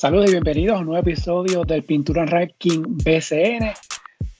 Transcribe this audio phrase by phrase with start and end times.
[0.00, 3.74] Saludos y bienvenidos a un nuevo episodio del Pintura Ranking BCN.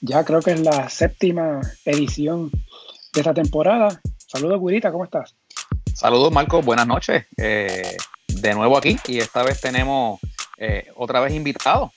[0.00, 2.50] Ya creo que es la séptima edición
[3.12, 4.00] de esta temporada.
[4.16, 5.36] Saludos, Guirita, ¿cómo estás?
[5.92, 7.26] Saludos, Marco, buenas noches.
[7.36, 7.94] Eh,
[8.28, 10.18] de nuevo aquí y esta vez tenemos
[10.56, 11.90] eh, otra vez invitados.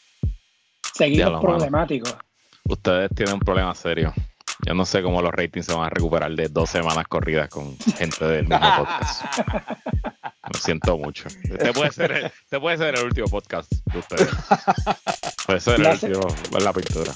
[0.93, 2.17] Seguimos problemáticos.
[2.67, 4.13] Ustedes tienen un problema serio.
[4.65, 7.77] Yo no sé cómo los ratings se van a recuperar de dos semanas corridas con
[7.77, 9.23] gente del mismo podcast.
[10.51, 11.27] Lo siento mucho.
[11.43, 14.29] Este puede ser el, este puede ser el último podcast de ustedes.
[15.45, 17.11] Puede ser el último en la pintura.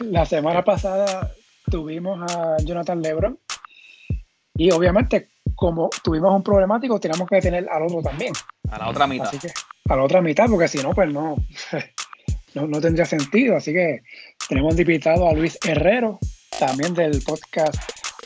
[0.00, 1.30] La semana pasada
[1.70, 3.38] tuvimos a Jonathan Lebron
[4.54, 8.32] y obviamente como tuvimos un problemático tenemos que tener al otro también.
[8.70, 9.28] A la otra mitad.
[9.28, 9.48] Así que
[9.88, 11.36] a la otra mitad porque si no pues no,
[12.54, 13.56] no, no tendría sentido.
[13.56, 14.02] Así que
[14.48, 16.18] tenemos invitado a Luis Herrero
[16.58, 17.76] también del podcast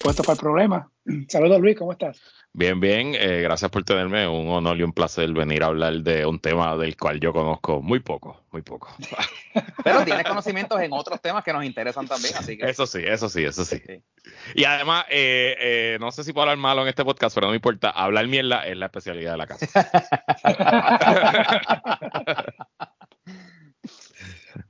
[0.01, 0.91] Puesto para el Problema.
[1.29, 2.20] Saludos Luis, ¿cómo estás?
[2.55, 4.29] Bien, bien, eh, gracias por tenerme.
[4.29, 7.81] Un honor y un placer venir a hablar de un tema del cual yo conozco
[7.81, 8.94] muy poco, muy poco.
[9.83, 12.69] Pero tienes conocimientos en otros temas que nos interesan también, así que.
[12.69, 13.81] Eso sí, eso sí, eso sí.
[14.55, 17.53] Y además, eh, eh, no sé si puedo hablar malo en este podcast, pero no
[17.53, 17.89] me importa.
[17.89, 19.66] Hablar mierda es la especialidad de la casa.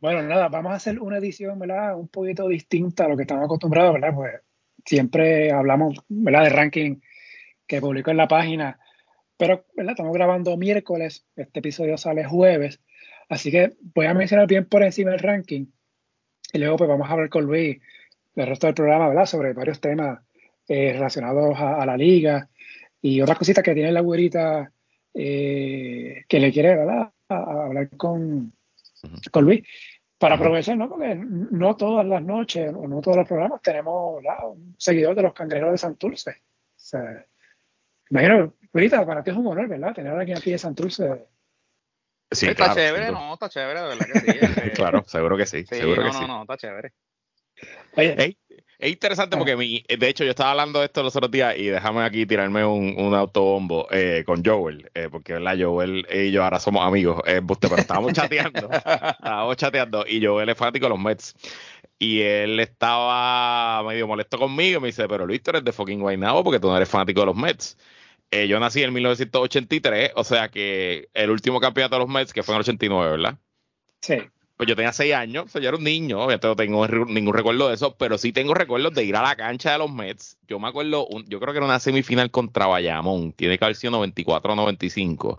[0.01, 1.97] bueno, nada, vamos a hacer una edición, ¿verdad?
[1.97, 4.15] Un poquito distinta a lo que estamos acostumbrados, ¿verdad?
[4.15, 4.35] Pues
[4.85, 6.45] siempre hablamos, ¿verdad?
[6.45, 7.01] De ranking
[7.67, 8.79] que publicó en la página.
[9.37, 9.93] Pero ¿verdad?
[9.93, 12.81] estamos grabando miércoles, este episodio sale jueves,
[13.29, 15.67] así que voy a mencionar bien por encima el ranking
[16.53, 17.79] y luego pues vamos a hablar con Luis
[18.35, 19.27] del resto del programa, ¿verdad?
[19.27, 20.21] Sobre varios temas
[20.69, 22.49] eh, relacionados a, la liga
[23.01, 24.71] y otras cositas que tiene la güerita
[25.15, 27.11] eh, que le quiere, ¿verdad?
[27.29, 28.53] A, hablar con,
[29.31, 29.63] con Luis
[30.19, 30.89] para aprovechar, ¿no?
[30.89, 35.33] Porque no todas las noches o no todos los programas tenemos un seguidor de los
[35.33, 36.31] cangrejeros de Santurce.
[36.31, 36.35] O
[36.77, 37.27] sea,
[38.13, 39.95] Imagino, ahorita para ti es un honor, ¿verdad?
[39.95, 41.27] Tener aquí aquí de Santurce.
[42.31, 44.39] Sí, está chévere, no, está chévere, de verdad que sí.
[44.43, 44.71] Este.
[44.73, 45.65] claro, seguro que sí.
[45.65, 46.93] seguro no, que no, no, está chévere.
[47.97, 48.37] Oye,
[48.79, 51.69] es interesante porque mi, de hecho yo estaba hablando de esto los otros días y
[51.69, 55.57] déjame aquí tirarme un, un autobombo eh, con Joel, eh, porque ¿verdad?
[55.59, 60.59] Joel y yo ahora somos amigos, eh, pero estábamos chateando, estábamos chateando y Joel es
[60.59, 61.35] fanático de los Mets
[61.99, 66.45] y él estaba medio molesto conmigo me dice, pero Luis, tú eres de fucking Guaynabo
[66.45, 67.79] porque tú no eres fanático de los Mets.
[68.33, 72.43] Eh, yo nací en 1983, o sea que el último campeonato de los Mets, que
[72.43, 73.39] fue en el 89, ¿verdad?
[74.01, 74.17] Sí.
[74.57, 77.35] Pues yo tenía 6 años, o sea, yo era un niño, ya no tengo ningún
[77.35, 80.39] recuerdo de eso, pero sí tengo recuerdos de ir a la cancha de los Mets.
[80.49, 83.91] Yo me acuerdo, yo creo que era una semifinal contra Bayamón, tiene que haber sido
[83.91, 85.39] 94 o 95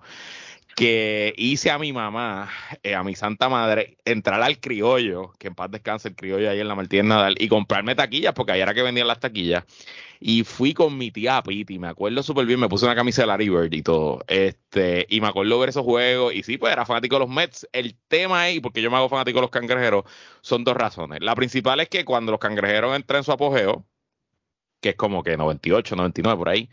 [0.76, 2.50] que hice a mi mamá,
[2.82, 6.60] eh, a mi santa madre, entrar al criollo, que en paz descanse el criollo ahí
[6.60, 9.64] en la Martínez Nadal, y comprarme taquillas, porque ahí era que vendían las taquillas.
[10.20, 13.28] Y fui con mi tía Piti, me acuerdo súper bien, me puse una camisa de
[13.28, 14.24] Larry Bird y todo.
[14.28, 16.34] Este, y me acuerdo ver esos juegos.
[16.34, 17.68] Y sí, pues era fanático de los Mets.
[17.74, 20.06] El tema ahí, porque yo me hago fanático de los cangrejeros,
[20.42, 21.20] son dos razones.
[21.22, 23.86] La principal es que cuando los cangrejeros entran en su apogeo,
[24.84, 26.70] que es como que 98, 99 por ahí,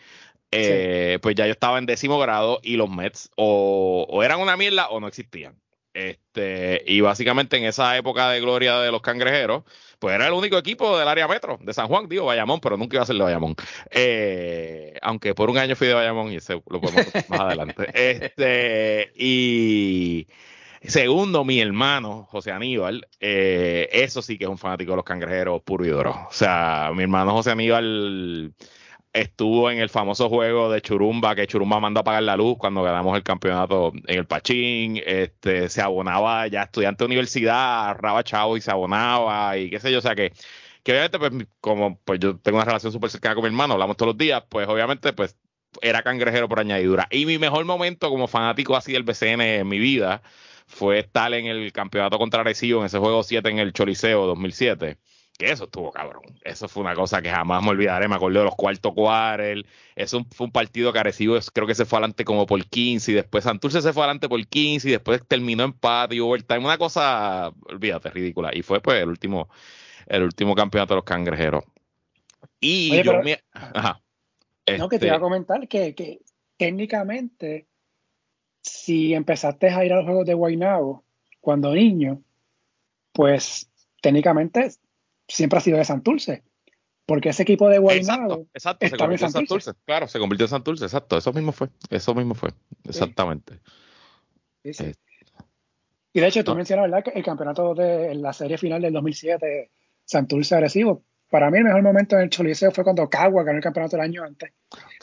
[0.50, 4.88] eh, pues ya yo estaba en décimo grado y los Mets o, eran una mierda
[4.88, 5.56] o no existían.
[5.92, 9.64] Este, y básicamente en esa época de gloria de los cangrejeros,
[9.98, 12.96] pues era el único equipo del área metro de San Juan, digo Bayamón, pero nunca
[12.96, 13.56] iba a ser de Bayamón.
[13.90, 17.86] Eh, aunque por un año fui de Bayamón y ese lo podemos más adelante.
[17.94, 20.28] Este, y
[20.82, 25.60] segundo, mi hermano, José Aníbal, eh, eso sí que es un fanático de los cangrejeros
[25.62, 26.10] puro y duro.
[26.28, 28.54] O sea, mi hermano José Aníbal
[29.12, 32.82] estuvo en el famoso juego de Churumba, que Churumba mandó a apagar la luz cuando
[32.82, 38.56] ganamos el campeonato en el Pachín, este, se abonaba ya estudiante de universidad, raba chavo
[38.56, 40.32] y se abonaba y qué sé yo, o sea que,
[40.82, 43.96] que obviamente pues como pues yo tengo una relación súper cercana con mi hermano, hablamos
[43.96, 45.36] todos los días, pues obviamente pues
[45.82, 47.06] era cangrejero por añadidura.
[47.10, 50.22] Y mi mejor momento como fanático así del BCN en mi vida
[50.66, 54.98] fue estar en el campeonato contra Arecibo en ese juego 7 en el Choliseo 2007
[55.40, 56.22] que eso estuvo cabrón.
[56.42, 58.06] Eso fue una cosa que jamás me olvidaré.
[58.08, 59.64] Me acuerdo de los cuartos cuartos.
[59.96, 61.00] Eso fue un partido que
[61.54, 64.46] creo que se fue adelante como por 15 y después Santurce se fue adelante por
[64.46, 66.58] 15 y después terminó empate y overtime.
[66.58, 68.50] Una cosa, olvídate, ridícula.
[68.52, 69.48] Y fue pues el último,
[70.06, 71.64] el último campeonato de los cangrejeros.
[72.60, 73.40] Y yo me...
[73.52, 73.98] Ajá.
[74.78, 76.20] No, que te iba a este comentar que, que
[76.58, 77.66] técnicamente,
[78.60, 81.02] si empezaste a ir a los juegos de Guaynabo
[81.40, 82.22] cuando niño,
[83.12, 83.70] pues
[84.02, 84.70] técnicamente
[85.30, 86.42] siempre ha sido de Santurce.
[87.06, 89.72] Porque ese equipo de Guaynabo exacto, se convirtió en Santurce.
[89.84, 91.16] Claro, se convirtió en Santurce, exacto.
[91.18, 91.68] Eso mismo fue.
[91.88, 92.50] Eso mismo fue.
[92.84, 93.60] Exactamente.
[94.62, 94.94] Eh,
[96.12, 97.02] y de hecho, tú mencionas, ¿verdad?
[97.02, 99.70] Que el campeonato de la serie final del 2007,
[100.04, 103.62] Santurce agresivo, para mí el mejor momento en el Choliseo fue cuando Cagua ganó el
[103.62, 104.52] campeonato el año antes,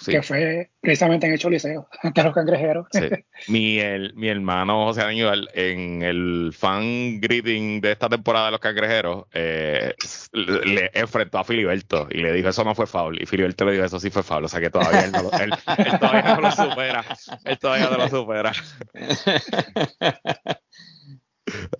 [0.05, 2.87] que fue precisamente en el Choliseo, ante los cangrejeros.
[3.47, 3.79] mi,
[4.13, 9.93] mi hermano José Aníbal, en el fan greeting de esta temporada de los cangrejeros, eh,
[10.33, 13.21] le enfrentó a Filiberto y le dijo eso no fue foul.
[13.21, 14.43] Y Filiberto le dijo eso sí fue foul.
[14.43, 15.53] O sea que todavía él, no él
[15.99, 17.05] todavía no lo supera.
[17.45, 18.51] Él todavía no lo supera.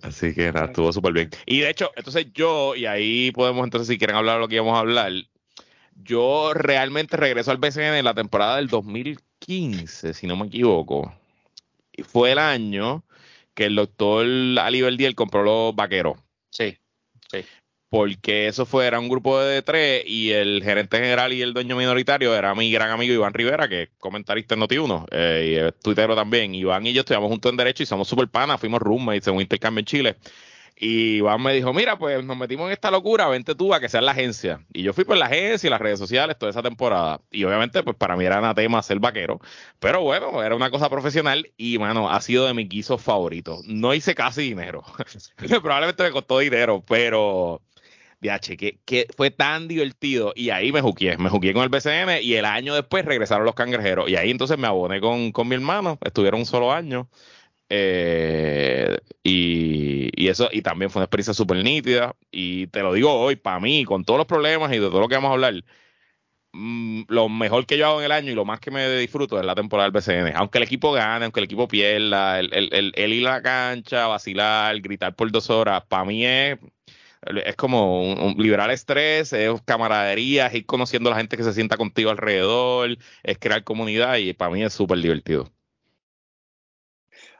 [0.02, 1.30] Así que nada, estuvo súper bien.
[1.46, 4.56] Y de hecho, entonces yo, y ahí podemos entonces, si quieren hablar de lo que
[4.56, 5.12] íbamos a hablar,
[5.94, 11.12] yo realmente regreso al BCN en la temporada del 2015, si no me equivoco.
[11.92, 13.04] Y fue el año
[13.54, 14.24] que el doctor
[14.58, 16.18] Ali Verdiel compró los vaqueros.
[16.50, 16.76] Sí,
[17.30, 17.44] sí
[17.90, 21.76] porque eso fue, era un grupo de tres y el gerente general y el dueño
[21.76, 25.78] minoritario era mi gran amigo Iván Rivera, que es comentarista en Noti1 eh, y es
[25.80, 26.54] tuitero también.
[26.54, 29.40] Iván y yo estudiamos juntos en Derecho y somos super panas, fuimos roommates en un
[29.40, 30.16] intercambio en Chile.
[30.80, 33.88] Y Iván me dijo, mira, pues nos metimos en esta locura, vente tú a que
[33.88, 34.64] sea la agencia.
[34.72, 37.20] Y yo fui por la agencia y las redes sociales toda esa temporada.
[37.32, 39.40] Y obviamente, pues para mí era anatema ser vaquero.
[39.80, 43.64] Pero bueno, era una cosa profesional y, mano, ha sido de mis guisos favoritos.
[43.66, 44.84] No hice casi dinero.
[45.62, 47.60] Probablemente me costó dinero, pero
[48.20, 50.32] Que, que, fue tan divertido.
[50.34, 53.54] Y ahí me juqué, me juqué con el BCN y el año después regresaron los
[53.54, 54.08] cangrejeros.
[54.10, 57.08] Y ahí entonces me aboné con, con mi hermano, estuvieron un solo año.
[57.70, 62.16] Eh, y, y, eso, y también fue una experiencia súper nítida.
[62.30, 65.08] Y te lo digo hoy, para mí, con todos los problemas y de todo lo
[65.08, 65.54] que vamos a hablar,
[66.52, 69.38] mm, lo mejor que yo hago en el año y lo más que me disfruto
[69.38, 70.34] es la temporada del BCN.
[70.36, 73.42] Aunque el equipo gane, aunque el equipo pierda, el, el, el, el ir a la
[73.42, 76.58] cancha, vacilar, gritar por dos horas, para mí es
[77.22, 81.52] es como un, liberar estrés, es camaradería, es ir conociendo a la gente que se
[81.52, 85.50] sienta contigo alrededor, es crear comunidad y para mí es súper divertido.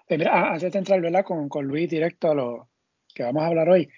[0.09, 1.25] Eh, mira, antes de entrar ¿verdad?
[1.25, 2.69] Con, con Luis directo a lo
[3.15, 3.89] que vamos a hablar hoy,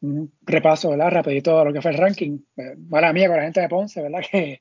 [0.00, 1.10] un repaso ¿verdad?
[1.10, 2.38] rapidito a lo que fue el ranking.
[2.56, 4.22] Eh, mala mía con la gente de Ponce, ¿verdad?
[4.30, 4.60] Que,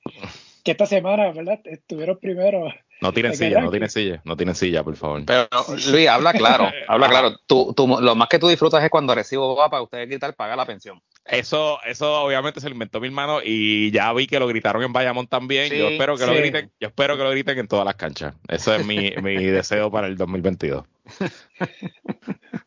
[0.63, 1.61] que esta semana ¿verdad?
[1.65, 2.67] estuvieron primero
[3.01, 5.23] no tienen silla, no tienen silla, no tienen silla, por favor.
[5.25, 5.47] Pero
[5.91, 7.37] Luis, habla claro, habla claro.
[7.45, 10.55] Tú, tú, lo más que tú disfrutas es cuando recibo va para ustedes gritar, paga
[10.55, 11.01] la pensión.
[11.25, 14.93] Eso, eso obviamente se lo inventó mi hermano y ya vi que lo gritaron en
[14.93, 15.71] Bayamón también.
[15.71, 18.33] yo espero que lo griten, yo espero que lo griten en todas las canchas.
[18.47, 20.85] Eso es mi, mi deseo para el 2022.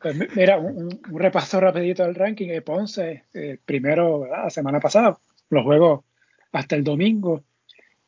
[0.00, 2.48] Pues mira, un, repaso rapidito del ranking.
[2.48, 5.18] de Ponce, eh, primero, la semana pasada,
[5.50, 6.04] los juegos
[6.52, 7.42] hasta el domingo eh,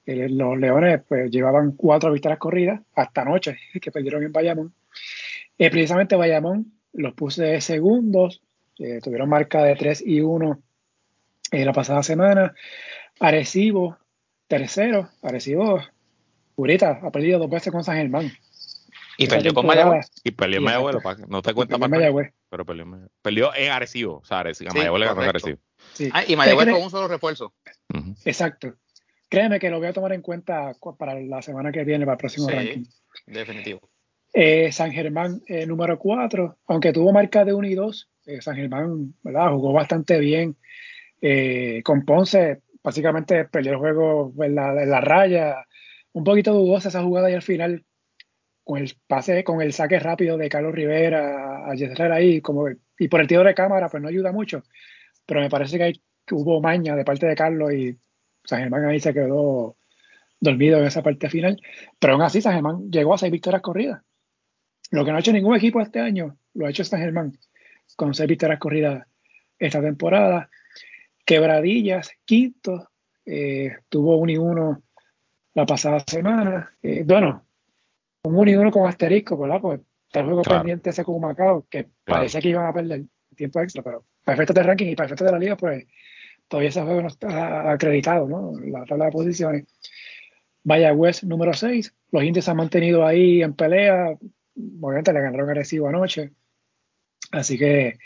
[0.07, 4.75] los Leones pues llevaban cuatro victorias corridas hasta anoche, que perdieron en Bayamón.
[5.59, 8.43] Eh, precisamente Bayamón los puse segundos,
[8.79, 10.61] eh, tuvieron marca de 3 y 1
[11.53, 12.55] la pasada semana.
[13.21, 13.99] Arecibo,
[14.49, 15.81] tercero, Arecibo,
[16.55, 18.33] Purita, ha perdido dos veces con San Germán.
[19.19, 20.11] Y perdió con Mayagüez.
[20.25, 20.97] Y perdió en Mayagüez,
[21.29, 21.91] no te cuenta más.
[21.91, 22.33] Mayagüez.
[22.49, 22.87] Pero perdió,
[23.21, 24.19] perdió en Arecibo.
[24.19, 25.59] O sea, Arecibo, a Mayagüez le ganó Arecibo.
[26.13, 27.55] Ah, y Mayagüez con un solo refuerzo.
[28.25, 28.75] Exacto.
[29.33, 32.19] Créeme que lo voy a tomar en cuenta para la semana que viene, para el
[32.19, 32.85] próximo sí, ranking.
[33.27, 33.81] Definitivo.
[34.31, 38.57] Eh, San Germán, eh, número 4, aunque tuvo marca de 1 y 2, eh, San
[38.57, 39.49] Germán ¿verdad?
[39.53, 40.59] jugó bastante bien.
[41.83, 45.67] con Ponce, básicamente perdió el juego en la, raya.
[46.13, 47.87] Un poquito dudosa esa jugada y al final,
[48.63, 52.67] con el pase, con el saque rápido de Carlos Rivera a Yesrera ahí, como,
[52.99, 54.63] y por el tiro de cámara, pues no ayuda mucho.
[55.25, 57.99] Pero me parece que, hay, que hubo maña de parte de Carlos y
[58.45, 59.77] San Germán ahí se quedó
[60.41, 61.61] dormido en esa parte final.
[61.99, 64.03] Pero aún así, San Germán llegó a seis victorias corridas.
[64.91, 67.39] Lo que no ha hecho ningún equipo este año, lo ha hecho San Germán,
[67.97, 69.07] con seis victorias corridas
[69.59, 70.51] esta temporada.
[71.25, 72.91] Quebradillas, quinto,
[73.25, 74.83] eh, tuvo un y uno
[75.55, 76.75] la pasada semana.
[76.83, 77.45] Eh, bueno,
[78.25, 79.61] un 1 y 1 con asterisco, ¿verdad?
[79.61, 83.03] Pues está el juego pendiente ese con Macao, que parece que iban a perder
[83.35, 85.87] tiempo extra, pero para efectos de ranking y para efectos de la liga, pues
[86.53, 88.53] todavía ese juego no está acreditado, ¿no?
[88.61, 89.65] La tabla de posiciones.
[90.65, 91.95] West número 6.
[92.11, 94.19] Los indios se han mantenido ahí en pelea.
[94.83, 96.33] Obviamente le ganaron agresivo anoche.
[97.31, 97.97] Así que,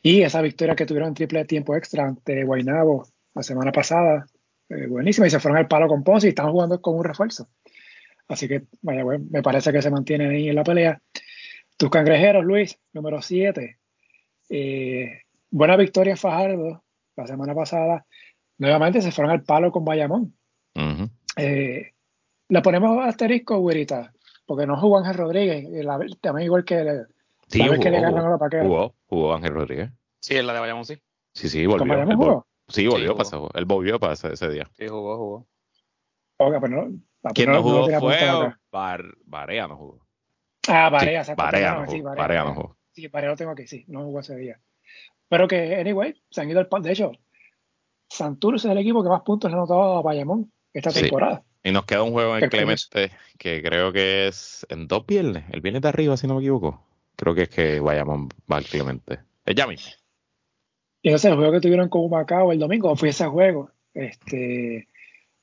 [0.00, 4.24] y esa victoria que tuvieron en triple tiempo extra ante Guaynabo la semana pasada,
[4.70, 5.26] eh, buenísima.
[5.26, 7.50] Y se fueron al palo con Ponce y están jugando con un refuerzo.
[8.28, 11.02] Así que West me parece que se mantienen ahí en la pelea.
[11.76, 13.78] Tus cangrejeros, Luis, número 7.
[14.48, 16.83] Eh, buena victoria Fajardo,
[17.16, 18.06] la semana pasada,
[18.58, 20.36] nuevamente se fueron al palo con Bayamón.
[21.36, 21.92] Eh,
[22.48, 24.12] le ponemos asterisco, güerita,
[24.46, 25.66] porque no jugó Ángel Rodríguez,
[26.20, 27.04] también igual que,
[27.48, 29.90] sí, jugó, que le ganaron a los Jugó, jugó Ángel Rodríguez.
[30.20, 31.00] Sí, en la de Bayamón sí.
[31.32, 31.86] Sí, sí, volvió.
[31.86, 32.46] Bayamón jugó?
[32.68, 33.50] Sí, volvió, pasó.
[33.54, 34.68] Él volvió para ese, día.
[34.72, 35.46] Sí, jugó, jugó.
[36.38, 38.18] Okay, pero no, ¿Quién no, jugó fue
[38.70, 40.06] Bar, Barea no jugó.
[40.68, 41.92] Ah, Barea, sí, Barea, no, jugó.
[41.92, 42.78] Sí, Barea, no jugó.
[42.90, 44.60] Sí, Barea lo tengo aquí, sí, no jugó ese día.
[45.28, 46.84] Pero que, anyway, se han ido al palo.
[46.84, 47.12] De hecho,
[48.08, 51.42] Santurce es el equipo que más puntos ha anotado a Bayamón esta temporada.
[51.62, 55.62] Y nos queda un juego en Clemente que creo que es en dos viernes, el
[55.62, 56.84] viernes de arriba, si no me equivoco.
[57.16, 59.20] Creo que es que Bayamón va al Clemente.
[59.46, 59.90] Es ya mismo.
[61.00, 63.70] Y ese el juego que tuvieron con Macao el domingo fue ese juego.
[63.92, 64.88] Este,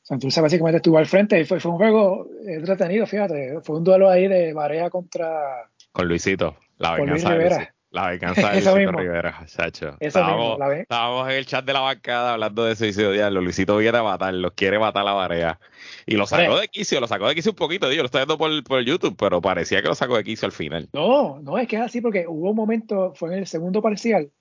[0.01, 3.61] Santurce básicamente estuvo al frente y fue, fue un juego entretenido, fíjate.
[3.61, 5.69] Fue un duelo ahí de Marea contra.
[5.91, 9.97] Con Luisito, la venganza de La venganza de Luisito Rivera, chacho.
[9.99, 13.41] Estábamos, estábamos, en el chat de la bancada hablando de suicidio diablo.
[13.41, 15.59] Luisito viene a matarlo, quiere matar a la Marea.
[16.05, 18.37] Y lo sacó de quicio, lo sacó de quicio un poquito, digo, lo estoy viendo
[18.37, 20.87] por, por YouTube, pero parecía que lo sacó de quicio al final.
[20.93, 24.31] No, no, es que es así porque hubo un momento, fue en el segundo parcial,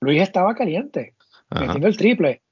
[0.00, 1.14] Luis estaba caliente,
[1.50, 2.42] metiendo el triple.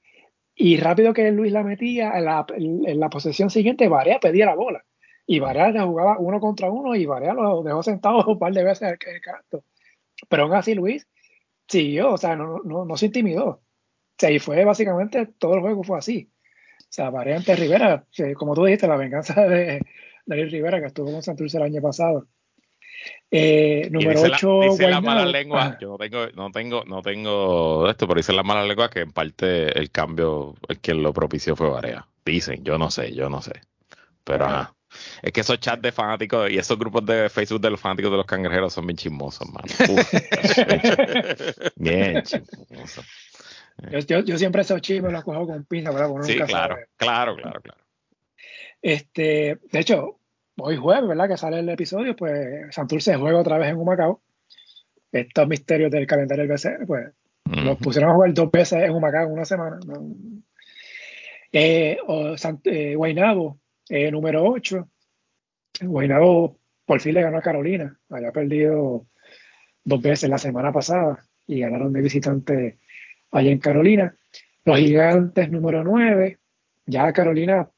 [0.54, 4.54] Y rápido que Luis la metía, en la, en la posesión siguiente, Varea pedía la
[4.54, 4.84] bola.
[5.26, 8.64] Y Varea la jugaba uno contra uno y Varea lo dejó sentado un par de
[8.64, 9.64] veces en el canto.
[10.28, 11.06] Pero aún así Luis
[11.68, 13.46] siguió, o sea, no, no, no se intimidó.
[13.46, 13.62] O
[14.18, 16.30] sea, y fue básicamente todo el juego fue así.
[16.80, 19.80] O sea, Varea ante Rivera, como tú dijiste, la venganza de
[20.26, 22.26] David Rivera que estuvo con Santurce el año pasado.
[23.30, 24.60] Eh, número 8.
[24.62, 25.78] Dice, las malas lenguas.
[25.80, 29.12] Yo no tengo, no tengo, no tengo esto, pero dicen las malas lenguas que en
[29.12, 32.06] parte el cambio, el que lo propició fue Varea.
[32.24, 33.60] Dicen, yo no sé, yo no sé.
[34.24, 34.74] Pero ajá.
[35.22, 38.16] Es que esos chats de fanáticos y esos grupos de Facebook de los fanáticos de
[38.16, 39.66] los cangrejeros son bien chismosos, mano.
[41.76, 43.04] bien chismosos.
[44.06, 46.10] Yo, yo, siempre esos chismes los cojo con pinza, ¿verdad?
[46.22, 47.80] sí, claro, claro, claro, claro.
[48.82, 50.18] Este, de hecho,
[50.58, 51.28] hoy jueves, ¿verdad?
[51.28, 54.20] Que sale el episodio, pues Santurce juega otra vez en Humacao.
[55.12, 57.12] Estos misterios del calendario del BCN, pues
[57.44, 59.80] los pusieron a jugar dos veces en Humacao en una semana.
[61.52, 63.58] Eh, o eh, Guaynabo,
[63.90, 64.88] eh, número 8.
[65.82, 67.98] Guaynabo por fin le ganó a Carolina.
[68.08, 69.06] Había perdido
[69.84, 72.78] dos veces la semana pasada y ganaron de visitante
[73.30, 74.16] allá en Carolina.
[74.64, 76.38] Los gigantes número 9.
[76.86, 77.68] Ya Carolina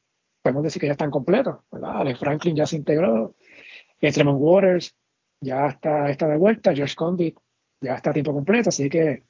[0.43, 2.01] podemos decir que ya están completos, ¿verdad?
[2.01, 3.37] Alex Franklin ya se integró,
[4.01, 4.97] Tremont Waters
[5.41, 7.39] ya está, está de vuelta, George Condit
[7.81, 9.25] ya está a tiempo completo, así que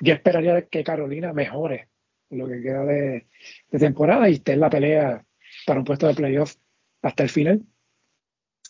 [0.00, 1.88] yo esperaría que Carolina mejore
[2.30, 3.26] lo que queda de,
[3.70, 5.24] temporada y esté en la pelea
[5.66, 6.54] para un puesto de playoff
[7.02, 7.62] hasta el final.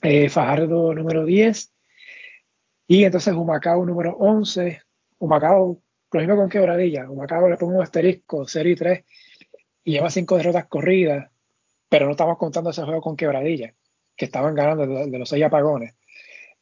[0.03, 1.73] Eh, Fajardo número 10
[2.89, 4.83] y entonces Humacao número 11.
[5.19, 7.11] Humacao, lo mismo con Quebradilla.
[7.11, 9.05] Humacao le pongo un asterisco, serie 3
[9.85, 11.31] y lleva cinco derrotas corridas
[11.89, 13.75] pero no estamos contando ese juego con quebradilla,
[14.17, 15.95] que estaban ganando de, los seis apagones,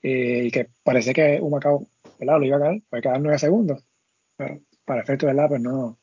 [0.03, 1.87] eh, y que parece que Humacao
[2.19, 2.39] ¿verdad?
[2.39, 3.85] lo iba a ganar, puede quedar nueve segundos,
[4.37, 5.99] pero para efecto verdad, pues no.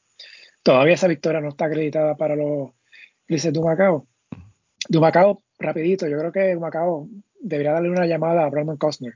[0.64, 2.72] Todavía esa victoria no está acreditada para los
[3.28, 4.08] Grises de Humacao.
[4.92, 7.08] De Humacao, rapidito, yo creo que Humacao
[7.40, 9.14] debería darle una llamada a Brandon Costner.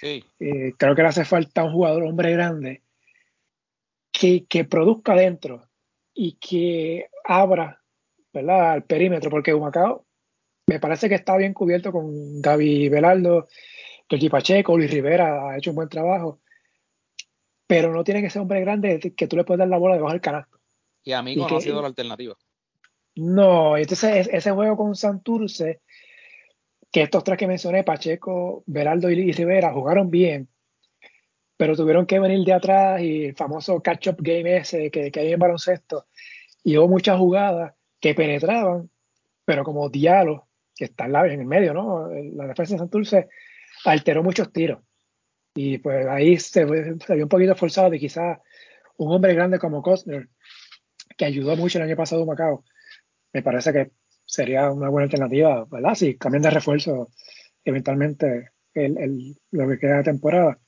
[0.00, 0.24] Sí.
[0.38, 2.80] Eh, creo que le hace falta un jugador, hombre grande,
[4.10, 5.68] que, que produzca dentro
[6.14, 7.82] y que abra
[8.32, 8.72] ¿verdad?
[8.72, 10.06] al perímetro, porque Humacao
[10.66, 13.46] me parece que está bien cubierto con Gaby Velardo,
[14.08, 16.40] Georgi Pacheco, Luis Rivera ha hecho un buen trabajo,
[17.66, 20.12] pero no tiene que ser hombre grande que tú le puedes dar la bola debajo
[20.14, 20.58] del canasto.
[21.04, 22.38] Y Amigo no ha sido la alternativa.
[23.22, 25.82] No, entonces ese juego con Santurce,
[26.90, 30.48] que estos tres que mencioné, Pacheco, Velardo y Rivera, jugaron bien,
[31.58, 35.38] pero tuvieron que venir de atrás y el famoso catch-up game ese que, hay en
[35.38, 36.06] baloncesto,
[36.64, 38.88] y hubo muchas jugadas que penetraban,
[39.44, 42.08] pero como Diallo, que está en el medio, ¿no?
[42.08, 43.28] La defensa de Santurce
[43.84, 44.80] alteró muchos tiros.
[45.54, 48.38] Y pues ahí se, se vio un poquito forzado de quizás
[48.96, 50.30] un hombre grande como Costner,
[51.18, 52.64] que ayudó mucho el año pasado a Macao.
[53.32, 53.90] Me parece que
[54.24, 55.94] sería una buena alternativa, ¿verdad?
[55.94, 57.10] Si cambian de refuerzo
[57.64, 60.58] eventualmente el, lo que queda de temporada.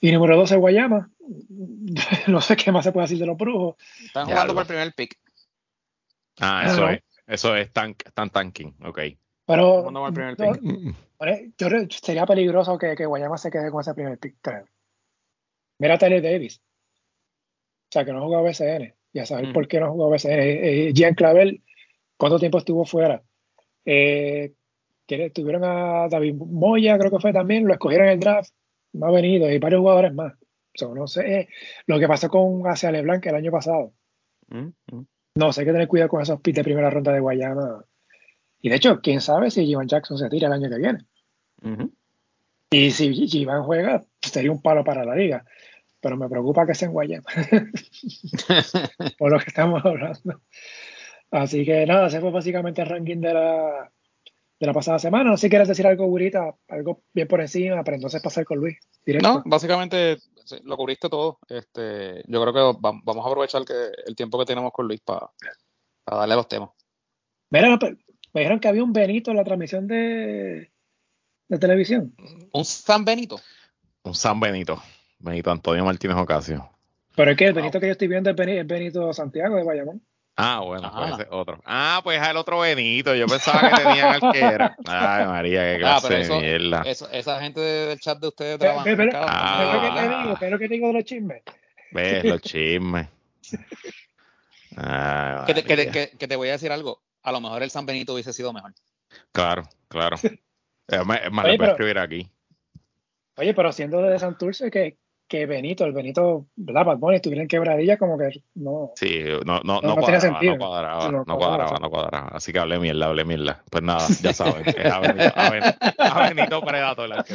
[0.00, 1.10] Y número 12, Guayama.
[2.26, 3.76] no sé qué más se puede decir de los brujos.
[4.04, 5.18] Están jugando por el primer pick.
[6.40, 7.02] Ah, eso es.
[7.26, 9.00] Eso es tan, tan tanking, ok.
[9.46, 9.90] Pero
[11.56, 14.64] yo, sería peligroso que, que, Guayama se quede con ese primer pick, creo.
[15.78, 16.60] Mira a Taylor Davis.
[16.60, 18.94] O sea, que no jugó BCN.
[19.12, 20.30] Ya sabes por qué no jugó BCN.
[20.30, 21.62] Eh, eh, Jean Clavel,
[22.16, 23.22] ¿cuánto tiempo estuvo fuera?
[23.84, 24.52] Eh,
[25.34, 28.52] tuvieron a David Moya, creo que fue también, lo escogieron en el draft,
[28.92, 30.34] no ha venido, y varios jugadores más.
[30.94, 31.48] no sé
[31.86, 33.92] lo que pasó con Asia Leblanc el año pasado.
[34.48, 35.06] Mm, mm.
[35.34, 37.84] No, sé hay que tener cuidado con esos pits de primera ronda de Guayama.
[38.62, 41.04] Y de hecho, quién sabe si Jivan Jackson se tira el año que viene.
[42.70, 45.44] Y si Jivan juega, sería un palo para la liga.
[46.00, 47.26] Pero me preocupa que sea en Guayama.
[49.18, 50.40] Por lo que estamos hablando.
[51.30, 53.92] Así que nada, ese fue básicamente el ranking de la,
[54.58, 55.30] de la pasada semana.
[55.30, 58.58] No sé si quieres decir algo, Burita, algo bien por encima, para entonces pasar con
[58.58, 58.78] Luis.
[59.22, 60.18] No, básicamente
[60.64, 61.38] lo cubriste todo.
[61.48, 65.30] Este, yo creo que vamos a aprovechar que el tiempo que tenemos con Luis para,
[66.06, 66.70] darle los temas.
[67.50, 67.78] Mira,
[68.32, 70.70] me dijeron que había un Benito en la transmisión de,
[71.48, 72.14] de televisión.
[72.52, 73.40] ¿Un San Benito?
[74.02, 74.80] Un San Benito.
[75.20, 76.68] Benito Antonio Martínez Ocasio.
[77.14, 80.02] Pero es que el Benito que yo estoy viendo es Benito Santiago de Bayamón.
[80.36, 81.60] Ah, bueno, puede ser otro.
[81.66, 83.14] Ah, pues es el otro Benito.
[83.14, 84.76] Yo pensaba que tenían al que era.
[84.86, 86.82] Ay, María, qué ah, clase de mierda.
[86.82, 88.84] esa gente del chat de ustedes trabaja.
[88.84, 90.36] Pero, pero, ah, ¿qué te digo?
[90.38, 91.42] ¿Qué es lo que te digo de los chismes?
[91.92, 93.06] Ves, los chismes.
[94.76, 97.02] Ay, que, te, que, te, que, te voy a decir algo.
[97.22, 98.72] A lo mejor el San Benito hubiese sido mejor.
[99.32, 100.16] Claro, claro.
[100.16, 102.30] Es más, es más Oye, pero, escribir aquí.
[103.36, 104.96] Oye, pero siendo de Santurce, que,
[105.30, 106.84] que Benito, el Benito, ¿verdad?
[106.84, 108.90] Bad Bunny estuviera en quebradilla, como que no.
[108.96, 110.54] Sí, no, no, no, no, cuadraba, sentido.
[110.54, 112.28] no cuadraba, no, no cuadraba, no cuadraba.
[112.32, 113.62] Así que hablé mierda, hablé mierda.
[113.70, 117.34] Pues nada, ya saben, es a Benito, a Benito, a Benito Predator el que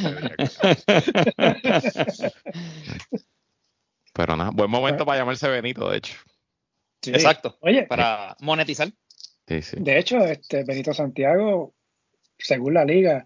[1.32, 2.32] te
[4.14, 6.18] Pero nada, buen momento para llamarse Benito, de hecho.
[7.02, 7.12] Sí.
[7.12, 7.58] Exacto.
[7.62, 8.90] Oye, para monetizar.
[9.48, 9.78] Sí, sí.
[9.80, 11.74] De hecho, este Benito Santiago,
[12.38, 13.26] según la liga,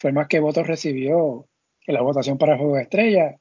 [0.00, 1.46] fue más que votos recibió
[1.86, 3.38] en la votación para el Juego de Estrella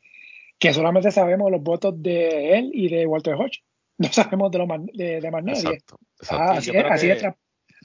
[0.62, 3.64] que solamente sabemos los votos de él y de Walter Hodge.
[3.98, 5.60] No sabemos de, lo más, de, más nadie.
[5.60, 6.00] Exacto,
[6.30, 7.12] ah, así, es, así,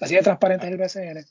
[0.00, 1.24] así, de transparente es el BCN.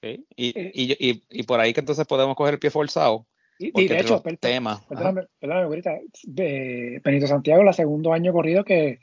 [0.00, 0.26] Sí.
[0.36, 3.26] Y, y, y, y, por ahí que entonces podemos coger el pie forzado.
[3.58, 4.80] Y, de hecho, tema.
[4.88, 9.00] Perdóname, perdóname, ahorita, Benito Santiago, el segundo año corrido que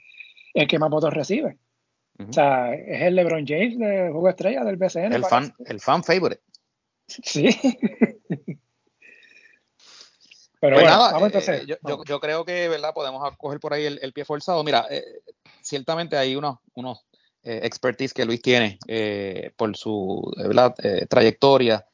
[0.54, 1.58] el que más votos recibe.
[2.18, 5.14] O sea, es el LeBron James del juego estrella del BCN.
[5.14, 6.42] El fan, el fan favorite.
[7.08, 7.50] Sí.
[10.60, 11.62] Pero pues bueno, vamos entonces.
[11.62, 12.94] Eh, yo, yo, creo que, ¿verdad?
[12.94, 14.64] Podemos coger por ahí el, pie forzado.
[14.64, 15.04] Mira, eh,
[15.62, 17.06] ciertamente hay unos, unos
[17.44, 18.78] eh, expertise que Luis tiene
[19.56, 20.34] por su
[21.10, 21.86] trayectoria,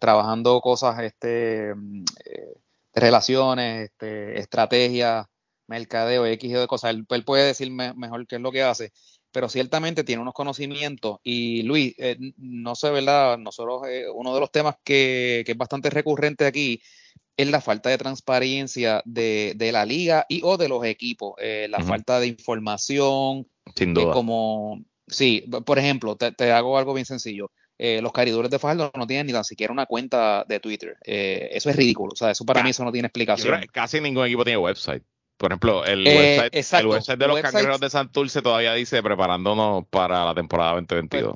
[0.00, 2.54] trabajando cosas este, de
[2.94, 5.26] relaciones, este, estrategias,
[5.66, 6.90] mercadeo, X de cosas.
[6.90, 8.92] Él, puede decir mejor qué es lo que hace
[9.34, 11.18] pero ciertamente tiene unos conocimientos.
[11.24, 11.94] Y Luis,
[12.38, 13.36] no sé, ¿verdad?
[13.36, 13.82] Nosotros,
[14.14, 16.80] uno de los temas que, que, es bastante recurrente aquí
[17.36, 21.80] es la falta de transparencia de, la liga y o de los equipos, eh, la
[21.80, 23.46] falta de información.
[23.74, 24.12] Sin duda.
[24.12, 27.50] como, sí, por ejemplo, te, hago algo bien sencillo.
[27.76, 30.96] Eh, los caridores de Fajardo no tienen ni tan siquiera una cuenta de Twitter.
[31.04, 32.12] Eh, eso es ridículo.
[32.12, 33.66] O sea, eso para mí eso no tiene explicación.
[33.72, 35.02] Casi ningún equipo tiene website.
[35.36, 40.72] Por ejemplo, el, website, de los cangrejeros de Santurce todavía dice preparándonos para la temporada
[40.74, 41.34] 2022.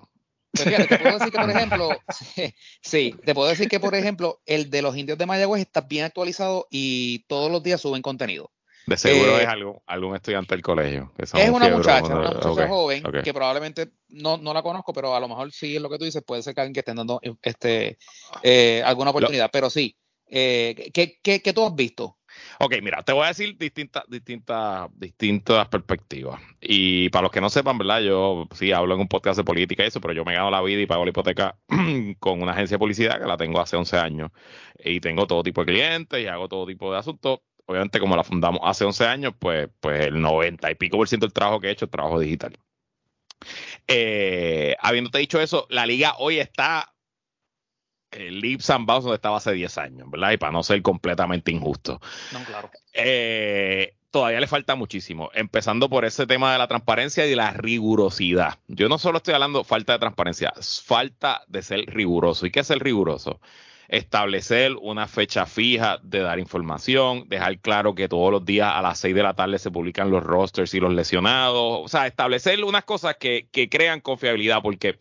[0.53, 1.91] Pues te puedo decir que, por ejemplo,
[2.83, 6.05] sí, te puedo decir que, por ejemplo, el de los indios de Mayagüez está bien
[6.05, 8.51] actualizado y todos los días suben contenido.
[8.87, 11.13] De seguro eh, es algo, algún estudiante del colegio.
[11.19, 15.29] es una muchacha, una muchacha joven que probablemente no, no, la conozco, pero a lo
[15.29, 17.99] mejor sí es lo que tú dices, puede ser que alguien que esté dando este,
[18.43, 19.51] eh, alguna oportunidad.
[19.53, 19.95] pero sí,
[20.27, 22.17] eh, ¿qué, qué, qué tú has visto?
[22.61, 26.40] Ok, mira, te voy a decir distintas, distintas, distintas perspectivas.
[26.61, 28.01] Y para los que no sepan, ¿verdad?
[28.01, 30.61] Yo sí hablo en un podcast de política y eso, pero yo me gano la
[30.62, 31.57] vida y pago la hipoteca
[32.18, 34.31] con una agencia de publicidad que la tengo hace 11 años.
[34.79, 37.40] Y tengo todo tipo de clientes y hago todo tipo de asuntos.
[37.66, 41.27] Obviamente, como la fundamos hace 11 años, pues, pues el 90 y pico por ciento
[41.27, 42.59] del trabajo que he hecho es trabajo digital.
[43.87, 46.92] Eh, habiéndote dicho eso, la liga hoy está
[48.12, 50.33] el Leaps and Bounds donde estaba hace 10 años, ¿verdad?
[50.33, 52.01] Y para no ser completamente injusto.
[52.33, 52.71] No, claro.
[52.94, 57.53] Eh, todavía le falta muchísimo, empezando por ese tema de la transparencia y de la
[57.53, 58.59] rigurosidad.
[58.66, 60.53] Yo no solo estoy hablando falta de transparencia,
[60.85, 62.47] falta de ser riguroso.
[62.47, 63.40] ¿Y qué es ser riguroso?
[63.88, 68.99] Establecer una fecha fija de dar información, dejar claro que todos los días a las
[68.99, 72.85] 6 de la tarde se publican los rosters y los lesionados, o sea, establecer unas
[72.85, 74.99] cosas que, que crean confiabilidad, porque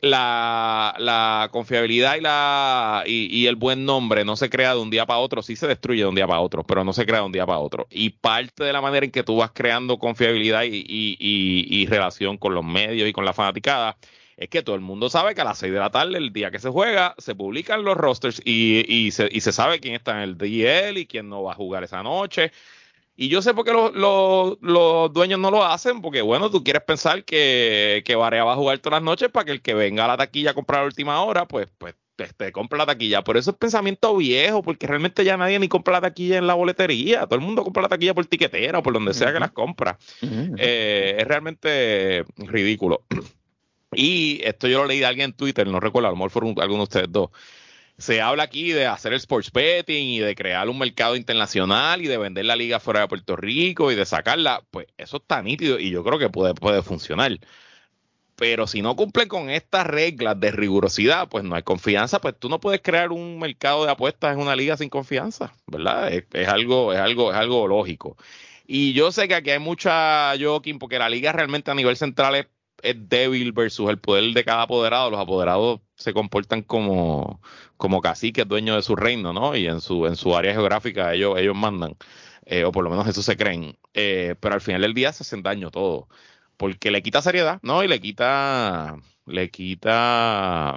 [0.00, 5.18] la, confiabilidad y, la, y, el buen nombre no se crea de un día para
[5.18, 7.32] otro, sí se destruye de un día para otro, pero no se crea de un
[7.32, 7.86] día para otro.
[7.90, 12.64] Y parte de la manera en que tú vas creando confiabilidad y, relación con los
[12.64, 13.96] medios y con la fanaticada
[14.36, 16.50] es que todo el mundo sabe que a las 6 de la tarde, el día
[16.50, 20.12] que se juega, se publican los rosters y, y, se, y se sabe quién está
[20.12, 22.50] en el DL y quién no va a jugar esa noche.
[23.20, 27.22] Y yo sé por qué los, dueños no lo hacen, porque bueno, tú quieres pensar
[27.22, 30.08] que, que Varea va a jugar todas las noches para que el que venga a
[30.08, 33.22] la taquilla a comprar a última hora, pues, pues te, compre la taquilla.
[33.22, 36.54] Por eso es pensamiento viejo, porque realmente ya nadie ni compra la taquilla en la
[36.54, 37.26] boletería.
[37.26, 39.98] Todo el mundo compra la taquilla por tiquetera o por donde sea que las compra.
[40.56, 43.04] Eh, es realmente ridículo.
[43.92, 46.54] Y esto yo lo leí de alguien en Twitter, no recuerdo, a lo mejor fueron
[46.60, 47.30] algunos de ustedes dos
[48.00, 52.08] se habla aquí de hacer el sports betting y de crear un mercado internacional y
[52.08, 55.78] de vender la liga fuera de Puerto Rico y de sacarla, pues eso está nítido
[55.78, 57.38] y yo creo que puede, puede funcionar.
[58.36, 62.48] Pero si no cumplen con estas reglas de rigurosidad, pues no hay confianza, pues tú
[62.48, 66.10] no puedes crear un mercado de apuestas en una liga sin confianza, ¿verdad?
[66.10, 68.16] Es, algo, es algo, es algo lógico.
[68.66, 72.34] Y yo sé que aquí hay mucha joking porque la liga realmente a nivel central
[72.34, 72.46] es,
[72.82, 75.10] es débil versus el poder de cada apoderado.
[75.10, 77.42] Los apoderados se comportan como,
[77.80, 79.56] como cacique dueño de su reino, ¿no?
[79.56, 81.96] Y en su, en su área geográfica ellos, ellos mandan,
[82.44, 83.74] eh, o por lo menos eso se creen.
[83.94, 86.06] Eh, pero al final del día se hacen daño todo,
[86.58, 87.82] porque le quita seriedad, ¿no?
[87.82, 90.74] Y le quita, le quita,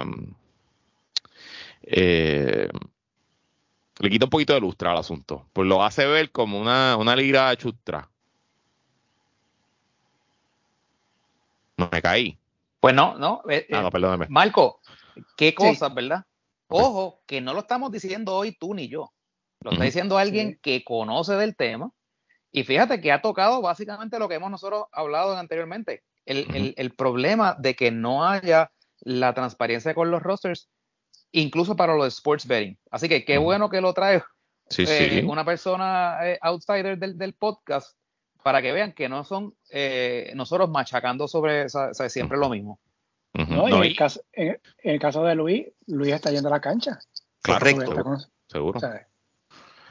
[1.82, 2.70] eh,
[3.98, 5.46] le quita un poquito de lustra al asunto.
[5.52, 8.08] Pues lo hace ver como una, una lira chustra.
[11.76, 12.38] No me caí.
[12.80, 13.42] Pues no, no.
[13.72, 14.26] Ah, no perdóname.
[14.30, 14.80] Marco,
[15.36, 16.24] qué cosas, ¿verdad?
[16.68, 19.12] Ojo, que no lo estamos diciendo hoy tú ni yo.
[19.60, 21.90] Lo está diciendo alguien que conoce del tema.
[22.50, 26.02] Y fíjate que ha tocado básicamente lo que hemos nosotros hablado anteriormente.
[26.24, 30.68] El, el, el problema de que no haya la transparencia con los rosters,
[31.32, 32.78] incluso para los sports betting.
[32.90, 34.22] Así que qué bueno que lo trae
[34.78, 37.96] eh, una persona eh, outsider del, del, podcast
[38.42, 41.66] para que vean que no son eh, nosotros machacando sobre
[42.08, 42.80] siempre lo mismo.
[43.34, 43.68] ¿no?
[43.68, 43.82] Y en.
[43.82, 46.98] El caso, en, el caso, de Luis, Luis está yendo a la cancha.
[47.42, 48.18] Correcto.
[48.46, 48.80] Seguro.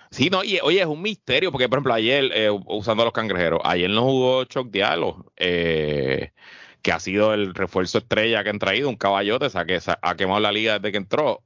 [0.09, 3.13] Sí, no, y oye, es un misterio, porque por ejemplo, ayer, eh, usando a los
[3.13, 6.33] cangrejeros, ayer no jugó Choc Diallo, eh,
[6.83, 10.15] que ha sido el refuerzo estrella que han traído, un caballote, o sea, que ha
[10.15, 11.43] quemado la liga desde que entró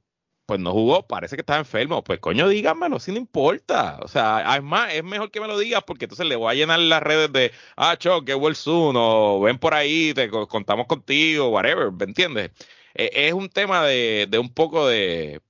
[0.48, 2.02] pues no jugó, parece que estaba enfermo.
[2.02, 3.98] Pues coño, díganmelo, si no importa.
[4.02, 6.54] O sea, es más, es mejor que me lo digas porque entonces le voy a
[6.54, 11.50] llenar las redes de, ah, Choc, que World Soon, ven por ahí, te contamos contigo,
[11.50, 12.50] whatever, ¿me entiendes?
[12.94, 15.42] E, es un tema de, de un poco de,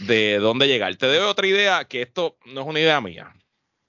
[0.00, 0.94] de dónde llegar.
[0.96, 3.34] Te doy otra idea, que esto no es una idea mía.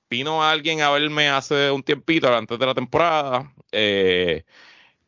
[0.09, 4.45] Vino alguien a verme hace un tiempito, antes de la temporada, eh,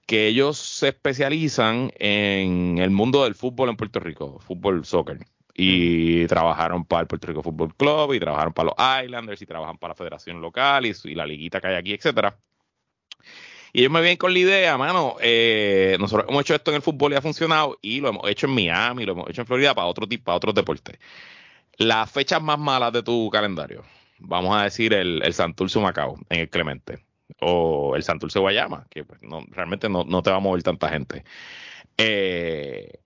[0.07, 5.19] que ellos se especializan en el mundo del fútbol en Puerto Rico, fútbol, soccer.
[5.53, 9.77] Y trabajaron para el Puerto Rico Fútbol Club, y trabajaron para los Islanders, y trabajan
[9.77, 12.37] para la federación local, y, la liguita que hay aquí, etcétera.
[13.73, 16.81] Y ellos me vienen con la idea, mano, eh, nosotros hemos hecho esto en el
[16.81, 19.75] fútbol y ha funcionado, y lo hemos hecho en Miami, lo hemos hecho en Florida
[19.75, 20.97] para otro tipo, para otros deportes.
[21.77, 23.83] Las fechas más malas de tu calendario,
[24.19, 27.06] vamos a decir el, el Santurce Macao, en el Clemente
[27.41, 31.23] o el Santurce Guayama, que pues, no, realmente no, te va a mover tanta gente.
[31.97, 32.99] Eh,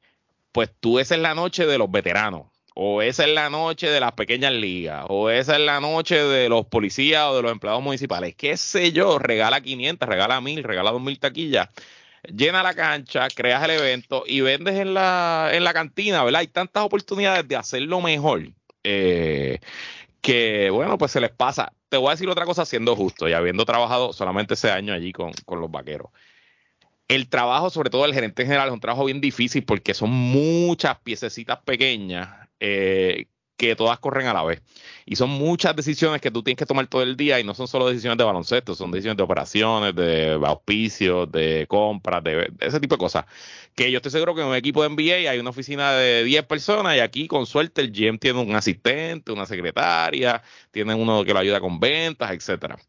[0.51, 3.99] pues tú esa es la noche de los veteranos, o esa es la noche de
[3.99, 7.81] las pequeñas ligas, o esa es la noche de los policías o de los empleados
[7.81, 11.69] municipales, qué sé yo, regala 500, regala 1000, regala 2000 taquillas,
[12.23, 16.41] llena la cancha, creas el evento y vendes en la, en la cantina, ¿verdad?
[16.41, 18.43] Hay tantas oportunidades de hacerlo mejor.
[18.84, 19.60] Eh,
[20.21, 23.34] que bueno, pues se les pasa te voy a decir otra cosa siendo justo y
[23.34, 26.10] habiendo trabajado solamente ese año allí con, con los vaqueros.
[27.10, 30.97] El trabajo, sobre todo del gerente general, es un trabajo bien difícil porque son muchas
[30.99, 33.25] piececitas pequeñas eh,
[33.62, 34.60] que todas corren a la vez.
[35.06, 37.67] Y son muchas decisiones que tú tienes que tomar todo el día y no son
[37.67, 42.95] solo decisiones de baloncesto, son decisiones de operaciones, de auspicios, de compras, de, ese tipo
[42.95, 43.26] de cosas.
[43.76, 46.45] Que yo estoy seguro que en un equipo de NBA hay una oficina de 10
[46.45, 51.32] personas y aquí con suerte el GM tiene un asistente, una secretaria, tiene uno que
[51.32, 52.80] lo ayuda con ventas, etcétera.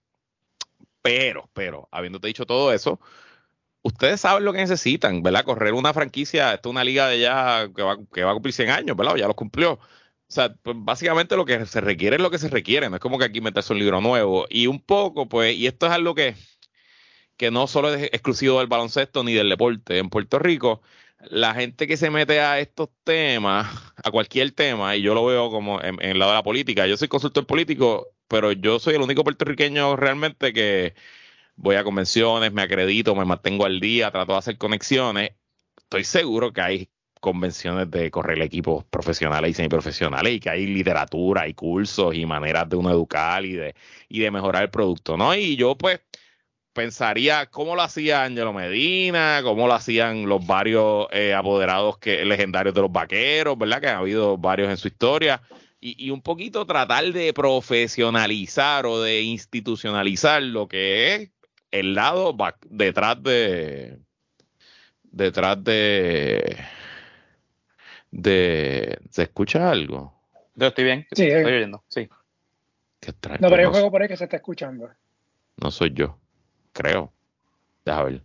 [1.02, 2.98] Pero, pero, habiéndote dicho todo eso,
[3.82, 5.44] ustedes saben lo que necesitan, ¿verdad?
[5.44, 8.54] Correr una franquicia, esta es una liga de ya que va, que va a cumplir
[8.54, 9.16] 100 años, ¿verdad?
[9.16, 9.78] Ya los cumplió.
[10.32, 13.02] O sea, pues básicamente lo que se requiere es lo que se requiere, no es
[13.02, 14.46] como que aquí meterse un libro nuevo.
[14.48, 16.36] Y un poco, pues, y esto es algo que,
[17.36, 19.98] que no solo es exclusivo del baloncesto ni del deporte.
[19.98, 20.80] En Puerto Rico,
[21.30, 23.68] la gente que se mete a estos temas,
[24.02, 26.86] a cualquier tema, y yo lo veo como en, en el lado de la política,
[26.86, 30.94] yo soy consultor político, pero yo soy el único puertorriqueño realmente que
[31.56, 35.32] voy a convenciones, me acredito, me mantengo al día, trato de hacer conexiones.
[35.76, 36.90] Estoy seguro que hay
[37.22, 42.68] convenciones de correr equipos profesionales y semiprofesionales y que hay literatura y cursos y maneras
[42.68, 43.76] de uno educar y de,
[44.08, 45.32] y de mejorar el producto, ¿no?
[45.32, 46.00] Y yo pues
[46.72, 52.74] pensaría cómo lo hacía Angelo Medina, cómo lo hacían los varios eh, apoderados que, legendarios
[52.74, 53.80] de los vaqueros, ¿verdad?
[53.80, 55.40] Que han habido varios en su historia.
[55.80, 61.30] Y, y, un poquito tratar de profesionalizar o de institucionalizar lo que es
[61.70, 62.36] el lado
[62.68, 63.98] detrás de
[65.04, 66.56] detrás de
[68.12, 69.00] de...
[69.10, 70.14] ¿Se escucha algo?
[70.54, 71.38] Yo estoy bien, sí, eh.
[71.38, 72.08] estoy oyendo, sí.
[73.00, 73.12] ¿Qué?
[73.40, 74.88] No, pero hay un no juego por ahí que se está escuchando.
[75.56, 76.18] No soy yo,
[76.72, 77.12] creo.
[77.84, 78.22] Déjame ver.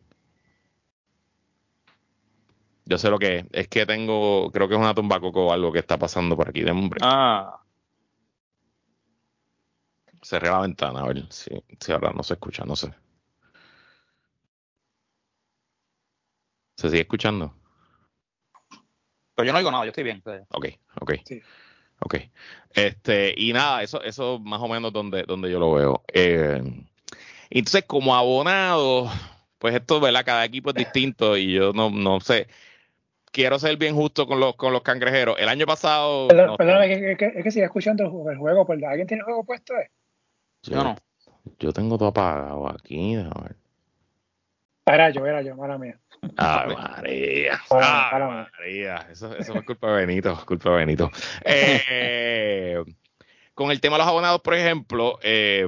[2.86, 3.46] Yo sé lo que es.
[3.52, 6.50] Es que tengo, creo que es una tumba coco o algo que está pasando por
[6.50, 6.62] aquí.
[6.62, 7.00] de hombre.
[7.02, 7.62] Ah.
[10.22, 12.94] Cerré la ventana, a ver si, si ahora no se escucha, no sé.
[16.76, 17.57] ¿Se sigue escuchando?
[19.38, 20.24] Pero yo no oigo nada, yo estoy bien.
[20.50, 20.66] Ok,
[21.00, 21.14] ok.
[22.00, 22.16] Ok.
[22.74, 26.04] Este, y nada, eso, eso más o menos donde, donde yo lo veo.
[26.12, 26.60] Eh,
[27.52, 29.08] entonces, como abonado,
[29.60, 30.26] pues esto, ¿verdad?
[30.26, 32.48] Cada equipo es distinto y yo no, no sé.
[33.32, 35.36] Quiero ser bien justo con los, con los cangrejeros.
[35.38, 36.30] El año pasado.
[36.30, 38.66] Perdón, perdón es, que, es, que, sigue escuchando el juego.
[38.88, 39.78] ¿Alguien tiene el juego puesto?
[39.78, 39.92] Eh?
[40.64, 40.96] Yo no.
[41.60, 43.14] Yo tengo todo apagado aquí.
[43.18, 43.56] A ver.
[44.88, 46.00] Era yo, era yo, mala mía.
[46.36, 47.62] Ay, María.
[47.70, 49.08] Ay, María.
[49.12, 51.12] Eso, eso es culpa de Benito, culpa de Benito.
[51.44, 52.84] Eh,
[53.54, 55.68] con el tema de los abonados, por ejemplo, eh,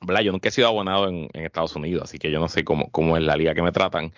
[0.00, 3.16] yo nunca he sido abonado en, Estados Unidos, así que yo no sé cómo, cómo
[3.16, 4.12] es la liga que me tratan.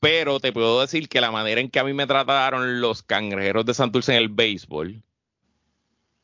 [0.00, 3.64] Pero te puedo decir que la manera en que a mí me trataron los cangrejeros
[3.64, 5.02] de Santurce en el béisbol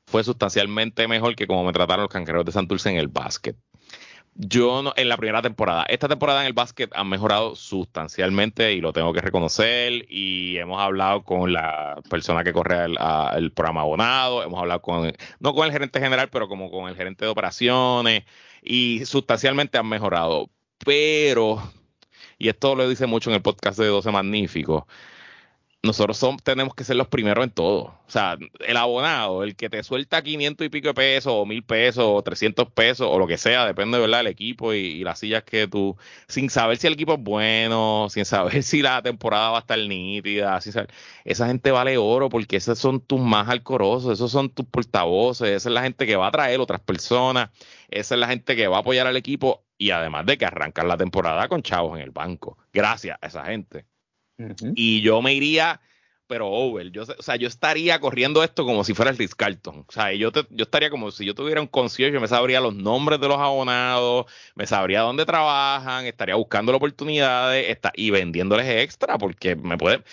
[0.07, 3.57] fue sustancialmente mejor que como me trataron los cangrejeros de Santurce en el básquet.
[4.41, 8.81] Yo no, en la primera temporada, esta temporada en el básquet han mejorado sustancialmente y
[8.81, 14.45] lo tengo que reconocer y hemos hablado con la persona que corre el, programa abonado,
[14.45, 18.27] hemos hablado con, no con el gerente general, pero como con el gerente de operaciones
[18.63, 20.51] y sustancialmente han mejorado.
[20.85, 21.61] Pero,
[22.39, 24.85] y esto lo dice mucho en el podcast de 12 Magníficos,
[25.83, 27.83] nosotros tenemos que ser los primeros en todo.
[28.07, 28.37] O sea,
[28.67, 32.21] el abonado, el que te suelta 500 y pico de pesos, o 1000 pesos, o
[32.23, 35.97] 300 pesos, o lo que sea, depende, ¿verdad?, del equipo y, las sillas que tú,
[36.27, 39.79] sin saber si el equipo es bueno, sin saber si la temporada va a estar
[39.79, 40.91] nítida, sin saber,
[41.25, 45.69] esa gente vale oro porque esos son tus más alcorosos, esos son tus portavoces, esa
[45.69, 47.51] es la gente que va a traer otras personas,
[47.89, 50.89] esa es la gente que va a apoyar al equipo y además de que arrancan
[50.89, 52.59] la temporada con chavos en el banco.
[52.73, 53.87] Gracias a esa gente.
[54.75, 55.81] Y yo me iría,
[56.27, 56.91] pero over.
[56.93, 59.85] Yo, o sea, yo estaría corriendo esto como si fuera el Ritz Carlton.
[59.89, 63.21] O sea, yo, yo estaría como si yo tuviera un concierto, me sabría los nombres
[63.21, 69.57] de los abonados, me sabría dónde trabajan, estaría buscando oportunidades está, y vendiéndoles extra, porque
[69.57, 70.05] me puede.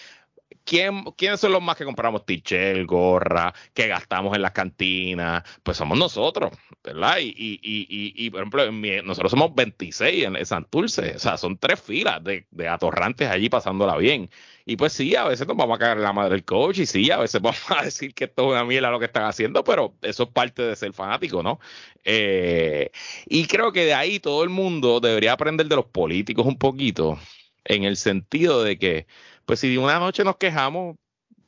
[0.66, 5.44] ¿Quién, ¿Quiénes son los más que compramos tichel, gorra, que gastamos en las cantinas?
[5.62, 6.52] Pues somos nosotros,
[6.84, 7.20] ¿verdad?
[7.20, 8.72] Y, y, y, y por ejemplo,
[9.04, 13.96] nosotros somos 26 en Santurce, o sea, son tres filas de, de, atorrantes allí pasándola
[13.98, 14.30] bien.
[14.66, 17.12] Y pues sí, a veces nos vamos a caer la madre del coach y sí,
[17.12, 19.96] a veces vamos a decir que esto es una mierda lo que están haciendo, pero
[20.02, 21.60] eso es parte de ser fanático, ¿no?
[22.04, 22.90] Eh,
[23.28, 27.20] y creo que de ahí todo el mundo debería aprender de los políticos un poquito,
[27.66, 29.08] en el sentido de que
[29.46, 30.98] pues si una noche nos quejamos,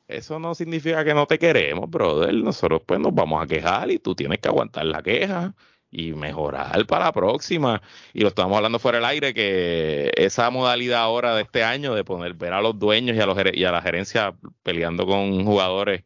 [0.08, 2.34] eso no significa que no te queremos, brother.
[2.34, 5.54] Nosotros pues nos vamos a quejar y tú tienes que aguantar la queja
[5.90, 7.82] y mejorar para la próxima.
[8.12, 12.04] Y lo estamos hablando fuera del aire, que esa modalidad ahora de este año de
[12.04, 16.04] poner ver a los dueños y a, los, y a la gerencia peleando con jugadores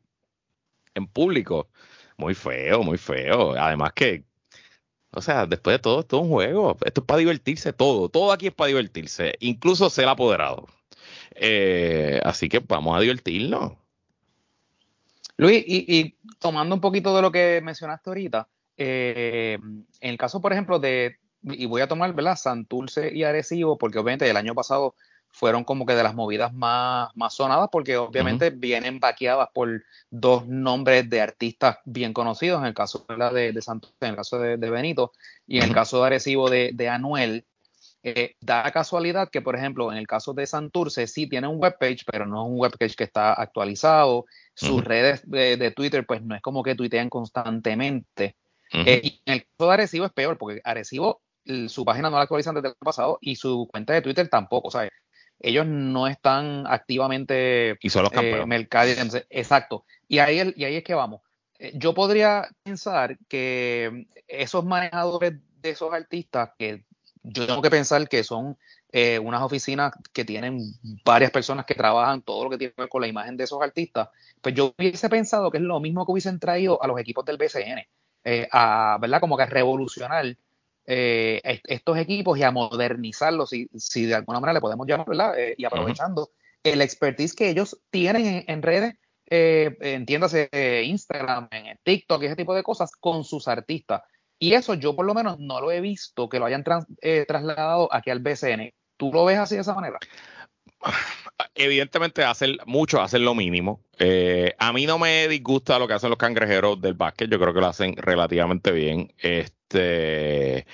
[0.95, 1.69] en público,
[2.17, 3.53] muy feo, muy feo.
[3.59, 4.25] Además que,
[5.13, 6.77] o sea, después de todo, esto es un juego.
[6.85, 8.09] Esto es para divertirse todo.
[8.09, 10.67] Todo aquí es para divertirse, incluso ser apoderado.
[11.37, 13.73] Eh, así que vamos a divertirnos.
[15.37, 19.59] Luis, y, tomando un poquito de lo que mencionaste ahorita, eh,
[20.01, 22.37] en el caso, por ejemplo, de, y voy a tomar, ¿verdad?
[22.37, 24.95] Santurce y Arecibo, porque obviamente el año pasado
[25.31, 30.47] fueron como que de las movidas más, más sonadas, porque obviamente vienen vaqueadas por dos
[30.47, 34.57] nombres de artistas bien conocidos, en el caso de, de Santurce, en el caso de,
[34.57, 35.13] Benito,
[35.47, 37.47] y en el caso de Arecibo de Anuel.
[38.05, 42.05] Eh, da casualidad que, por ejemplo, en el caso de Santurce, sí tiene un webpage,
[42.05, 44.27] pero no es un webpage que está actualizado.
[44.55, 48.37] Sus redes de, Twitter, pues no es como que tuitean constantemente.
[48.73, 51.23] Eh, y en el caso de Arecibo es peor, porque Arecibo,
[51.69, 54.69] su página no la actualizan desde el pasado y su cuenta de Twitter tampoco.
[54.69, 54.89] O sea,
[55.43, 59.85] ellos no están activamente y son los eh, Exacto.
[60.09, 61.21] Y ahí, y ahí es que vamos.
[61.59, 66.85] Eh, yo podría pensar que esos manejadores de esos artistas que
[67.23, 68.59] yo tengo que pensar que son
[68.91, 70.59] eh, unas oficinas que tienen
[71.05, 73.63] varias personas que trabajan todo lo que tiene que ver con la imagen de esos
[73.63, 74.09] artistas,
[74.41, 77.37] pues yo hubiese pensado que es lo mismo que hubiesen traído a los equipos del
[77.37, 77.87] BCN,
[78.25, 79.21] eh, a, ¿verdad?
[79.21, 80.37] Como que a revolucionar
[80.85, 85.35] eh, estos equipos y a modernizarlos, si, si, de alguna manera le podemos llamar, ¿verdad?
[85.57, 86.31] y aprovechando
[86.65, 88.95] el expertise que ellos tienen en, en redes,
[89.27, 90.51] entiéndase
[90.85, 94.03] Instagram, en TikTok, ese tipo de cosas, con sus artistas.
[94.43, 96.65] Y eso yo por lo menos no lo he visto que lo hayan
[97.01, 98.75] eh, trasladado aquí al BCN.
[98.97, 100.01] ¿Tú lo ves así de esa manera?
[101.55, 103.85] Evidentemente hacen mucho, hacen lo mínimo.
[104.01, 107.55] Eh, a mí no me disgusta lo que hacen los cangrejeros del básquet, yo creo
[107.55, 109.13] que lo hacen relativamente bien.
[109.17, 110.67] Este,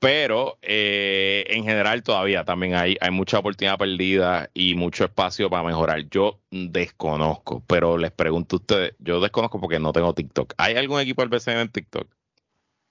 [0.00, 5.62] pero eh, en general todavía también hay, hay mucha oportunidad perdida y mucho espacio para
[5.62, 6.08] mejorar.
[6.10, 10.54] Yo desconozco, pero les pregunto a ustedes, yo desconozco porque no tengo TikTok.
[10.56, 12.15] ¿Hay algún equipo del BCN en TikTok?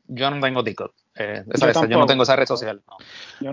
[0.08, 0.94] Yo no tengo TikTok.
[1.18, 1.44] Eh,
[1.90, 2.82] yo, no tengo esa red social.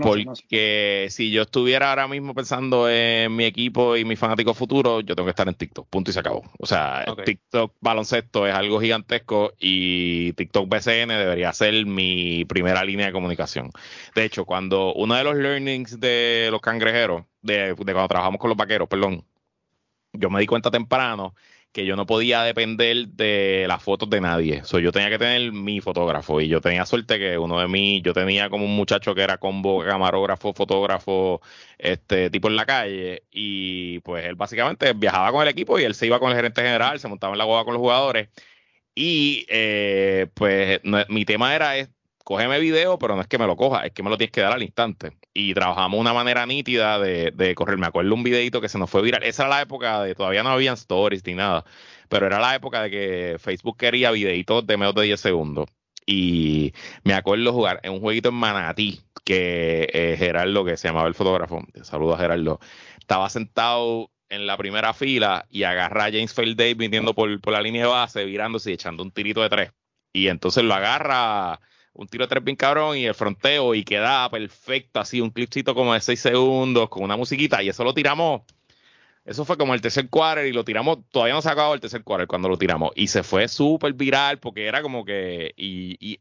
[0.03, 5.15] Porque si yo estuviera ahora mismo pensando en mi equipo y mi fanático futuro, yo
[5.15, 5.89] tengo que estar en TikTok.
[5.89, 6.43] Punto y se acabó.
[6.59, 13.07] O sea, TikTok baloncesto es algo gigantesco y TikTok BCN debería ser mi primera línea
[13.07, 13.71] de comunicación.
[14.15, 18.51] De hecho, cuando uno de los learnings de los cangrejeros, de, de cuando trabajamos con
[18.51, 19.25] los vaqueros, perdón,
[20.13, 21.35] yo me di cuenta temprano
[21.73, 24.65] que yo no podía depender de las fotos de nadie.
[24.65, 28.03] So, yo tenía que tener mi fotógrafo y yo tenía suerte que uno de mí,
[28.03, 31.41] yo tenía como un muchacho que era combo camarógrafo, fotógrafo,
[31.79, 35.95] este tipo en la calle y pues él básicamente viajaba con el equipo y él
[35.95, 38.29] se iba con el gerente general, se montaba en la boda con los jugadores
[38.95, 41.75] y eh, pues mi tema era
[42.25, 44.41] cógeme video, pero no es que me lo coja, es que me lo tienes que
[44.43, 45.13] dar al instante.
[45.35, 47.79] Y trabajamos una manera nítida de, de correr.
[47.79, 49.23] Me acuerdo un videito que se nos fue viral.
[49.23, 51.65] Esa era la época de todavía no habían stories ni nada,
[52.09, 55.69] pero era la época de que Facebook quería videitos de menos de 10 segundos.
[56.07, 61.09] Y me acuerdo jugar en un jueguito en Manatí, que eh, Gerardo, que se llamaba
[61.09, 62.61] el fotógrafo, saludo a Gerardo,
[62.99, 67.61] estaba sentado en la primera fila y agarra a James Day viniendo por, por la
[67.61, 69.73] línea de base, virándose y echando un tirito de tres.
[70.13, 71.61] Y entonces lo agarra
[71.95, 75.75] un tiro de tres bien cabrón y el fronteo y queda perfecto, así un clipcito
[75.75, 78.43] como de seis segundos con una musiquita y eso lo tiramos.
[79.25, 82.03] Eso fue como el tercer quarter y lo tiramos, todavía no se acabado el tercer
[82.03, 86.19] quarter cuando lo tiramos y se fue súper viral porque era como que y,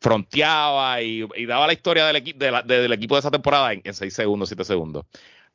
[0.00, 2.22] fronteaba y, daba la historia del,
[2.64, 5.04] del equipo de esa temporada en, seis segundos, siete segundos.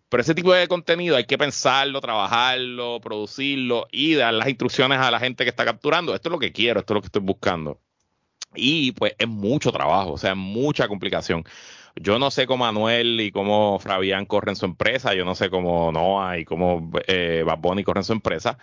[0.10, 5.10] Pero ese tipo de contenido hay que pensarlo, trabajarlo, producirlo y dar las instrucciones a
[5.10, 6.14] la gente que está capturando.
[6.14, 7.80] Esto es lo que quiero, esto es lo que estoy buscando.
[8.56, 11.44] Y pues es mucho trabajo, o sea, mucha complicación.
[11.96, 15.92] Yo no sé cómo Manuel y cómo Fabián corren su empresa, yo no sé cómo
[15.92, 18.58] Noah y cómo eh, Bad corren su empresa,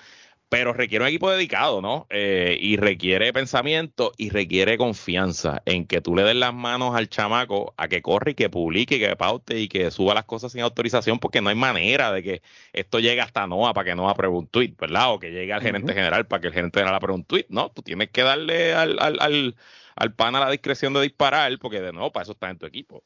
[0.51, 2.09] pero requiere un equipo dedicado, ¿no?
[2.11, 7.09] Eh, y requiere pensamiento y requiere confianza en que tú le des las manos al
[7.09, 10.51] chamaco a que corre y que publique y que paute y que suba las cosas
[10.51, 14.11] sin autorización, porque no hay manera de que esto llegue hasta Noah para que Noah
[14.11, 15.15] apruebe un tweet, ¿verdad?
[15.15, 17.71] O que llegue al gerente general para que el gerente general apruebe un tweet, ¿no?
[17.71, 19.55] Tú tienes que darle al, al,
[19.95, 22.67] al, pan a la discreción de disparar, porque de nuevo, para eso está en tu
[22.67, 23.05] equipo.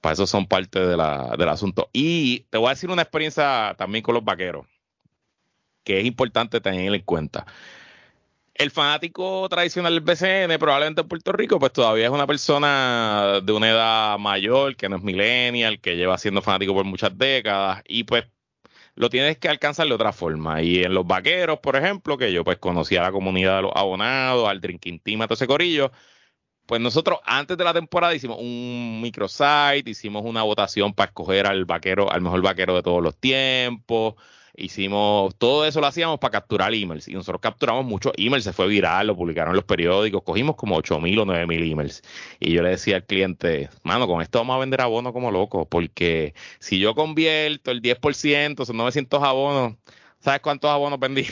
[0.00, 1.90] Para eso son parte de la, del asunto.
[1.92, 4.66] Y te voy a decir una experiencia también con los vaqueros
[5.86, 7.46] que es importante tener en cuenta.
[8.54, 13.52] El fanático tradicional del BCN, probablemente en Puerto Rico, pues todavía es una persona de
[13.52, 18.04] una edad mayor, que no es millennial, que lleva siendo fanático por muchas décadas, y
[18.04, 18.24] pues
[18.96, 20.62] lo tienes que alcanzar de otra forma.
[20.62, 23.72] Y en los vaqueros, por ejemplo, que yo pues conocía a la comunidad de los
[23.74, 25.92] abonados, al Drinking Team, a todo ese corillo,
[26.66, 31.64] pues nosotros antes de la temporada hicimos un microsite, hicimos una votación para escoger al
[31.64, 34.14] vaquero, al mejor vaquero de todos los tiempos
[34.58, 38.66] Hicimos, todo eso lo hacíamos para capturar emails y nosotros capturamos muchos emails, se fue
[38.66, 42.02] viral, lo publicaron en los periódicos, cogimos como 8000 o 9000 emails.
[42.40, 45.66] Y yo le decía al cliente, mano, con esto vamos a vender abonos como locos,
[45.68, 49.74] porque si yo convierto el 10%, son 900 abonos,
[50.20, 51.26] ¿sabes cuántos abonos vendí?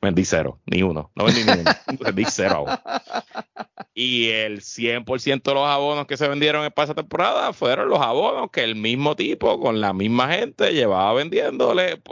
[0.00, 1.70] Vendí cero, ni uno, no vendí ni uno,
[2.00, 2.80] vendí cero abonos.
[3.94, 8.50] Y el 100% de los abonos que se vendieron en esa temporada fueron los abonos
[8.50, 12.02] que el mismo tipo, con la misma gente, llevaba vendiéndole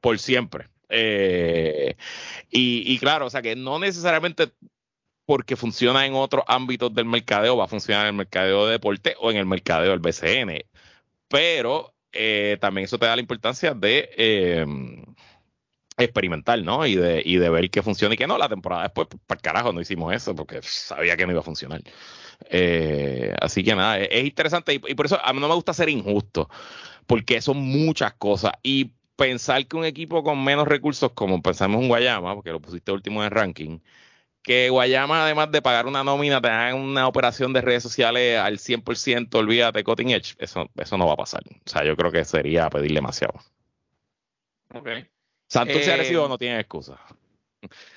[0.00, 0.68] por siempre.
[0.88, 1.96] Eh,
[2.50, 4.52] y, y claro, o sea que no necesariamente
[5.30, 9.14] porque funciona en otros ámbitos del mercadeo, va a funcionar en el mercadeo de deporte
[9.20, 10.64] o en el mercadeo del BCN.
[11.28, 14.66] Pero eh, también eso te da la importancia de eh,
[16.02, 16.86] experimental, ¿no?
[16.86, 18.38] Y de, y de ver qué funciona y qué no.
[18.38, 21.44] La temporada después, pues, para carajo, no hicimos eso porque sabía que no iba a
[21.44, 21.82] funcionar.
[22.48, 25.88] Eh, así que nada, es, interesante y, por eso a mí no me gusta ser
[25.88, 26.48] injusto,
[27.06, 28.52] porque son muchas cosas.
[28.62, 32.92] Y pensar que un equipo con menos recursos, como pensamos en Guayama, porque lo pusiste
[32.92, 33.80] último en el ranking,
[34.42, 39.34] que Guayama, además de pagar una nómina, te una operación de redes sociales al 100%,
[39.34, 41.42] olvídate, cutting edge, eso, eso no va a pasar.
[41.46, 43.34] O sea, yo creo que sería pedir demasiado.
[44.74, 44.88] Ok.
[45.50, 46.98] Santos y Arecibo eh, no tienen excusa.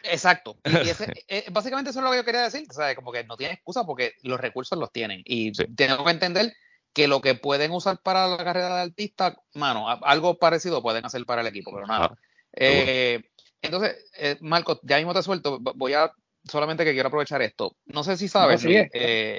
[0.04, 0.58] Exacto.
[0.66, 0.90] Y
[1.28, 2.66] eh, básicamente eso es lo que yo quería decir.
[2.70, 5.22] O sea, como que no tienen excusa porque los recursos los tienen.
[5.24, 6.54] Y tenemos que entender
[6.94, 11.26] que lo que pueden usar para la carrera de artista, mano, algo parecido pueden hacer
[11.26, 12.08] para el equipo, pero nada.
[12.12, 12.18] Ah,
[12.54, 13.22] eh,
[13.62, 13.96] entonces,
[14.42, 15.60] Marco, ya mismo te suelto.
[15.60, 16.12] Voy a
[16.44, 17.78] solamente que quiero aprovechar esto.
[17.86, 18.64] No sé si sabes,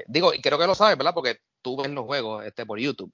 [0.07, 1.15] digo, y creo que lo sabes, ¿verdad?
[1.15, 3.13] Porque tú ves los juegos este, por YouTube.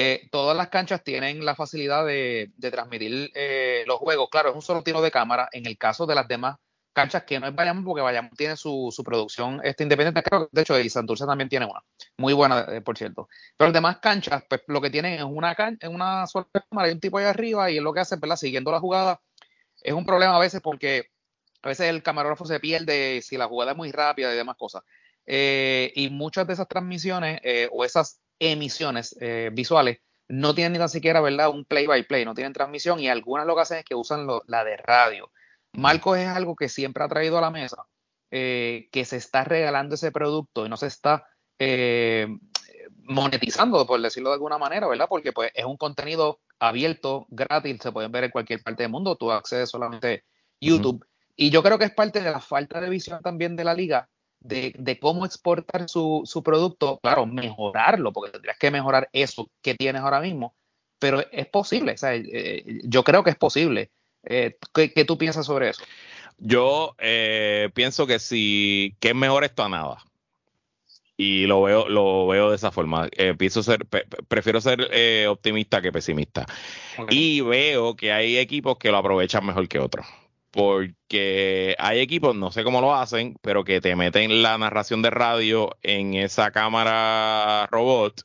[0.00, 4.28] Eh, todas las canchas tienen la facilidad de, transmitir eh, los juegos.
[4.30, 5.48] Claro, es un solo tiro de cámara.
[5.50, 6.56] En el caso de las demás
[6.92, 10.22] canchas que no es Bayamón, porque Bayamón tiene su, producción este, independiente.
[10.52, 11.82] De hecho, y Santurce también tiene una.
[12.16, 13.28] Muy buena, eh, por cierto.
[13.56, 15.56] Pero las demás canchas, pues lo que tienen es una,
[15.90, 18.36] una sola cámara y un tipo ahí arriba, y es lo que hace, ¿verdad?
[18.36, 19.20] Siguiendo la jugada.
[19.82, 21.10] Es un problema a veces porque
[21.62, 24.84] a veces el camarógrafo se pierde si la jugada es muy rápida y demás cosas.
[25.26, 27.40] y muchas de esas transmisiones
[27.72, 31.50] o esas emisiones eh, visuales no tienen ni tan siquiera, ¿verdad?
[31.50, 34.26] Un play by play, no tienen transmisión y algunas lo que hacen es que usan
[34.46, 35.30] la de radio.
[35.72, 37.86] Marcos es algo que siempre ha traído a la mesa,
[38.30, 41.24] que se está regalando ese producto y no se está
[43.08, 45.06] monetizando, por decirlo de alguna manera, ¿verdad?
[45.08, 49.16] Porque pues es un contenido abierto, gratis, se pueden ver en cualquier parte del mundo,
[49.16, 50.22] tú accedes solamente a
[50.60, 51.06] YouTube.
[51.34, 54.08] Y yo creo que es parte de la falta de visión también de la liga,
[54.40, 60.20] de, cómo exportar su, producto, claro, mejorarlo, porque tendrías que mejorar eso que tienes ahora
[60.20, 60.54] mismo,
[60.98, 63.90] pero es posible, o sea, eh, eh, yo creo que es posible.
[64.24, 65.82] Eh, ¿qué, tú piensas sobre eso?
[66.38, 66.94] Yo
[67.74, 69.98] pienso que si, que es mejor esto a nada.
[71.20, 73.08] Y lo veo lo veo de esa forma.
[73.10, 73.84] Eh, ser
[74.28, 76.46] prefiero ser eh, optimista que pesimista.
[77.10, 80.06] Y veo que hay equipos que lo aprovechan mejor que otros
[80.50, 85.10] porque hay equipos no sé cómo lo hacen pero que te meten la narración de
[85.10, 88.22] radio en esa cámara robot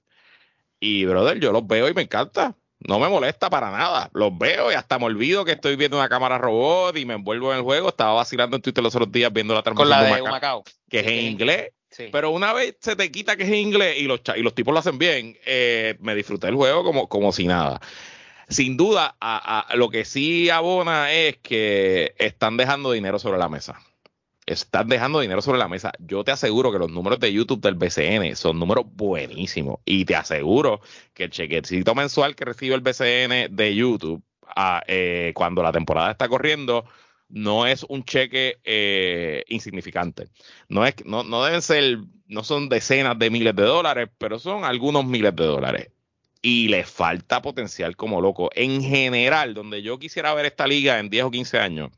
[0.80, 2.56] y brother yo los veo y me encanta
[2.86, 4.10] no me molesta para nada.
[4.14, 7.54] Los veo y hasta me olvido que estoy viendo una cámara robot y me envuelvo
[7.54, 7.88] en el juego.
[7.88, 11.00] Estaba vacilando en Twitter los otros días viendo la transmisión Con la de Macao, que
[11.00, 11.72] es en inglés
[12.12, 14.80] pero una vez se te quita que es inglés y los, y los tipos lo
[14.80, 17.80] hacen bien, eh, me disfruté el juego como, como si nada.
[18.50, 19.16] Sin duda,
[19.76, 23.80] lo que sí abona es que están dejando dinero sobre la mesa.
[24.46, 25.94] Están dejando dinero sobre la mesa.
[26.00, 29.80] Yo te aseguro que los números de YouTube del BCN son números buenísimos.
[29.86, 30.82] Y te aseguro
[31.14, 34.22] que el chequecito mensual que recibe el BCN de YouTube
[34.56, 36.86] ah, eh, cuando la temporada está corriendo
[37.34, 40.30] no es un cheque eh, insignificante.
[40.70, 44.64] No, es, no, no deben ser, no son decenas de miles de dólares, pero son
[44.64, 45.93] algunos miles de dólares.
[46.44, 48.52] Y le falta potencial como loco.
[48.54, 51.90] En general, donde yo quisiera ver esta liga en 10 o 15 años,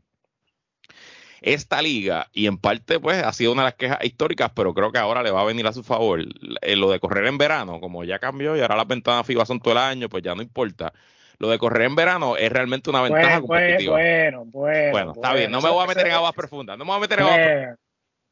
[1.41, 4.91] esta liga, y en parte pues ha sido una de las quejas históricas, pero creo
[4.93, 6.23] que ahora le va a venir a su favor,
[6.61, 9.59] eh, lo de correr en verano, como ya cambió y ahora las ventanas FIBA son
[9.59, 10.93] todo el año, pues ya no importa
[11.37, 13.93] lo de correr en verano es realmente una ventaja competitiva.
[13.93, 15.11] Bueno, bueno, bueno.
[15.13, 17.19] está bien, no me voy a meter en aguas profundas, no me voy a meter
[17.19, 17.79] en aguas profundas.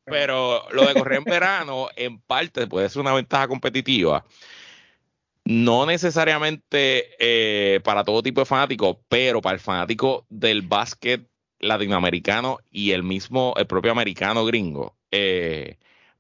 [0.06, 4.26] Pero lo de correr en verano, en parte, puede ser una ventaja competitiva.
[5.46, 11.28] No necesariamente eh, para todo tipo de fanáticos, pero para el fanático del básquet
[11.60, 14.96] latinoamericano y el mismo, el propio americano gringo.
[15.12, 15.78] Eh,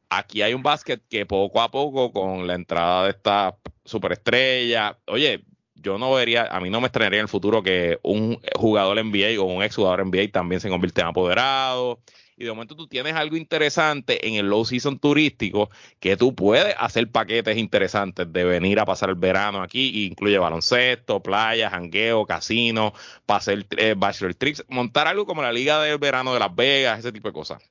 [0.09, 5.45] aquí hay un básquet que poco a poco, con la entrada de esta superestrella, oye,
[5.75, 9.39] yo no vería, a mí no me extrañaría en el futuro que un jugador NBA
[9.41, 11.99] o un ex jugador NBA también se convierta en apoderado.
[12.35, 15.69] Y de momento tú tienes algo interesante en el low season turístico
[15.99, 21.21] que tú puedes hacer paquetes interesantes de venir a pasar el verano aquí, incluye baloncesto,
[21.21, 22.93] playa, jangueo, casino,
[23.27, 27.11] hacer eh, bachelor trips, montar algo como la Liga del Verano de Las Vegas, ese
[27.11, 27.61] tipo de cosas.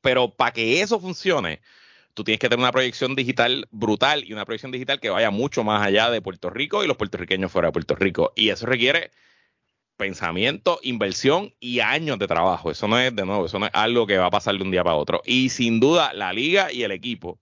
[0.00, 1.60] Pero para que eso funcione,
[2.14, 5.64] tú tienes que tener una proyección digital brutal y una proyección digital que vaya mucho
[5.64, 8.32] más allá de Puerto Rico y los puertorriqueños fuera de Puerto Rico.
[8.36, 9.10] Y eso requiere
[9.98, 12.70] pensamiento, inversión y años de trabajo.
[12.70, 14.70] Eso no es, de nuevo, eso no es algo que va a pasar de un
[14.70, 15.20] día para otro.
[15.26, 17.40] Y sin duda, la liga y el equipo,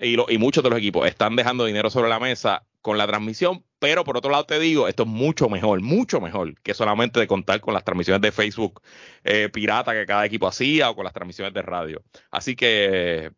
[0.00, 3.64] y, y muchos de los equipos, están dejando dinero sobre la mesa con la transmisión,
[3.78, 7.26] pero por otro lado te digo, esto es mucho mejor, mucho mejor que solamente de
[7.26, 8.82] contar con las transmisiones de Facebook
[9.24, 12.02] eh, pirata que cada equipo hacía o con las transmisiones de radio.
[12.30, 13.32] Así que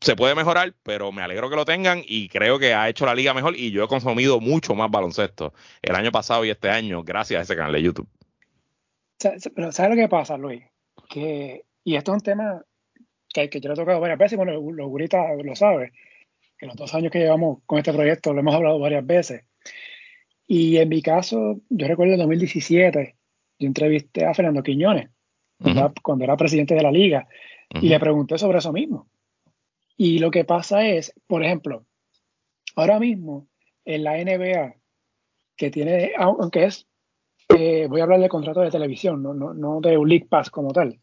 [0.00, 3.14] se puede mejorar, pero me alegro que lo tengan y creo que ha hecho la
[3.14, 7.02] liga mejor y yo he consumido mucho más baloncesto el año pasado y este año
[7.02, 8.08] gracias a ese canal de YouTube.
[9.54, 10.62] Pero ¿sabes lo que pasa, Luis?
[11.08, 12.62] Que, y esto es un tema
[13.32, 15.92] que, que yo lo he tocado varias veces, bueno, los guritas lo saben,
[16.58, 19.44] que los dos años que llevamos con este proyecto lo hemos hablado varias veces.
[20.46, 23.16] Y en mi caso, yo recuerdo en 2017,
[23.58, 25.10] yo entrevisté a Fernando Quiñones,
[26.02, 27.28] cuando era presidente de la liga,
[27.80, 29.06] y le pregunté sobre eso mismo
[30.02, 31.84] y lo que pasa es, por ejemplo,
[32.74, 33.48] ahora mismo
[33.84, 34.76] en la NBA,
[35.54, 36.88] que tiene, aunque es,
[37.54, 40.48] eh, voy a hablar del contrato de televisión, no, no, no de un League Pass
[40.48, 40.98] como tal.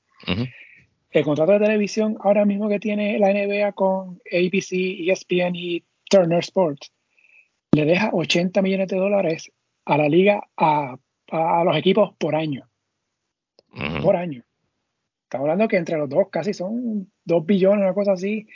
[1.12, 4.72] El contrato de televisión ahora mismo que tiene la NBA con ABC,
[5.08, 6.92] ESPN y Turner Sports,
[7.74, 9.52] le deja 80 millones de dólares
[9.86, 10.98] a la liga, a,
[11.30, 12.68] a los equipos por año.
[14.02, 14.44] Por año.
[15.28, 18.48] Estamos hablando que entre los dos casi son 2 billones, una cosa así.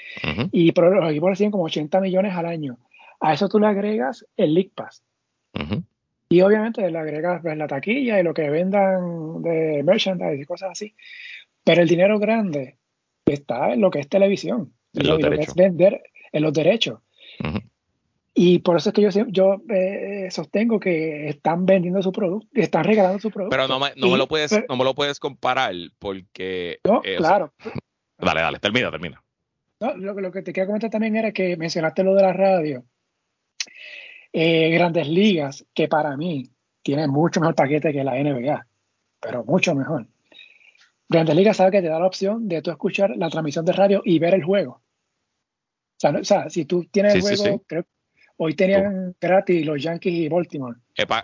[0.53, 2.77] Y pero los equipos reciben como 80 millones al año.
[3.19, 5.03] A eso tú le agregas el League Pass.
[6.29, 10.71] Y obviamente le agregas pues, la taquilla y lo que vendan de merchandise y cosas
[10.71, 10.95] así.
[11.65, 12.77] Pero el dinero grande
[13.25, 14.71] está en lo que es televisión.
[14.93, 16.01] En lo, que es vender
[16.31, 16.99] en los derechos.
[18.33, 22.85] Y por eso es que yo, yo eh, sostengo que están vendiendo su producto, están
[22.85, 23.55] regalando su producto.
[23.55, 26.79] Pero no me, no me lo, puedes, no me lo puedes comparar porque...
[26.85, 27.53] No, eh, claro.
[28.17, 29.21] dale, dale, termina, termina.
[29.81, 32.85] No, lo, que te quería comentar también era que mencionaste lo de la radio.
[34.31, 36.49] Eh, grandes ligas, que para mí
[36.83, 38.65] tiene mucho mejor paquete que la NBA,
[39.19, 40.07] pero mucho mejor.
[41.11, 44.01] Grandes Ligas sabe que te da la opción de tú escuchar la transmisión de radio
[44.05, 44.81] y ver el juego.
[46.01, 47.61] O sea, si tú tienes el juego,
[48.43, 50.75] hoy tenían gratis los Yankees y Baltimore.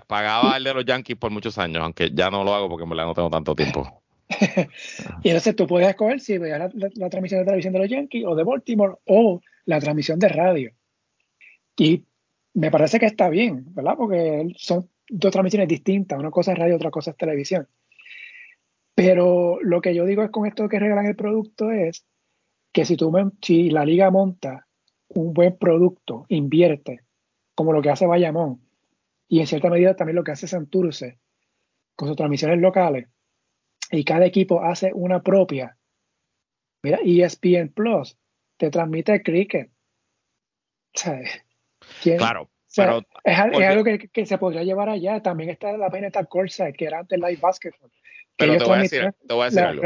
[0.05, 2.91] pagaba el de los Yankees por muchos años, aunque ya no lo hago porque en
[2.91, 4.03] verdad no tengo tanto tiempo.
[5.23, 8.35] y entonces tú puedes escoger si veas la, transmisión de televisión de los Yankees o
[8.35, 10.71] de Baltimore o la transmisión de radio.
[11.75, 12.03] Y
[12.53, 13.95] me parece que está bien, ¿verdad?
[13.97, 16.19] Porque son dos transmisiones distintas.
[16.19, 17.67] Una cosa es radio, otra cosa es televisión.
[18.93, 22.05] Pero lo que yo digo es con esto que regalan el producto es
[22.71, 23.11] que si, tú,
[23.41, 24.67] si la liga monta
[25.09, 27.06] un buen producto, invierte,
[27.57, 28.61] como lo que hace Bayamón,
[29.27, 31.17] y en cierta medida también lo que hace Santurce,
[31.95, 33.07] con sus transmisiones locales,
[33.89, 35.75] y cada equipo hace una propia.
[36.83, 38.15] Mira, ESPN Plus
[38.57, 39.71] te transmite cricket.
[42.03, 45.23] claro, pero es, algo que, se podría llevar allá.
[45.23, 47.91] También está la pena esta Corsa, que era antes Live Basketball.
[48.35, 49.81] Pero te voy, a decir, te voy a decir algo.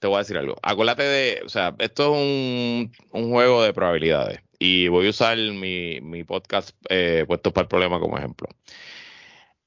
[0.00, 0.56] Te voy a decir algo.
[0.60, 4.43] Acuérdate de, o sea, esto es un, un juego de probabilidades.
[4.58, 8.48] Y voy a usar mi, podcast eh, puesto para el problema como ejemplo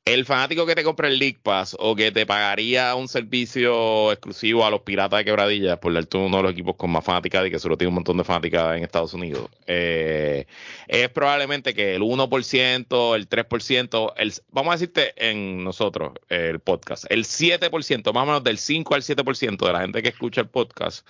[0.07, 4.65] el fanático que te compra el League Pass o que te pagaría un servicio exclusivo
[4.65, 7.51] a los piratas de quebradillas por darte uno de los equipos con más fanática y
[7.51, 10.45] que solo tiene un montón de fanáticas en Estados Unidos, eh,
[10.87, 17.05] es probablemente que el 1%, el 3%, el, vamos a decirte en nosotros, el podcast,
[17.09, 20.47] el 7%, más o menos del 5 al 7% de la gente que escucha el
[20.47, 21.05] podcast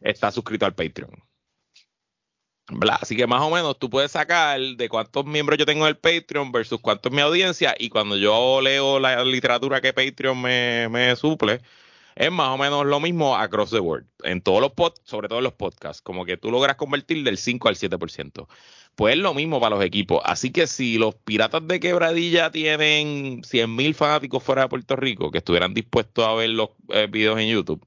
[0.00, 1.10] está suscrito al Patreon.
[3.00, 5.96] Así que más o menos tú puedes sacar de cuántos miembros yo tengo en el
[5.96, 11.14] Patreon versus cuánto es mi audiencia y cuando yo leo la literatura que Patreon me,
[11.14, 11.60] suple,
[12.16, 15.38] es más o menos lo mismo across the world, en todos los podcasts, sobre todo
[15.38, 18.48] en los podcasts, como que tú logras convertir del 5 al 7%.
[18.96, 20.22] Pues es lo mismo para los equipos.
[20.24, 25.38] Así que si los piratas de quebradilla tienen 100.000 fanáticos fuera de Puerto Rico que
[25.38, 27.84] estuvieran dispuestos a ver los eh, videos en YouTube,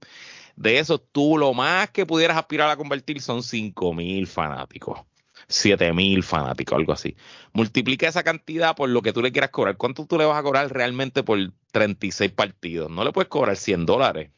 [0.60, 5.00] de eso, tú lo más que pudieras aspirar a convertir son 5.000 fanáticos.
[5.48, 7.16] 7.000 fanáticos, algo así.
[7.54, 9.78] Multiplica esa cantidad por lo que tú le quieras cobrar.
[9.78, 11.40] ¿Cuánto tú le vas a cobrar realmente por
[11.72, 12.92] 36 partidos?
[12.92, 14.32] No le puedes cobrar 100 dólares.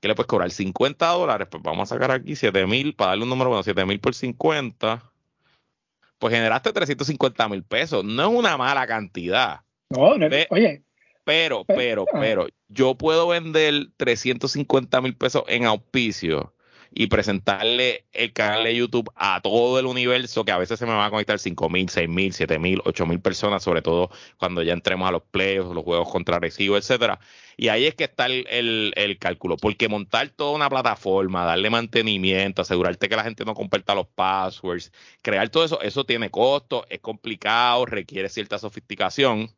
[0.00, 0.52] ¿Qué le puedes cobrar?
[0.52, 1.48] 50 dólares.
[1.50, 5.02] Pues vamos a sacar aquí 7.000 para darle un número bueno, 7.000 por 50.
[6.20, 8.04] Pues generaste 350 mil pesos.
[8.04, 9.62] No es una mala cantidad.
[9.88, 10.84] No, no oye,
[11.24, 12.18] pero, pero, ah.
[12.20, 16.54] pero, yo puedo vender 350 mil pesos en auspicio
[16.92, 20.92] y presentarle el canal de YouTube a todo el universo, que a veces se me
[20.92, 24.62] va a conectar 5 mil, 6 mil, 7 mil, 8 mil personas, sobre todo cuando
[24.62, 27.20] ya entremos a los playoffs, los juegos contra Recibo, etcétera.
[27.56, 32.62] Y ahí es que está el, el, cálculo, porque montar toda una plataforma, darle mantenimiento,
[32.62, 34.92] asegurarte que la gente no comparta los passwords,
[35.22, 39.50] crear todo eso, eso tiene costo, es complicado, requiere cierta sofisticación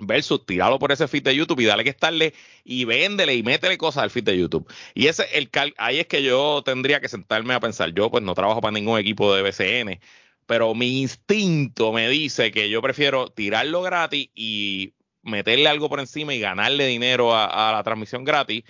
[0.00, 2.34] versus tirarlo por ese feed de YouTube y darle que estarle
[2.64, 4.70] y véndele y métele cosas al feed de YouTube.
[4.94, 7.92] Y ese el ahí es que yo tendría que sentarme a pensar.
[7.92, 10.00] Yo pues no trabajo para ningún equipo de BCN,
[10.46, 16.34] pero mi instinto me dice que yo prefiero tirarlo gratis y meterle algo por encima
[16.34, 18.64] y ganarle dinero a, la transmisión gratis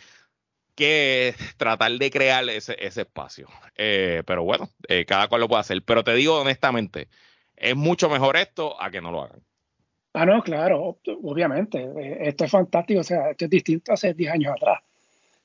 [0.74, 3.48] que tratar de crear ese, espacio.
[3.76, 5.82] Eh, pero bueno, eh, cada cual lo puede hacer.
[5.84, 7.08] Pero te digo honestamente,
[7.56, 9.42] es mucho mejor esto a que no lo hagan.
[10.12, 11.78] Ah, no, claro, obviamente.
[11.78, 14.80] Eh, esto es fantástico, o sea, esto es distinto a hace 10 años atrás.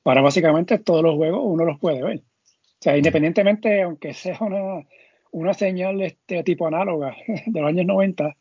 [0.01, 2.17] Para básicamente todos los juegos uno los puede ver.
[2.17, 4.85] O sea, independientemente, aunque sea una,
[5.31, 8.35] una señal de este tipo análoga de los años 90,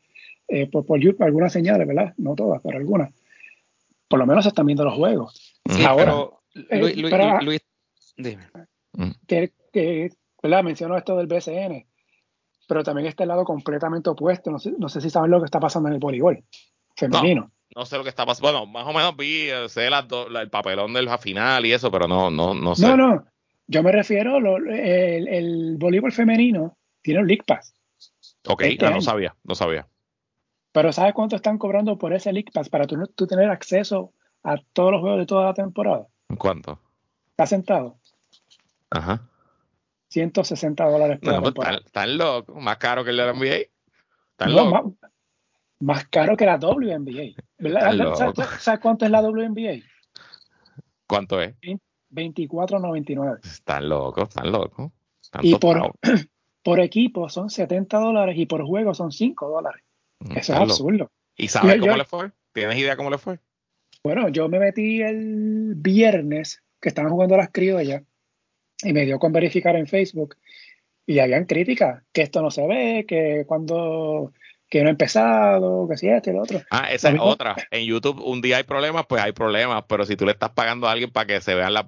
[0.48, 2.14] eh, por, por YouTube, algunas señales, ¿verdad?
[2.16, 3.12] No todas, pero algunas.
[4.08, 5.60] Por lo menos se están viendo los juegos.
[5.86, 6.28] Ahora,
[6.70, 6.96] Luis,
[7.42, 7.60] Luis,
[8.16, 8.44] dime.
[9.26, 10.10] Que, que,
[10.42, 10.62] ¿verdad?
[10.62, 11.84] Menciono esto del BCN
[12.66, 14.50] pero también está el lado completamente opuesto.
[14.50, 16.42] No sé, no sé si saben lo que está pasando en el voleibol
[16.96, 17.50] femenino.
[17.74, 18.50] No, sé lo que está pasando.
[18.50, 22.30] Bueno, más o menos vi, eh, sé el papelón del final y eso, pero no,
[22.30, 22.86] no, no sé.
[22.86, 23.24] No, no.
[23.66, 27.74] Yo me refiero, el, el, voleibol femenino tiene un League Pass.
[28.46, 29.88] Ok, este no sabía, no sabía.
[30.72, 34.12] Pero ¿sabes cuánto están cobrando por ese League Pass para tú, tú tener acceso
[34.42, 36.06] a todos los juegos de toda la temporada?
[36.36, 36.78] ¿Cuánto?
[37.30, 37.96] ¿Estás sentado?
[38.90, 39.22] Ajá.
[40.14, 43.68] 160 dólares por no, pues, Tan, loco, más caro que el de la NBA.
[44.36, 44.96] Tan loco.
[45.80, 47.34] Más, caro que la WNBA.
[48.58, 49.82] ¿Sabes, cuánto es la WNBA?
[51.08, 51.56] ¿Cuánto es?
[52.12, 53.44] 24.99.
[53.44, 54.92] Están locos, están locos.
[55.42, 55.92] Y por,
[56.62, 59.82] por equipo son 70 dólares y por juego son 5 dólares.
[60.20, 61.10] Mm, Eso es absurdo.
[61.36, 62.30] ¿Y sabes cómo le fue?
[62.52, 63.40] ¿Tienes idea cómo le fue?
[64.04, 68.04] Bueno, yo me metí el viernes que estaban jugando las criollas
[68.84, 70.36] y me dio con verificar en Facebook
[71.06, 74.32] y habían críticas, que esto no se ve, que cuando
[74.68, 76.60] que no ha empezado, que si este y lo otro.
[76.70, 77.54] Ah, esa es otra.
[77.70, 80.88] En YouTube un día hay problemas, pues hay problemas, pero si tú le estás pagando
[80.88, 81.84] a alguien para que se vean las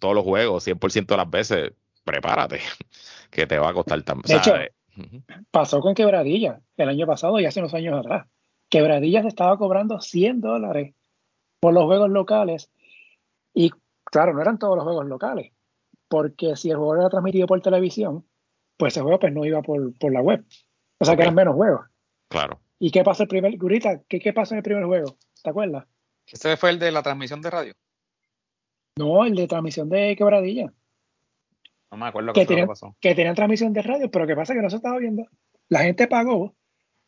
[0.00, 1.72] todos los juegos 100% de las veces,
[2.02, 2.58] prepárate,
[3.30, 4.40] que te va a costar también.
[4.42, 4.72] De
[5.50, 8.26] pasó con Quebradilla el año pasado y hace unos años atrás.
[8.68, 10.94] Quebradilla se estaba cobrando 100 dólares
[11.60, 12.70] por los juegos locales
[13.52, 13.70] y
[14.04, 15.52] claro, no eran todos los juegos locales,
[16.08, 18.26] porque si el juego era transmitido por televisión,
[18.76, 20.44] pues ese juego pues no iba por, por la web.
[20.98, 21.86] O sea que eran menos juegos.
[22.28, 22.60] Claro.
[22.78, 25.16] ¿Y qué pasó el primer, Gurita, ¿qué, qué pasó en el primer juego?
[25.42, 25.86] ¿Te acuerdas?
[26.26, 27.74] ¿Este fue el de la transmisión de radio?
[28.96, 30.72] No, el de transmisión de quebradilla.
[31.90, 32.96] No me acuerdo que, tenían, pasó.
[33.00, 34.54] que tenían transmisión de radio, pero ¿qué pasa?
[34.54, 35.26] Que no se estaba viendo.
[35.68, 36.54] La gente pagó,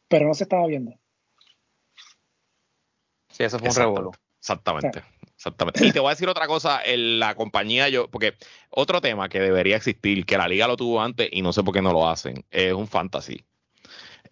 [0.08, 0.92] pero no se estaba viendo.
[3.30, 4.10] Sí, eso fue un revuelo.
[4.38, 5.02] Exactamente.
[5.46, 5.86] Exactamente.
[5.86, 8.34] Y te voy a decir otra cosa, en la compañía, yo, porque
[8.70, 11.72] otro tema que debería existir, que la liga lo tuvo antes y no sé por
[11.72, 13.44] qué no lo hacen, es un fantasy.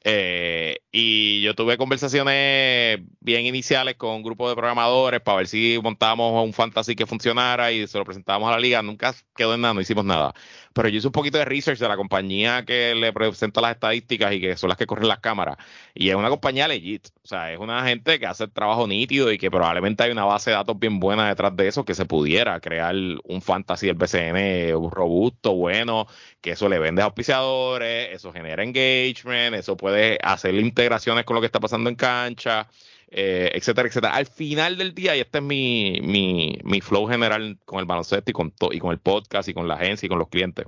[0.07, 5.81] Eh, y yo tuve conversaciones bien iniciales con un grupo de programadores para ver si
[5.83, 8.83] montábamos un fantasy que funcionara y se lo presentábamos a la liga.
[8.83, 10.35] Nunca quedó en nada, no hicimos nada.
[10.75, 14.35] Pero yo hice un poquito de research de la compañía que le presenta las estadísticas
[14.35, 15.57] y que son las que corren las cámaras.
[15.95, 17.09] Y es una compañía legit.
[17.23, 20.25] O sea, es una gente que hace el trabajo nítido y que probablemente hay una
[20.25, 22.95] base de datos bien buena detrás de eso que se pudiera crear
[23.25, 26.07] un fantasy del BCN robusto, bueno,
[26.41, 31.41] que eso le vende a auspiciadores, eso genera engagement, eso puede hacer integraciones con lo
[31.41, 32.69] que está pasando en cancha.
[33.17, 34.15] Eh, etcétera, etcétera.
[34.15, 38.29] Al final del día, y este es mi, mi, mi flow general con el baloncesto
[38.29, 40.67] y con, y con el podcast y con la agencia y con los clientes,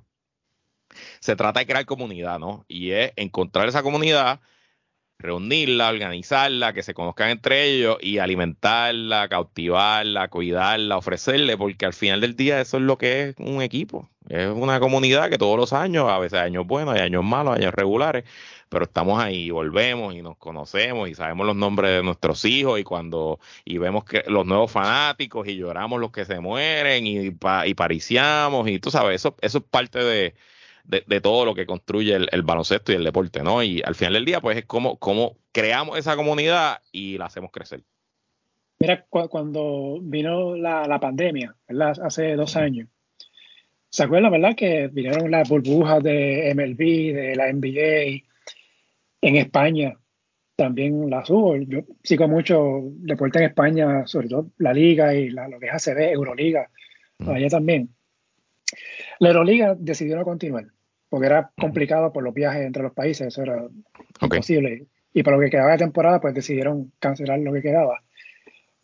[1.18, 2.64] se trata de crear comunidad, ¿no?
[2.68, 4.40] Y es encontrar esa comunidad,
[5.18, 12.20] reunirla, organizarla, que se conozcan entre ellos y alimentarla, cautivarla, cuidarla, ofrecerle, porque al final
[12.20, 14.08] del día eso es lo que es un equipo.
[14.28, 17.56] Es una comunidad que todos los años, a veces hay años buenos, hay años malos,
[17.56, 18.24] años regulares,
[18.68, 22.84] pero estamos ahí, volvemos y nos conocemos y sabemos los nombres de nuestros hijos y
[22.84, 27.74] cuando y vemos que los nuevos fanáticos y lloramos los que se mueren y, y
[27.74, 30.34] pariciamos y tú sabes, eso, eso es parte de,
[30.86, 33.62] de, todo lo que construye el, baloncesto y el deporte, ¿no?
[33.62, 37.50] Y al final del día, pues es como, como creamos esa comunidad y la hacemos
[37.50, 37.82] crecer.
[38.78, 41.98] Mira, cuando vino la, la pandemia, ¿verdad?
[42.02, 42.88] Hace dos años,
[43.88, 44.54] ¿se acuerdan, verdad?
[44.54, 48.26] Que vinieron las burbujas de MLB, de la NBA,
[49.20, 49.98] en España
[50.56, 51.56] también las hubo.
[51.56, 55.86] Yo sigo mucho deporte en España, sobre todo la Liga y la, lo que es
[55.86, 56.70] ACB, Euroliga,
[57.18, 57.28] mm.
[57.28, 57.90] allá también.
[59.20, 60.66] La Euroliga decidió no continuar,
[61.08, 63.66] porque era complicado por los viajes entre los países, eso era
[64.20, 64.86] imposible.
[65.12, 68.02] Y para lo que quedaba de temporada, pues decidieron cancelar lo que quedaba.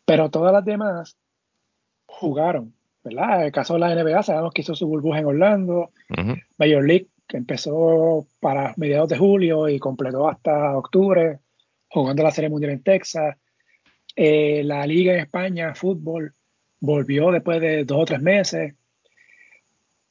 [0.04, 1.16] Pero todas las demás
[2.06, 2.74] jugaron,
[3.04, 3.40] ¿verdad?
[3.40, 5.90] En el caso de la NBA, sabemos que hizo su burbuja en Orlando,
[6.58, 11.38] Major League que empezó para mediados de julio y completó hasta octubre,
[11.88, 13.36] jugando la Serie Mundial en Texas.
[14.14, 16.34] Eh, la Liga en España, fútbol,
[16.80, 18.74] volvió después de dos o tres meses.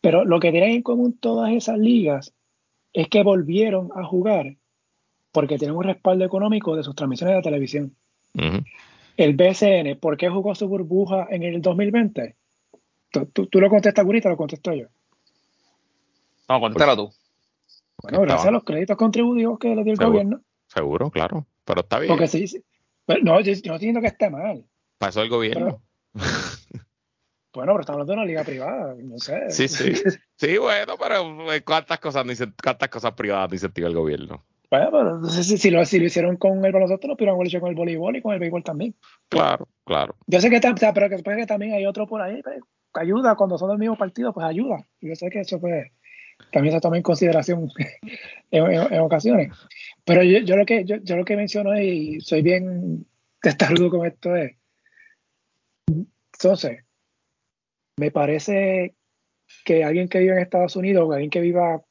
[0.02, 2.34] Pero lo que tienen en común todas esas ligas
[2.94, 4.56] es que volvieron a jugar
[5.32, 7.96] porque tienen un respaldo económico de sus transmisiones de televisión.
[9.18, 12.36] El BCN, ¿por qué jugó su burbuja en el 2020?
[13.12, 14.88] Tú, tú, lo contestas, Gurita, lo contesto yo.
[16.52, 17.14] No, contéstalo tú.
[18.04, 20.42] Bueno, gracias a los créditos contributivos que le dio el gobierno.
[20.68, 21.46] Seguro, claro.
[21.64, 22.10] Pero está bien.
[22.10, 22.62] Porque sí, sí.
[23.08, 24.66] no, yo, no estoy diciendo que esté mal.
[24.98, 25.82] Pasó el gobierno.
[27.54, 29.50] bueno, pero estamos hablando de una liga privada, no sé.
[29.50, 29.94] Sí, sí.
[30.36, 32.26] Sí, bueno, pero eh, ¿cuántas cosas,
[32.62, 34.44] cuántas cosas privadas no incentiva el gobierno?
[34.70, 37.62] Bueno, pero si, si, lo, si lo hicieron con el baloncesto, lo pudieron haber hecho
[37.62, 38.94] con el voleibol y con el béisbol también.
[39.30, 40.16] Claro, claro.
[40.28, 42.60] Yo sé que, pero que, que también hay otro por ahí, pues,
[42.94, 44.86] ayuda cuando son del mismo partido, pues ayuda.
[45.00, 45.92] Yo sé que eso pues
[46.52, 47.70] también se toma en consideración
[48.52, 49.54] en, ocasiones.
[50.04, 53.06] Pero yo, lo que, yo, lo que menciono y soy bien
[53.42, 54.56] testarudo con esto es,
[56.34, 56.84] entonces,
[57.98, 58.96] me parece
[59.64, 61.84] que alguien que vive en Estados Unidos o alguien que viva,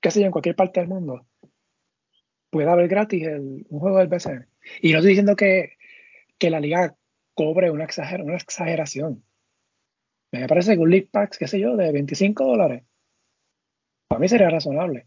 [0.00, 1.26] qué sé yo, en cualquier parte del mundo,
[2.50, 4.46] pueda ver gratis un juego del BCN.
[4.82, 5.78] Y no estoy diciendo que,
[6.38, 6.94] que la liga
[7.34, 7.88] cobre una,
[8.20, 9.24] una exageración.
[10.30, 12.84] Me parece que un League Pack, qué sé yo, de 25 dólares
[14.12, 15.06] para mí sería razonable.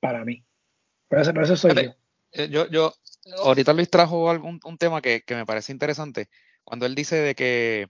[0.00, 0.44] Para mí.
[1.08, 1.94] Pero eso, soy yo.
[2.32, 2.66] Eh, yo.
[2.68, 2.92] Yo,
[3.44, 6.28] ahorita Luis trajo algún, un tema que, me parece interesante.
[6.64, 7.88] Cuando él dice de que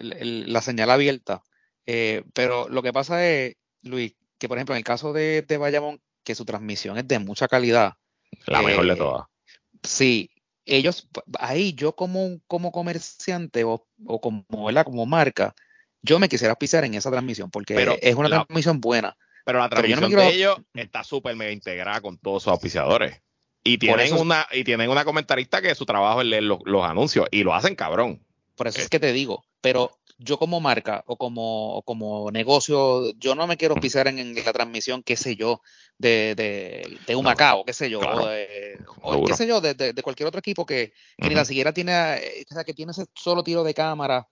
[0.00, 1.44] la señal abierta.
[1.86, 5.56] Eh, pero lo que pasa es, Luis, que por ejemplo en el caso de, de
[5.56, 7.94] Bayamón, que su transmisión es de mucha calidad.
[8.46, 9.26] La mejor de eh, todas.
[9.84, 10.30] Sí,
[10.64, 11.08] ellos,
[11.38, 15.54] ahí yo como, como comerciante o, o como, como marca,
[16.02, 19.16] yo me quisiera pisar en esa transmisión porque es una transmisión buena
[19.48, 23.22] Pero la transmisión de ellos está súper mega integrada con todos sus auspiciadores.
[23.64, 27.44] Y tienen, una, y tienen una comentarista que su trabajo es leer los, anuncios y
[27.44, 28.22] lo hacen cabrón.
[28.56, 33.34] Por eso es que te digo, pero yo como marca o como, como negocio, yo
[33.34, 35.62] no me quiero pisar en, la transmisión, qué sé yo,
[35.96, 40.40] de, de, de un Macao, qué sé yo, o, qué sé yo, de, cualquier otro
[40.40, 43.72] equipo que, ni la siquiera tiene, eh, o sea, que tiene ese solo tiro de
[43.72, 44.28] cámara.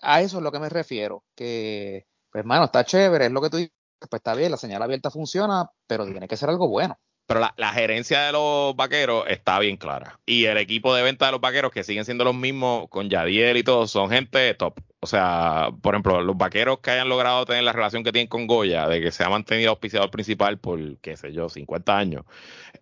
[0.00, 3.50] A eso es lo que me refiero, que, pues, hermano, está chévere, es lo que
[3.50, 6.98] tú dices, pues está bien, la señal abierta funciona, pero tiene que ser algo bueno
[7.26, 10.20] pero la, gerencia de los vaqueros está bien clara.
[10.26, 13.56] Y el equipo de venta de los vaqueros, que siguen siendo los mismos con Yadiel
[13.56, 14.78] y todo, son gente top.
[15.00, 18.46] O sea, por ejemplo, los vaqueros que hayan logrado tener la relación que tienen con
[18.46, 22.24] Goya, de que se ha mantenido auspiciador principal por, qué sé yo, 50 años.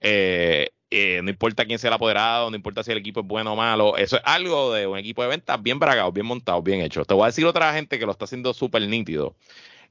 [0.01, 3.55] Eh, eh, no importa quién sea el apoderado, no importa si el equipo es bueno
[3.55, 6.83] o malo, eso es algo de un equipo de ventas bien bragado, bien montado, bien
[6.83, 7.05] hecho.
[7.05, 9.35] Te voy a decir otra gente que lo está haciendo súper nítido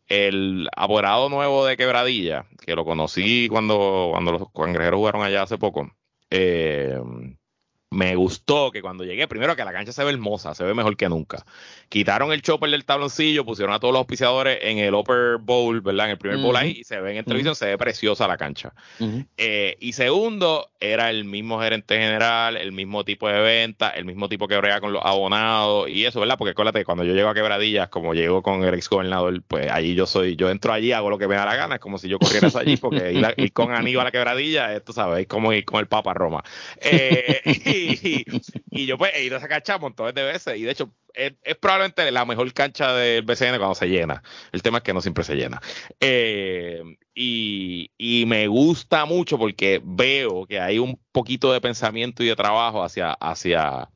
[0.08, 5.58] el apoderado nuevo de Quebradilla, que lo conocí cuando, cuando los cangrejeros jugaron allá hace
[5.58, 5.92] poco,
[6.30, 7.00] eh,
[7.94, 10.98] me gustó que cuando llegué, primero que la cancha se ve hermosa, se ve mejor
[10.98, 11.46] que nunca.
[11.90, 16.08] Quitaron el chopper del tabloncillo, pusieron a todos los auspiciadores en el upper bowl, ¿verdad?
[16.08, 18.74] En el primer bowl ahí, y se ve en televisión, se ve preciosa la cancha.
[19.38, 24.28] Eh, y segundo, era el mismo gerente general, el mismo tipo de venta, el mismo
[24.28, 26.38] tipo que brega con los abonados y eso, ¿verdad?
[26.38, 29.96] Porque acuérdate, cuando yo llego a Quebradillas, como llego con el ex gobernador, pues allí
[29.96, 32.10] yo soy, yo entro allí, hago lo que me da la gana, es como si
[32.10, 35.22] yo corriera allí, porque ir, con Aníbal a la Quebradilla, esto, ¿sabes?
[35.22, 36.44] Es como ir con el Papa a Roma.
[36.82, 37.83] Eh, y,
[38.72, 40.58] yo pues he ido a esa cancha montones de veces.
[40.58, 44.24] Y de hecho, es, probablemente la mejor cancha del BCN cuando se llena.
[44.52, 45.62] El tema es que no siempre se llena.
[46.00, 46.82] Eh,
[47.14, 52.36] y, y, me gusta mucho porque veo que hay un poquito de pensamiento y de
[52.36, 53.90] trabajo hacia, hacia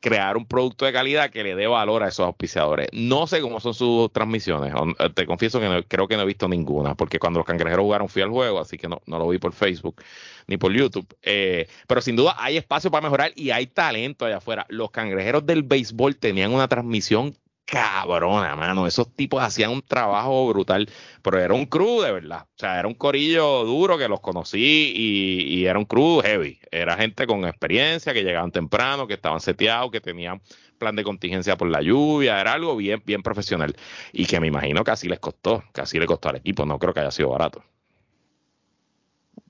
[0.00, 2.88] crear un producto de calidad que le dé valor a esos auspiciadores.
[2.92, 4.72] No sé cómo son sus transmisiones.
[4.98, 8.08] Eh, te confieso que creo que no he visto ninguna, porque cuando los cangrejeros jugaron
[8.08, 10.02] fui al juego, así que no, no lo vi por Facebook
[10.46, 11.06] ni por YouTube.
[11.22, 14.66] Eh, pero sin duda hay espacio para mejorar y hay talento allá afuera.
[14.68, 17.34] Los cangrejeros del béisbol tenían una transmisión
[17.66, 18.86] cabrona, mano.
[18.86, 20.88] Esos tipos hacían un trabajo brutal,
[21.22, 22.46] pero era un crew de verdad.
[22.54, 26.60] O sea, era un corillo duro que los conocí y, era un crew heavy.
[26.70, 30.40] Era gente con experiencia, que llegaban temprano, que estaban seteados, que tenían
[30.78, 32.40] plan de contingencia por la lluvia.
[32.40, 33.74] Era algo bien, bien profesional.
[34.12, 36.64] Y que me imagino que así les costó, que así le costó al equipo.
[36.64, 37.64] No creo que haya sido barato.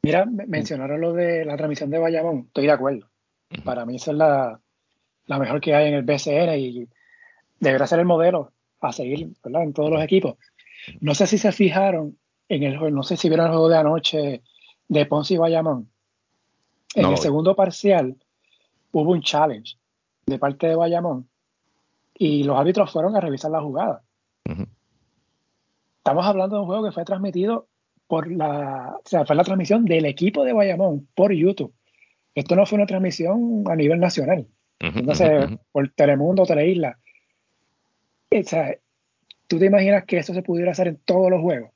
[0.07, 2.45] Mira, mencionaron lo de la transmisión de Bayamón.
[2.47, 3.09] Estoy de acuerdo.
[3.65, 4.61] Para mí esa es la,
[5.27, 6.89] la mejor que hay en el BCN y
[7.59, 9.65] deberá ser el modelo a seguir ¿verdad?
[9.65, 10.37] en todos los equipos.
[11.01, 12.17] No sé si se fijaron
[12.49, 14.43] en el no sé si vieron el juego de anoche
[14.87, 15.91] de Ponce y Bayamón.
[16.95, 18.15] En el segundo parcial
[18.93, 19.77] hubo un challenge
[20.25, 21.29] de parte de Bayamón
[22.15, 24.05] y los árbitros fueron a revisar la jugada.
[25.99, 27.67] Estamos hablando de un juego que fue transmitido
[28.07, 31.75] por la, o sea, fue la transmisión del equipo de Bayamón por YouTube.
[32.35, 34.47] Esto no fue una transmisión a nivel nacional.
[34.79, 36.99] Entonces, por Telemundo, Teleisla
[38.31, 38.77] o sea,
[39.47, 41.71] ¿tú te imaginas que esto se pudiera hacer en todos los juegos?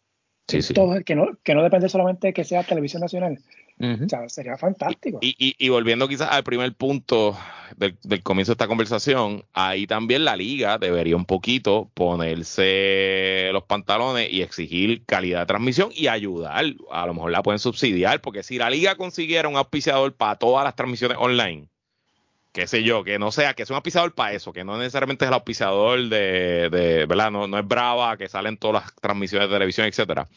[0.48, 0.74] Sí, sí.
[1.04, 3.38] que, no, que no depende solamente de que sea televisión nacional.
[3.80, 5.18] O sea, sería fantástico.
[5.22, 7.36] Y, volviendo quizás al primer punto
[7.76, 14.30] del, comienzo de esta conversación, ahí también la liga debería un poquito ponerse los pantalones
[14.30, 16.64] y exigir calidad de transmisión y ayudar.
[16.90, 20.64] A lo mejor la pueden subsidiar, porque si la liga consiguiera un auspiciador para todas
[20.64, 21.69] las transmisiones online,
[22.52, 25.24] qué sé yo, que no sea, que es un auspiciador para eso, que no necesariamente
[25.24, 27.30] es el auspiciador de, de ¿verdad?
[27.30, 30.28] No, no, es brava, que salen todas las transmisiones de televisión, etcétera.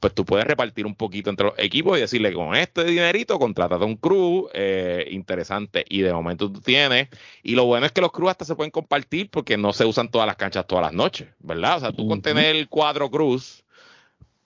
[0.00, 3.84] Pues tú puedes repartir un poquito entre los equipos y decirle con este dinerito contrátate
[3.84, 7.08] un crew eh, interesante y de momento tú tienes.
[7.42, 10.10] Y lo bueno es que los crews hasta se pueden compartir porque no se usan
[10.10, 11.76] todas las canchas todas las noches, ¿verdad?
[11.76, 13.64] O sea, tú con tener cuatro crews,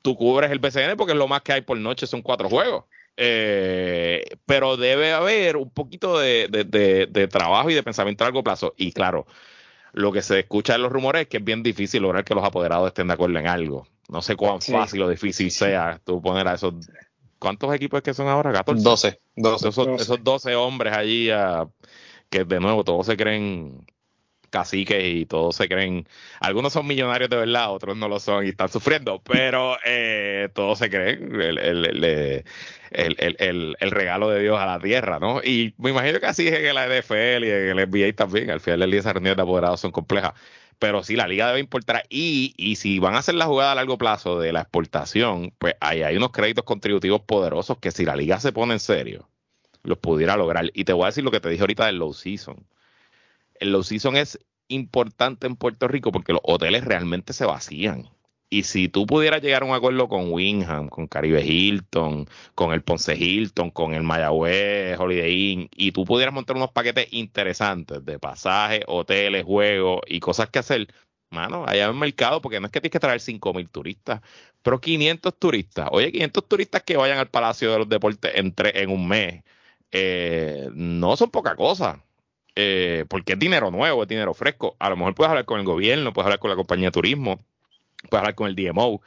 [0.02, 2.84] tú cubres el BCN porque es lo más que hay por noche, son cuatro juegos.
[3.16, 8.74] Eh, pero debe haber un poquito de, trabajo y de pensamiento a largo plazo.
[8.76, 9.26] Y claro,
[9.92, 12.44] lo que se escucha en los rumores es que es bien difícil lograr que los
[12.44, 13.86] apoderados estén de acuerdo en algo.
[14.08, 16.74] No sé cuán fácil o difícil sea tú poner a esos.
[17.38, 18.52] ¿Cuántos equipos es que son ahora?
[18.52, 19.18] ¿14?
[19.36, 19.68] 12.
[19.96, 21.28] Esos, 12 hombres allí
[22.30, 23.84] que de nuevo todos se creen
[24.54, 26.06] caciques y todos se creen,
[26.38, 30.78] algunos son millonarios de verdad, otros no lo son y están sufriendo, pero eh, todos
[30.78, 32.44] se creen el, el,
[32.92, 35.42] el, el, regalo de Dios a la tierra, ¿no?
[35.42, 38.60] Y me imagino que así es en la NFL y en el NBA también, al
[38.60, 40.34] final del día esas reuniones de apoderados son complejas,
[40.78, 43.74] pero sí, la liga debe importar y, y si van a hacer la jugada a
[43.74, 48.14] largo plazo de la exportación, pues ahí hay unos créditos contributivos poderosos que si la
[48.14, 49.28] liga se pone en serio,
[49.82, 50.70] los pudiera lograr.
[50.74, 52.64] Y te voy a decir lo que te dije ahorita del low season
[53.60, 54.38] el low season es
[54.68, 58.08] importante en Puerto Rico porque los hoteles realmente se vacían.
[58.50, 62.82] Y si tú pudieras llegar a un acuerdo con Wingham, con Caribe Hilton, con el
[62.82, 68.18] Ponce Hilton, con el Mayagüez, Holiday Inn, y tú pudieras montar unos paquetes interesantes de
[68.20, 70.86] pasajes, hoteles, juegos y cosas que hacer,
[71.30, 74.20] mano, allá en el mercado, porque no es que tienes que traer 5.000 turistas,
[74.62, 75.88] pero 500 turistas.
[75.90, 79.42] Oye, 500 turistas que vayan al Palacio de los Deportes en, en un mes,
[79.90, 82.04] eh, no son poca cosa.
[82.56, 84.76] Eh, porque es dinero nuevo, es dinero fresco.
[84.78, 87.40] A lo mejor puedes hablar con el gobierno, puedes hablar con la compañía de turismo,
[88.08, 89.02] puedes hablar con el DMO,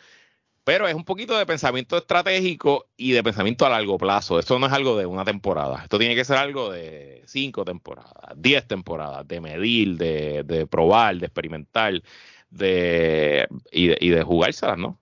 [0.64, 4.38] pero es un poquito de pensamiento estratégico y de pensamiento a largo plazo.
[4.38, 8.14] Esto no es algo de una temporada, esto tiene que ser algo de cinco temporadas,
[8.36, 12.02] diez temporadas, de medir, de, probar, de experimentar
[12.50, 15.00] de, y, de, y de jugárselas, ¿no?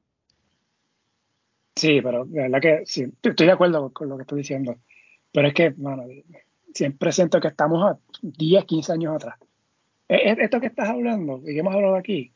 [1.75, 4.77] Sí, pero la verdad que sí, estoy de acuerdo con lo que estoy diciendo.
[5.33, 6.03] Pero es que, bueno,
[6.75, 9.35] siempre siento que estamos a 10, 15 años atrás.
[10.07, 12.31] E, e, esto que estás hablando y que hemos hablado aquí,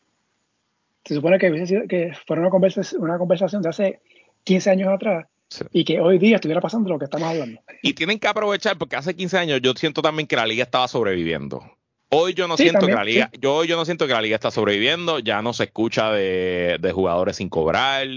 [1.05, 3.99] se supone que, que fuera una conversación, una conversación de hace
[4.45, 5.27] 15 años atrás
[5.71, 7.61] y que hoy día estuviera pasando lo que estamos hablando.
[7.81, 10.87] Y tienen que aprovechar porque hace 15 años yo siento también que la liga estaba
[10.87, 11.63] sobreviviendo.
[12.11, 14.35] Hoy yo no siento que la liga, yo hoy yo no siento que la liga
[14.35, 18.07] está sobreviviendo, ya no se escucha de, de jugadores sin cobrar,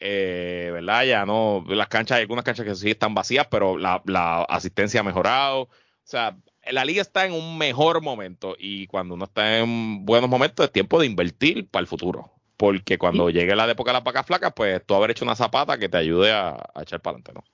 [0.00, 1.04] eh, ¿verdad?
[1.04, 5.04] Ya no, las canchas, hay algunas canchas que sí están vacías, pero la, asistencia ha
[5.04, 5.62] mejorado.
[5.62, 5.68] O
[6.04, 6.36] sea,
[6.70, 10.72] la liga está en un mejor momento y cuando uno está en buenos momentos es
[10.72, 12.32] tiempo de invertir para el futuro.
[12.56, 15.78] Porque cuando llegue la época de las vacas flacas, pues tú haber hecho una zapata
[15.78, 17.44] que te ayude a, echar para adelante, ¿no?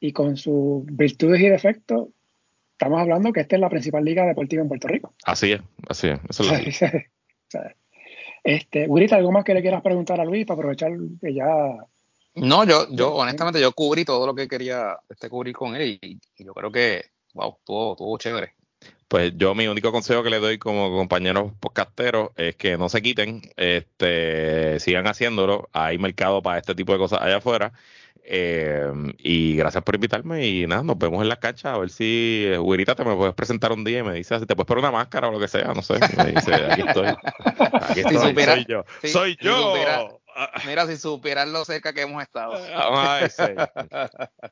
[0.00, 2.08] Y con sus virtudes y defectos,
[2.72, 5.14] estamos hablando que esta es la principal liga deportiva en Puerto Rico.
[5.24, 6.18] Así es, así es.
[6.28, 7.06] Eso es
[8.44, 11.46] Este, Gurita, ¿algo más que le quieras preguntar a Luis para aprovechar que ya...
[12.34, 16.18] No, yo, yo honestamente yo cubrí todo lo que quería este, cubrir con él y,
[16.38, 18.54] yo creo que, wow, todo, todo chévere.
[19.06, 23.02] Pues yo mi único consejo que le doy como compañeros podcasteros es que no se
[23.02, 25.68] quiten, este, sigan haciéndolo.
[25.72, 27.74] Hay mercado para este tipo de cosas allá afuera.
[28.24, 32.44] Eh, y gracias por invitarme y nada, nos vemos en la cancha a ver si,
[32.46, 34.92] eh, te me puedes presentar un día y me dices si te puedes poner una
[34.92, 35.94] máscara o lo que sea, no sé.
[36.16, 37.06] Me dice, aquí estoy.
[37.08, 38.84] Aquí estoy, soy yo.
[39.02, 39.74] soy yo.
[40.66, 42.54] mira, si supieran lo cerca que hemos estado.
[42.74, 43.70] Ay, señor.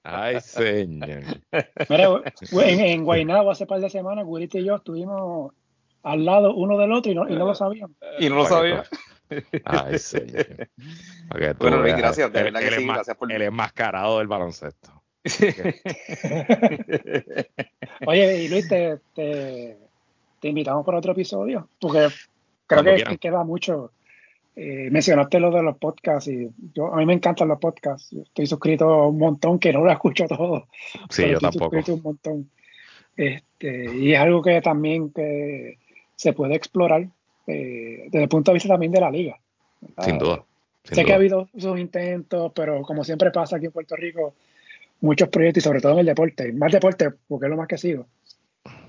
[0.02, 1.22] Ay, señor.
[1.88, 5.52] Mira, en, en Guaynabo hace par de semanas, Gurita y yo estuvimos
[6.02, 7.96] al lado uno del otro y no, y no lo sabíamos.
[8.18, 8.88] Y no lo sabíamos.
[9.64, 10.68] Ay, señor.
[11.58, 12.32] bueno, Luis, gracias.
[12.32, 13.32] De verdad que sí, gracias por...
[13.32, 15.00] El enmascarado del baloncesto.
[18.06, 19.76] Oye, y Luis, te, te,
[20.42, 22.08] invitamos por otro episodio, porque
[22.66, 23.92] creo que, queda mucho.
[24.56, 28.12] Eh, mencionaste lo de los podcasts y yo, a mí me encantan los podcasts.
[28.12, 30.66] estoy suscrito un montón, que no lo escucho todo.
[31.10, 31.76] Sí, yo tampoco.
[31.76, 32.50] un montón.
[33.16, 35.78] Este, y es algo que también que
[36.16, 37.08] se puede explorar
[37.50, 39.38] eh, desde el punto de vista también de la liga.
[40.04, 40.44] Sin duda.
[40.84, 44.34] sé que ha habido sus intentos, pero como siempre pasa aquí en Puerto Rico,
[45.00, 47.78] muchos proyectos, y sobre todo en el deporte, más deporte, porque es lo más que
[47.78, 48.06] sigo,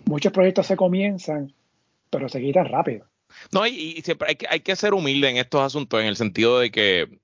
[0.05, 1.53] muchos proyectos se comienzan,
[2.09, 3.05] pero se quitan rápido.
[3.53, 6.59] No, y, siempre hay que, hay que ser humilde en estos asuntos, en el sentido
[6.59, 7.19] de que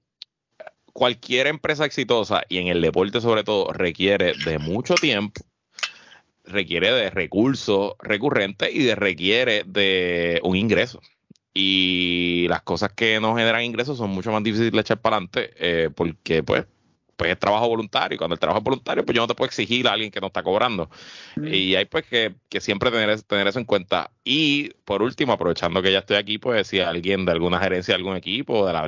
[0.94, 5.42] cualquier empresa exitosa, y en el deporte sobre todo, requiere de mucho tiempo,
[6.46, 11.02] requiere de recursos recurrentes y de, requiere de un ingreso
[11.60, 15.50] y las cosas que no generan ingresos son mucho más difíciles de echar para adelante
[15.58, 16.66] eh, porque pues
[17.18, 19.48] pues es trabajo voluntario y cuando el trabajo es voluntario pues yo no te puedo
[19.48, 20.90] exigir a alguien que no está cobrando.
[21.36, 21.48] Mm.
[21.48, 24.12] y hay pues que, siempre tener, tener eso en cuenta.
[24.24, 27.98] Y por último aprovechando que ya estoy aquí pues si alguien de alguna gerencia de
[27.98, 28.86] algún equipo de la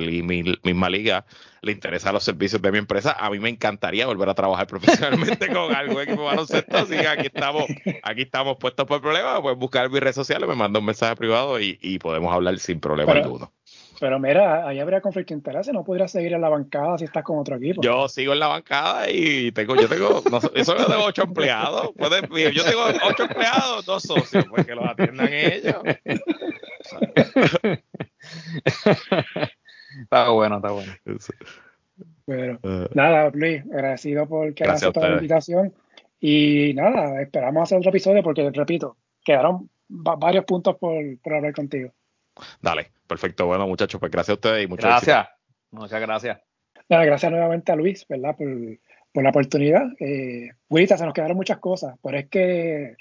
[0.62, 1.26] misma liga
[1.62, 5.48] le interesa los servicios de mi empresa a mí me encantaría volver a trabajar profesionalmente
[5.48, 6.76] con algún equipo baloncesto.
[6.76, 7.64] Así que aquí estamos
[8.02, 11.60] aquí estamos puestos por problema puedes buscar mis redes sociales me manda un mensaje privado
[11.60, 13.52] y, podemos hablar sin problema alguno
[14.00, 17.22] pero mira, ahí habría conflicto de interés, no podrías seguir en la bancada si estás
[17.22, 17.82] con otro equipo.
[17.82, 21.90] Yo sigo en la bancada y tengo, yo tengo, no, eso yo tengo ocho empleados.
[21.98, 22.08] yo
[22.64, 25.82] tengo ocho empleados, dos socios, pues que los atiendan ellos.
[30.02, 30.92] está bueno, está bueno.
[32.26, 35.74] Bueno, uh, nada, Luis, agradecido por que hayas aceptado la invitación.
[36.20, 41.92] Y nada, esperamos hacer otro episodio porque, repito, quedaron varios puntos por, por hablar contigo.
[42.60, 43.46] Dale, perfecto.
[43.46, 45.28] Bueno, muchachos, pues gracias a ustedes y muchas gracias.
[45.70, 46.40] Muchas gracias.
[46.88, 48.36] gracias nuevamente a Luis, ¿verdad?
[48.36, 48.48] Por,
[49.12, 49.86] por la oportunidad.
[49.98, 52.96] Eh, se nos quedaron muchas cosas, pero es que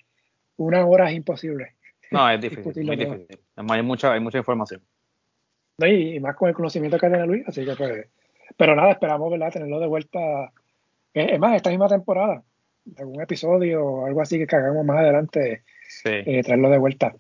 [0.58, 1.76] una hora es imposible.
[2.12, 3.40] No, es difícil, muy difícil.
[3.56, 4.82] hay mucha, hay mucha información.
[5.78, 8.08] Y, más con el conocimiento que tiene Luis, así que pues.
[8.58, 9.54] Pero nada, esperamos, ¿verdad?
[9.54, 10.52] Tenerlo de vuelta.
[11.14, 12.44] Eh, es más, esta misma temporada,
[12.98, 15.64] algún episodio o algo así que hagamos más adelante,
[16.06, 17.16] eh, traerlo de vuelta.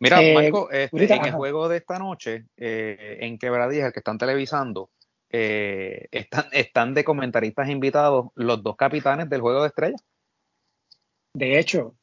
[0.00, 4.00] Mira, eh, Marco, este, en el juego de esta noche, eh, en Quebradilla, el que
[4.00, 4.90] están televisando,
[5.28, 10.02] eh, están, están de comentaristas invitados los dos capitanes del juego de estrellas.
[11.34, 11.94] De hecho,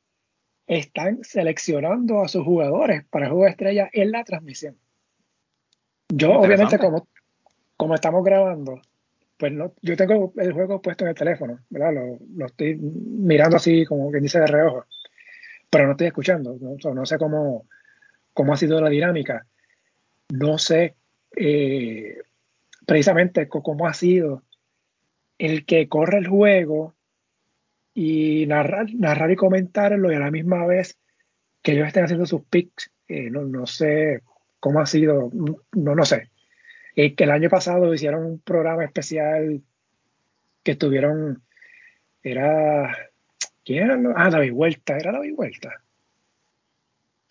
[0.68, 4.78] están seleccionando a sus jugadores para el juego de estrellas en la transmisión.
[6.10, 7.08] Yo, obviamente, como,
[7.76, 8.80] como estamos grabando,
[9.38, 11.94] pues no, yo tengo el juego puesto en el teléfono, ¿verdad?
[11.94, 14.86] Lo, lo estoy mirando así, como quien dice de reojo,
[15.70, 17.66] pero no estoy escuchando, no, no sé cómo,
[18.38, 19.48] cómo ha sido la dinámica.
[20.30, 20.94] No sé
[21.36, 22.20] eh,
[22.86, 24.44] precisamente cómo ha sido
[25.40, 26.94] el que corre el juego
[27.96, 31.00] y narrar, y comentarlo y a la misma vez
[31.64, 32.92] que ellos estén haciendo sus picks.
[33.08, 34.22] Eh, no, no, sé
[34.60, 36.30] cómo ha sido, no, no sé.
[36.96, 39.64] Eh, que el año pasado hicieron un programa especial
[40.62, 41.42] que estuvieron,
[42.22, 42.96] era,
[43.66, 44.00] ¿quién era?
[44.16, 45.82] Ah, David Vuelta, era David Vuelta.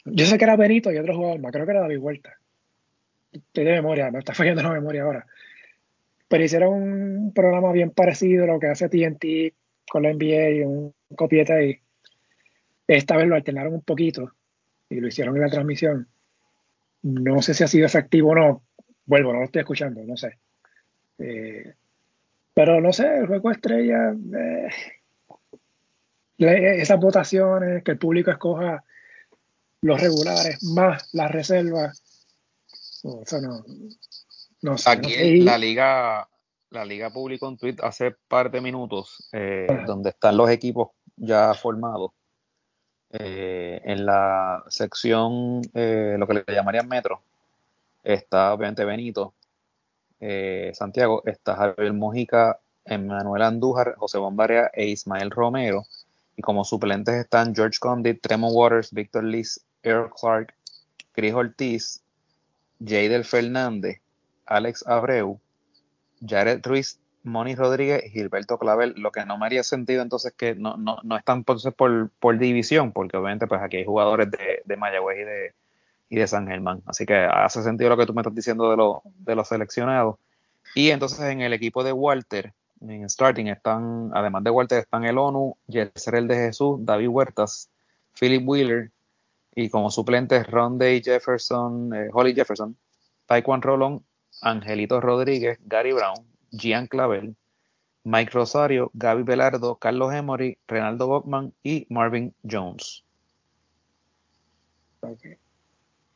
[0.06, 2.34] Yo sé que era Benito y otro jugador más, creo que era David Vuelta.
[3.32, 5.26] Estoy de memoria, me está fallando la memoria ahora.
[6.28, 9.54] Pero hicieron un programa bien parecido a lo que hace TNT
[9.88, 11.78] con la NBA y un copieta ahí.
[12.86, 14.32] Esta vez lo alternaron un poquito
[14.88, 16.08] y lo hicieron en la transmisión.
[17.02, 18.62] No sé si ha sido efectivo o no.
[19.04, 20.38] Vuelvo, no lo estoy escuchando, no sé.
[21.18, 21.74] Eh,
[22.54, 24.68] pero no sé, el juego estrella, eh,
[26.38, 28.84] esas votaciones, que el público escoja
[29.82, 32.02] los regulares más las reservas.
[33.04, 33.64] No, no,
[34.62, 34.90] no sé.
[34.90, 36.28] Aquí la liga,
[36.70, 41.54] la liga publicó un tweet hace par de minutos eh, donde están los equipos ya
[41.54, 42.10] formados.
[43.12, 47.22] Eh, en la sección, eh, lo que le llamarían metro,
[48.02, 49.32] está obviamente Benito,
[50.72, 55.84] Santiago, está Javier Mojica, Emanuel Andújar, José Bombaria e Ismael Romero.
[56.36, 60.54] Y como suplentes están George Condit, Tremont Waters, Víctor Liz, Earl Clark,
[61.12, 62.02] Chris Ortiz,
[62.78, 64.00] Jadel Fernández,
[64.44, 65.40] Alex Abreu,
[66.26, 70.76] Jared Ruiz, Moni Rodríguez Gilberto Clavel, lo que no me haría sentido entonces que no,
[70.76, 74.76] no, no están entonces por, por división, porque obviamente pues aquí hay jugadores de, de
[74.76, 75.54] Mayagüez y de,
[76.08, 76.82] y de San Germán.
[76.86, 80.16] Así que hace sentido lo que tú me estás diciendo de, lo, de los seleccionados.
[80.74, 85.18] Y entonces en el equipo de Walter, en starting, están, además de Walter, están el
[85.18, 87.70] ONU, el de Jesús, David Huertas,
[88.18, 88.90] Philip Wheeler,
[89.54, 92.76] y como suplentes Ron Day Jefferson, eh, Holly Jefferson,
[93.24, 94.04] Taekwondo Rolón,
[94.42, 97.34] Angelito Rodríguez, Gary Brown, Gian Clavel,
[98.04, 103.02] Mike Rosario, Gaby Velardo, Carlos Emory, Renaldo Bockman y Marvin Jones.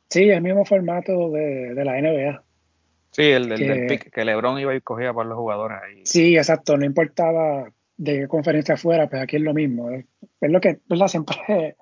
[0.09, 2.43] Sí, el mismo formato de, la NBA.
[3.13, 6.03] Sí, el, del pick, que LeBron iba y cogía por los jugadores ahí.
[6.05, 9.91] Sí, exacto, no importaba de qué conferencia fuera, pues aquí es lo mismo.
[9.91, 10.07] Es,
[10.41, 11.37] lo que siempre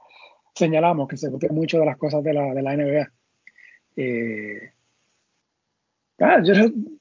[0.54, 3.12] señalamos, que se copia mucho de las cosas de la, de la NBA.
[3.96, 4.72] Eh,
[6.20, 6.52] Ah, yo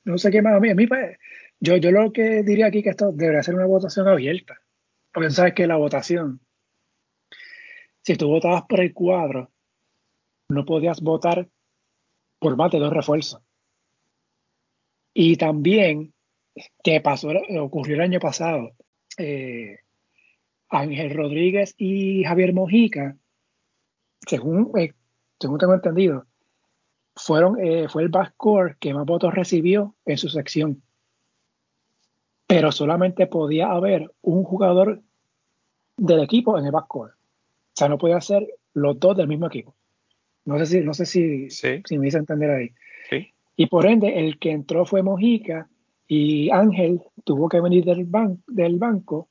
[0.05, 0.69] no, sé qué más a mí.
[0.69, 1.17] A mí pues,
[1.59, 4.61] yo, yo lo que diría aquí que esto debería ser una votación abierta.
[5.11, 6.39] Porque sabes que la votación,
[8.03, 9.51] si tú votabas por el cuadro,
[10.49, 11.49] no podías votar
[12.39, 13.41] por más de dos refuerzos.
[15.19, 16.13] Y también,
[16.83, 18.73] que pasó, ocurrió el año pasado,
[19.17, 19.79] eh,
[20.69, 23.17] Ángel Rodríguez y Javier Mojica,
[24.27, 24.93] según, eh,
[25.39, 26.27] según tengo entendido,
[27.15, 30.83] fueron, eh, fue el backcourt que más votos recibió en su sección.
[32.45, 35.01] Pero solamente podía haber un jugador
[35.97, 37.13] del equipo en el backcourt.
[37.13, 39.75] O sea, no podía ser los dos del mismo equipo.
[40.45, 42.71] No sé si, no sé si, si me hice entender ahí.
[43.59, 45.67] Y por ende, el que entró fue Mojica
[46.07, 49.29] y Ángel tuvo que venir del, banco,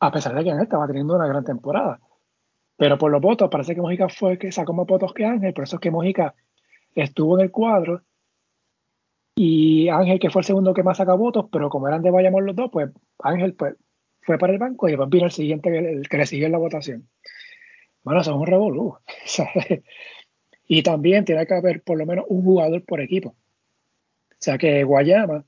[0.00, 2.00] a pesar de que Ángel estaba teniendo una gran temporada.
[2.78, 5.52] Pero por los votos, parece que Mojica fue el que sacó más votos que Ángel,
[5.52, 6.34] por eso es que Mojica
[6.94, 8.02] estuvo en el cuadro.
[9.34, 12.46] Y Ángel, que fue el segundo que más saca votos, pero como eran de Bayamón
[12.46, 13.76] los dos, pues Ángel pues,
[14.22, 16.58] fue para el banco y después vino el siguiente, el que le siguió en la
[16.58, 17.06] votación.
[18.02, 18.96] Bueno, eso es un revolú.
[20.68, 23.30] y también tiene que haber por lo menos un jugador por equipo.
[23.30, 25.44] O sea que Guayama,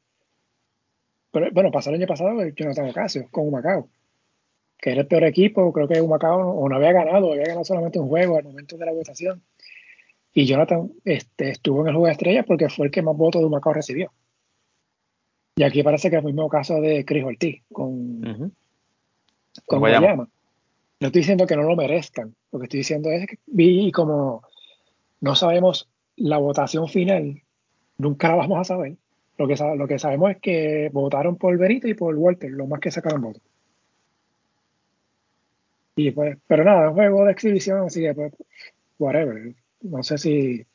[1.30, 3.88] pero, bueno, pasó el año pasado, yo no tengo caso, con Macao
[4.78, 7.98] que era el peor equipo, creo que Humacao o no había ganado, había ganado solamente
[7.98, 9.42] un juego al momento de la votación.
[10.32, 13.40] Y Jonathan este, estuvo en el juego de estrellas porque fue el que más votos
[13.40, 14.12] de Humacao recibió.
[15.56, 18.52] Y aquí parece que es el mismo caso de Chris Ortiz con,
[19.66, 20.28] con Guayama.
[21.00, 24.42] No estoy diciendo que no lo merezcan, lo que estoy diciendo es que vi como
[25.20, 27.42] no sabemos la votación final,
[27.96, 28.96] nunca la vamos a saber.
[29.36, 32.80] Lo que, lo que sabemos es que votaron por Berito y por Walter, lo más
[32.80, 33.42] que sacaron votos.
[35.94, 38.32] Y pues, pero nada, juego de exhibición, así que pues,
[38.98, 39.54] whatever.
[39.80, 40.66] No sé si.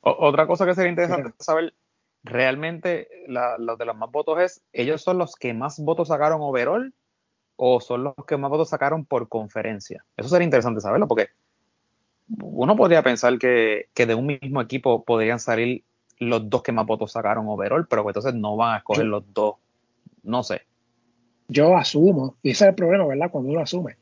[0.00, 1.74] otra cosa que sería interesante saber,
[2.22, 6.92] realmente los de los más votos es, ¿ellos son los que más votos sacaron overall
[7.56, 10.04] o son los que más votos sacaron por conferencia?
[10.16, 11.28] Eso sería interesante saberlo porque
[12.28, 15.84] uno podría pensar que, de un mismo equipo podrían salir
[16.18, 19.56] los dos que más votos sacaron overall, pero entonces no van a escoger los dos.
[20.22, 20.62] No sé.
[21.48, 23.30] Yo asumo, y ese es el problema, ¿verdad?
[23.30, 23.96] Cuando uno asume.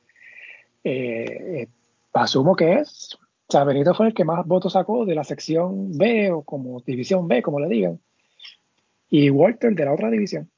[0.83, 1.69] Eh, eh,
[2.13, 5.97] asumo que es, o sea, Benito fue el que más votos sacó de la sección
[5.97, 8.01] B o como división B, como le digan,
[9.11, 10.51] y Walter de la otra división.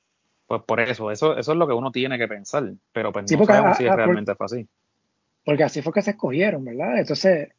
[0.46, 3.44] Pues por eso, eso, eso es lo que uno tiene que pensar, pero pues no
[3.44, 4.68] sabemos si realmente fue así.
[5.46, 6.98] Porque así fue que se escogieron, ¿verdad?
[6.98, 7.50] Entonces,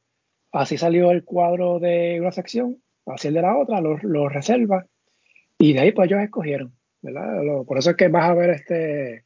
[0.51, 4.85] así salió el cuadro de una sección, así el de la otra, los lo reserva,
[5.57, 7.41] y de ahí pues ellos escogieron, ¿verdad?
[7.65, 9.23] por eso es que vas a ver este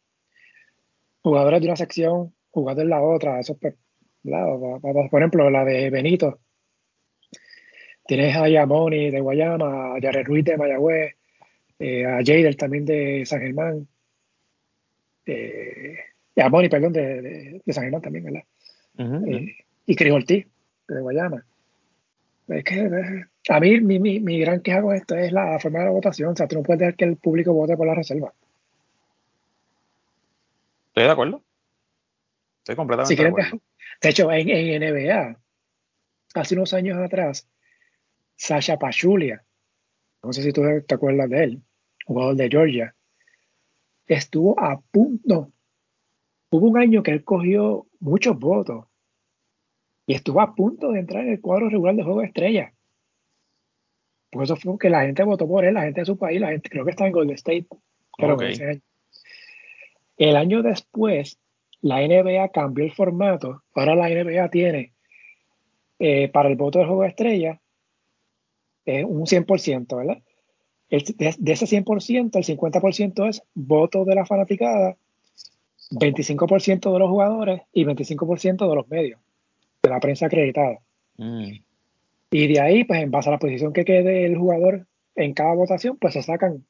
[1.24, 3.74] jugadores de una sección jugando en la otra, eso pues,
[4.22, 6.40] Por ejemplo, la de Benito.
[8.06, 11.16] Tienes a Yamoni de Guayama, a Jared Ruiz de Mayagüez,
[11.80, 13.88] eh, a Jader también de San Germán,
[15.26, 15.98] eh,
[16.38, 18.44] a Moni, perdón, de, San Germán también, ¿verdad?
[18.98, 19.56] Eh,
[19.86, 20.48] y Cris Ortiz,
[20.88, 21.46] de Guayama.
[22.48, 25.86] Es que a mí mi, mi, mi, gran queja con esto es la forma de
[25.86, 26.34] la votación.
[26.34, 28.34] O sea, tú no puedes dejar que el público vote por la reserva.
[30.88, 31.44] Estoy de acuerdo.
[32.60, 33.62] Estoy completamente de acuerdo.
[34.02, 35.38] De hecho, en, en, NBA,
[36.34, 37.48] hace unos años atrás,
[38.36, 39.44] Sasha Pachulia,
[40.24, 41.62] no sé si tú te acuerdas de él,
[42.06, 42.96] jugador de Georgia,
[44.08, 45.52] estuvo a punto.
[46.52, 48.86] Hubo un año que él cogió muchos votos
[50.06, 52.74] y estuvo a punto de entrar en el cuadro regular de juego de estrella.
[54.30, 56.50] Por eso fue que la gente votó por él, la gente de su país, la
[56.50, 57.68] gente creo que está en Golden State.
[58.18, 58.38] Pero
[60.18, 61.40] El año después,
[61.82, 63.64] la NBA cambió el formato.
[63.74, 64.94] Ahora la NBA tiene
[66.00, 67.62] eh, para el voto de juego de estrella
[68.86, 70.22] eh, un 100%, ¿verdad?
[70.90, 74.98] de, ese 100%, el 50% es voto de la fanaticada,
[75.92, 79.20] 25% de los jugadores y 25% de los medios,
[79.84, 80.80] de la prensa acreditada.
[81.18, 81.52] Mm.
[82.32, 85.54] Y de ahí, pues en base a la posición que quede el jugador en cada
[85.54, 86.66] votación, pues se sacan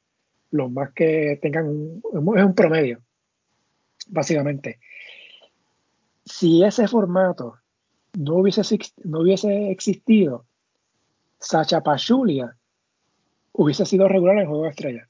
[0.49, 2.01] los más que tengan un,
[2.37, 3.01] es un promedio,
[4.07, 4.79] básicamente.
[6.25, 7.57] Si ese formato
[8.17, 8.61] no hubiese,
[9.03, 10.45] no hubiese existido,
[11.39, 12.55] Sacha Pachulia
[13.53, 15.07] hubiese sido regular en Juego de Estrellas.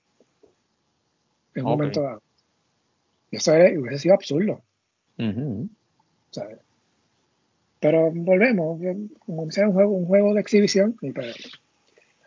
[1.55, 2.21] En un momento dado.
[3.31, 4.61] Eso hubiese sido absurdo.
[7.79, 8.79] Pero volvemos,
[9.19, 10.95] como sea un juego, un juego de exhibición.
[11.01, 11.59] Y pues,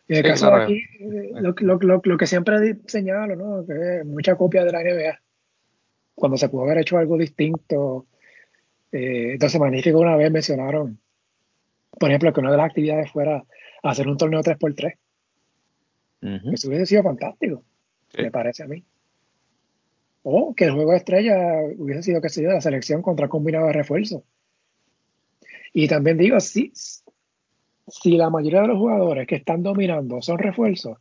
[0.09, 0.83] en el caso de aquí,
[1.35, 3.67] lo, lo, lo, que siempre señalo, ¿no?
[3.67, 5.21] que es mucha copia de la NBA.
[6.15, 8.07] Cuando se pudo haber hecho algo distinto.
[8.91, 10.99] Eh, entonces, magnífico una vez mencionaron,
[11.99, 13.45] por ejemplo, que una de las actividades fuera
[13.83, 14.95] hacer un torneo 3x3.
[16.53, 17.63] Eso hubiese sido fantástico,
[18.17, 18.83] me parece a mí.
[20.25, 21.37] O que el juego de estrella
[21.77, 24.25] hubiese sido, que sé la selección contra combinado de refuerzo.
[25.73, 30.99] Y también digo, si, si la mayoría de los jugadores que están dominando son refuerzos,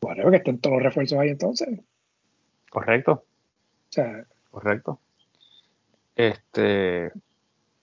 [0.00, 1.80] bueno, que estén todos los refuerzos ahí entonces.
[2.70, 3.12] Correcto.
[3.12, 5.00] O sea, Correcto.
[6.14, 7.10] Este,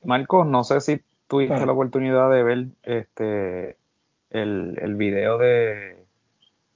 [0.03, 3.77] Marcos, no sé si tuviste la oportunidad de ver este
[4.29, 6.05] el, el video de,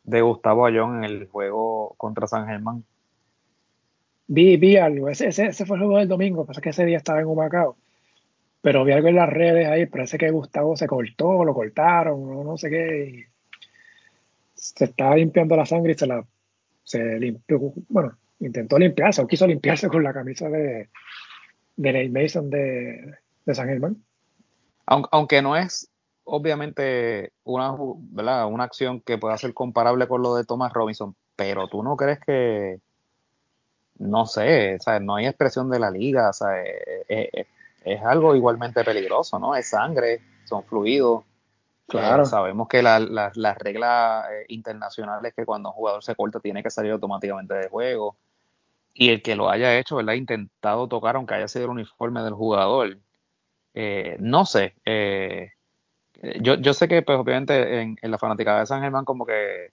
[0.04, 2.84] de Gustavo Ayón en el juego contra San Germán.
[4.28, 7.20] Vi, vi algo, ese, ese, fue el juego del domingo, pasa que ese día estaba
[7.20, 7.78] en Humacao.
[8.62, 12.58] Pero vi algo en las redes ahí, parece que Gustavo se cortó, lo cortaron, no,
[12.58, 13.28] sé qué.
[14.56, 16.26] se estaba limpiando la sangre y se la
[16.84, 20.90] se limpió, bueno, intentó limpiarse o quiso limpiarse con la camisa de,
[21.76, 24.04] de Nate Mason de, de San Germán.
[24.86, 25.90] Aunque no es
[26.26, 27.76] obviamente una,
[28.12, 28.48] ¿verdad?
[28.48, 32.20] una acción que pueda ser comparable con lo de Thomas Robinson, pero tú no crees
[32.20, 32.80] que,
[33.99, 37.48] no sé, no hay expresión de la liga, o sea, eh, eh, eh,
[37.84, 39.56] es, algo igualmente peligroso, ¿no?
[39.56, 41.24] Es sangre, son fluidos.
[41.86, 42.26] Claro.
[42.26, 47.53] sabemos que las reglas internacionales que cuando un jugador se corta tiene que salir automáticamente
[47.53, 48.15] de juego.
[48.95, 50.14] Y el que lo haya hecho, ¿verdad?
[50.14, 52.98] Intentado tocar, aunque haya sido el uniforme del jugador.
[54.20, 54.76] no sé.
[56.24, 59.72] Eh, yo, yo sé que, pues, obviamente, en, la fanática de San Germán, como que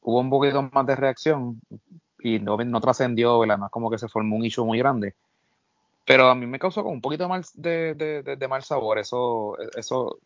[0.00, 1.60] hubo un poquito más de reacción
[2.26, 3.58] y no, no trascendió, ¿verdad?
[3.58, 5.14] No es como que se formó un issue muy grande.
[6.04, 10.18] Pero a mí me causó como un poquito mal de, de, mal sabor eso, eso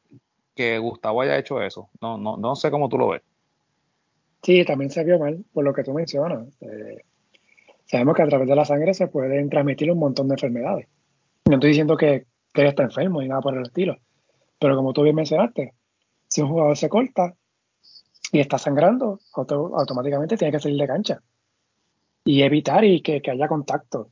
[0.55, 1.91] que Gustavo haya hecho eso.
[2.01, 3.23] No, no, no sé cómo tú lo ves.
[4.43, 6.49] Sí, también se vio mal, por lo que tú mencionas.
[6.63, 7.03] Eh,
[7.85, 10.89] sabemos que a través de la sangre se pueden transmitir un montón de enfermedades.
[11.45, 13.99] No estoy diciendo que, que él está enfermo ni nada por el estilo
[14.59, 15.75] Pero como tú bien mencionaste,
[16.29, 17.35] si un jugador se corta
[18.33, 21.23] y está sangrando, automáticamente tiene que salir de cancha
[22.25, 24.11] y evitar y que, haya contacto,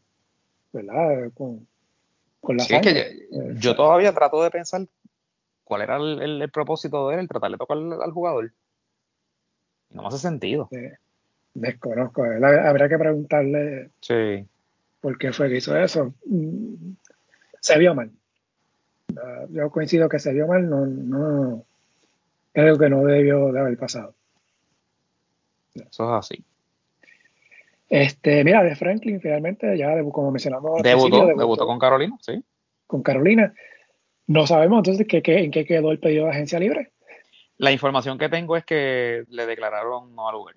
[0.73, 1.31] ¿verdad?
[1.35, 1.67] Con,
[2.57, 3.29] la sangre.
[3.57, 4.87] yo, todavía trato de pensar
[5.65, 8.53] cuál era el, propósito de él, el tratar de tocar al, jugador.
[9.91, 10.69] No hace sentido.
[11.55, 12.23] desconozco.
[12.25, 14.47] Habría que preguntarle sí.
[15.01, 16.15] por qué fue que hizo eso.
[17.61, 18.11] Se vio mal.
[19.51, 21.65] Yo coincido que se vio mal, no, no
[22.53, 24.15] creo que no debió de haber pasado.
[25.75, 26.45] Eso es así.
[27.89, 30.83] Este, mira, de Franklin finalmente, ya como mencionamos.
[30.83, 32.43] Debutó, debutó, con Carolina, sí.
[32.87, 33.55] Con Carolina.
[34.27, 36.93] No sabemos entonces qué, en qué quedó el pedido de agencia libre.
[37.57, 40.55] La información que tengo es que le declararon no al lugar.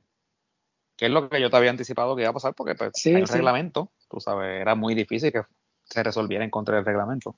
[0.97, 3.15] Que es lo que yo te había anticipado que iba a pasar, porque pues, hay
[3.15, 5.41] un reglamento, tú sabes, era muy difícil que
[5.83, 7.37] se resolviera en contra del reglamento.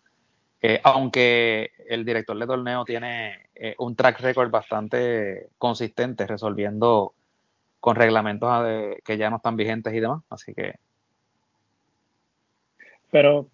[0.60, 7.14] Eh, aunque el director de torneo tiene eh, un track record bastante consistente resolviendo
[7.84, 8.50] con reglamentos
[9.04, 10.76] que ya no están vigentes y demás, así que...
[13.12, 13.50] Pero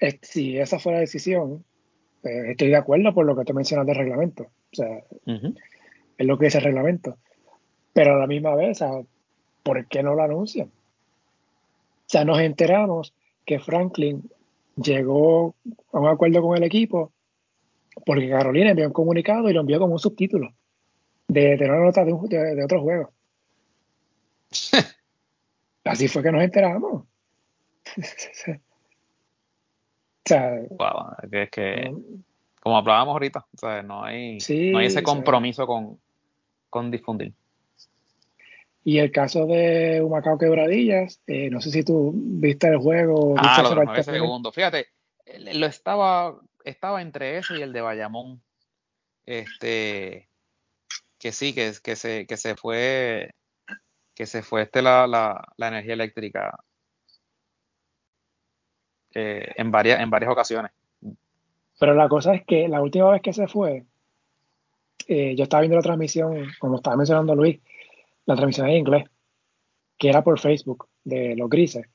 [0.00, 1.62] eh, si esa fue la decisión,
[2.22, 6.38] eh, estoy de acuerdo por lo que tú mencionas del reglamento, o sea, es lo
[6.38, 7.18] que dice el reglamento,
[7.92, 8.82] pero a la misma vez,
[9.62, 10.68] ¿por qué no lo anuncian?
[10.68, 13.12] O sea, nos enteramos
[13.44, 14.22] que Franklin
[14.76, 15.54] llegó
[15.92, 17.12] a un acuerdo con el equipo
[18.06, 20.54] porque Carolina envió un comunicado y lo envió como un subtítulo
[21.28, 23.10] de, de una nota de, de otro juego.
[25.84, 27.04] Así fue que nos enteramos.
[27.96, 28.04] o
[30.24, 30.56] sea,
[31.30, 31.94] es que,
[32.60, 33.46] como hablábamos ahorita,
[33.84, 34.38] no, hay,
[34.72, 36.00] no hay ese compromiso con,
[36.68, 37.32] con difundir.
[38.84, 43.34] Y el caso de Humacao Quebradillas, eh, no sé si tú viste el juego.
[43.36, 44.54] Ah, los nueve segundos.
[44.54, 44.86] Fíjate,
[45.54, 48.40] lo estaba, estaba entre ese y el de Bayamón.
[49.24, 50.28] Este,
[51.18, 53.34] que sí, que, que, se, que se fue
[54.16, 56.58] que se fue este la, la, energía eléctrica
[59.14, 60.72] eh, en, varias, en varias ocasiones.
[61.78, 63.84] Pero la cosa es que la última vez que se fue,
[65.06, 67.60] eh, yo estaba viendo la transmisión, como estaba mencionando Luis,
[68.24, 69.04] la transmisión en inglés,
[69.98, 71.86] que era por Facebook, de los grises.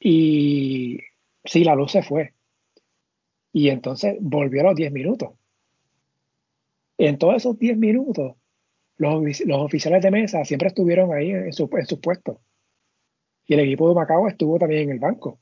[0.00, 1.00] Y
[1.44, 2.32] sí, la luz se fue.
[3.52, 5.34] Y entonces volvió a los 10 minutos.
[6.96, 8.36] En todos esos 10 minutos,
[8.96, 12.38] los, oficiales de mesa siempre estuvieron ahí en, su, en sus puestos.
[13.46, 15.40] Y el equipo de Macao estuvo también en el banco.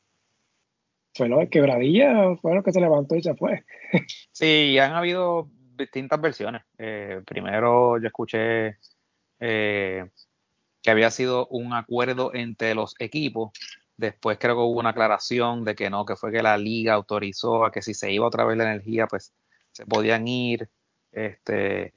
[1.15, 3.65] Fue lo de quebradilla, fue lo que se levantó y se fue.
[4.33, 6.63] Sí, han habido distintas versiones.
[6.79, 8.79] Eh, primero yo escuché
[9.39, 10.09] eh,
[10.83, 13.51] que había sido un acuerdo entre los equipos.
[13.97, 17.65] Después creo que hubo una aclaración de que no, que fue que la liga autorizó
[17.65, 19.33] a que si se iba otra vez la energía, pues
[19.73, 20.69] se podían ir.
[21.13, 21.93] Este,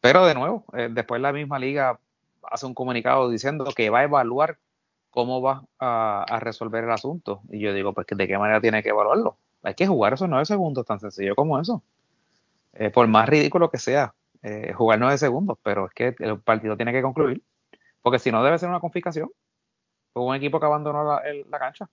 [0.00, 1.98] pero de nuevo, eh, después la misma liga
[2.42, 4.58] hace un comunicado diciendo que va a evaluar
[5.10, 7.40] cómo va a, resolver el asunto.
[7.48, 9.38] Y yo digo, pues, ¿de qué manera tiene que evaluarlo?
[9.62, 11.82] Hay que jugar esos nueve segundos, tan sencillo como eso.
[12.74, 16.76] Eh, por más ridículo que sea, eh, jugar nueve segundos, pero es que el partido
[16.76, 17.42] tiene que concluir.
[18.02, 19.30] Porque si no, debe ser una confiscación.
[20.12, 21.88] Fue un equipo que abandonó la, la cancha.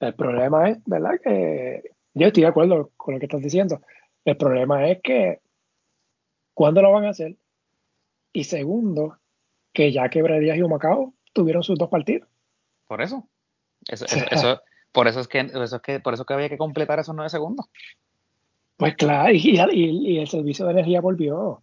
[0.00, 1.20] El problema es, ¿verdad?
[1.22, 3.80] Que yo estoy de acuerdo con lo que estás diciendo.
[4.24, 5.40] El problema es que
[6.58, 7.36] ¿Cuándo lo van a hacer?
[8.32, 9.16] Y segundo,
[9.72, 12.28] que ya Quebradías y Humacao tuvieron sus dos partidos.
[12.88, 13.28] Por eso.
[14.90, 17.28] por eso es que, eso es que, por eso que había que completar esos nueve
[17.28, 17.66] segundos.
[18.76, 21.62] Pues claro, y, el servicio de energía volvió.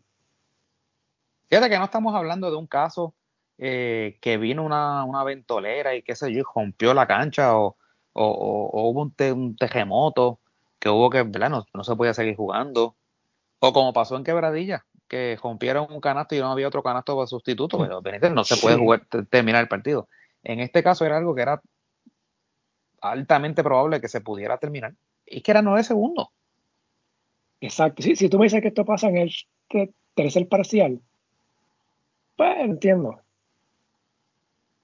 [1.49, 3.13] Fíjate que no estamos hablando de un caso
[3.57, 7.75] eh, que vino una, una, ventolera y qué sé yo, y rompió la cancha o,
[8.13, 10.39] hubo un, un, terremoto
[10.79, 11.49] que hubo que, ¿verdad?
[11.49, 12.95] No, no, se podía seguir jugando.
[13.59, 17.27] O como pasó en Quebradilla, que rompieron un canasto y no había otro canasto para
[17.27, 20.07] sustituto, pero no se puede jugar, terminar el partido.
[20.43, 21.61] En este caso era algo que era
[23.01, 24.93] altamente probable que se pudiera terminar.
[25.25, 26.27] Y que era nueve segundos.
[27.61, 28.03] Exacto.
[28.03, 29.33] Si, tú me dices que esto pasa en el
[30.13, 31.01] tercer parcial,
[32.35, 33.21] pues entiendo.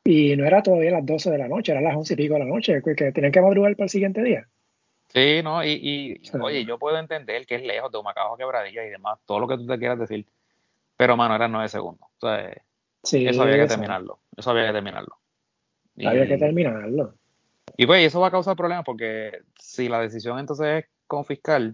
[0.03, 2.39] Y no era todavía las 12 de la noche, era las 11 y pico de
[2.39, 4.48] la noche, que tenían que madrugar para el siguiente día.
[5.14, 8.90] Sí, no, y, oye, yo puedo entender que es lejos de un a Quebradilla y
[8.90, 10.26] demás, todo lo que tú te quieras decir,
[10.96, 12.08] pero mano, eran nueve segundos.
[12.22, 12.50] O sea,
[13.04, 15.18] eso había que terminarlo, eso había que terminarlo.
[15.98, 17.16] había que terminarlo.
[17.76, 21.74] Y pues eso va a causar problemas porque si la decisión entonces es confiscar,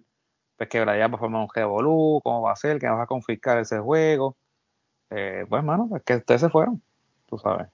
[0.55, 3.59] pues Quebradilla va a formar un revolú, cómo va a ser, que vas a confiscar
[3.59, 4.35] ese juego.
[5.11, 6.81] Eh, pues mano, es que ustedes se fueron,
[7.27, 7.67] tú sabes.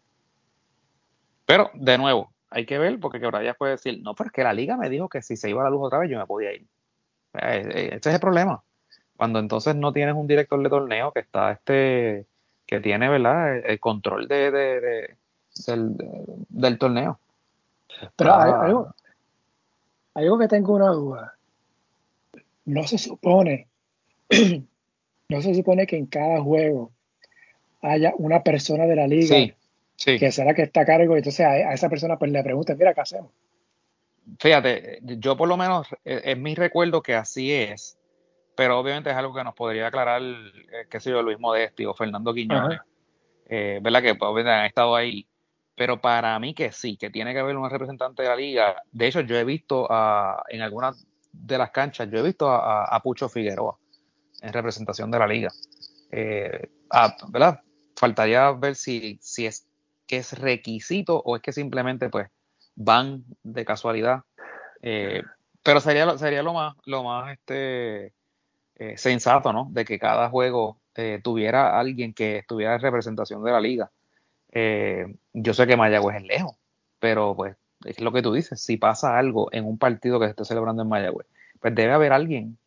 [1.45, 4.53] Pero, de nuevo, hay que ver, porque Quebradillas puede decir, no, pero es que la
[4.53, 6.53] liga me dijo que si se iba a la luz otra vez yo me podía
[6.53, 6.67] ir.
[7.33, 8.63] Este es el problema.
[9.17, 12.27] Cuando entonces no tienes un director de torneo que está este
[12.67, 13.57] que tiene, ¿verdad?
[13.57, 15.17] El, control de, de,
[16.49, 17.19] del, torneo.
[18.15, 18.93] Pero hay, algo,
[20.13, 21.33] algo que tengo una duda.
[22.65, 23.67] No se supone,
[25.29, 26.91] no se supone que en cada juego
[27.81, 29.53] haya una persona de la liga
[30.05, 32.93] que será que está a cargo y entonces a, esa persona pues le pregunten, mira,
[32.93, 33.31] ¿qué hacemos?
[34.39, 37.97] Fíjate, yo por lo menos es, es mi recuerdo que así es
[38.55, 41.93] pero obviamente es algo que nos podría aclarar, eh, qué sé yo, Luis Modesti o
[41.93, 42.79] Fernando Quiñones,
[43.47, 44.01] eh, ¿verdad?
[44.01, 45.27] Que pues, obviamente han estado ahí.
[45.75, 48.83] Pero para mí que sí, que tiene que haber un representante de la liga.
[48.91, 49.87] De hecho, yo he visto
[50.49, 53.75] en algunas de las canchas, yo he visto a, Pucho Figueroa
[54.41, 55.51] en representación de la liga.
[56.11, 56.69] Eh,
[57.29, 57.61] ¿Verdad?
[57.95, 59.65] Faltaría ver si, si es
[60.17, 62.29] es requisito o es que simplemente pues
[62.75, 64.23] van de casualidad.
[64.81, 65.23] Eh,
[65.63, 68.13] pero sería, sería lo más, lo más este
[68.75, 69.69] eh, sensato, ¿no?
[69.71, 73.91] De que cada juego eh, tuviera alguien que estuviera en representación de la liga.
[75.33, 76.55] Yo sé que Mayagüez es lejos,
[76.99, 80.31] pero pues es lo que tú dices, si pasa algo en un partido que se
[80.31, 81.27] esté celebrando en Mayagüez,
[81.59, 82.57] pues debe haber alguien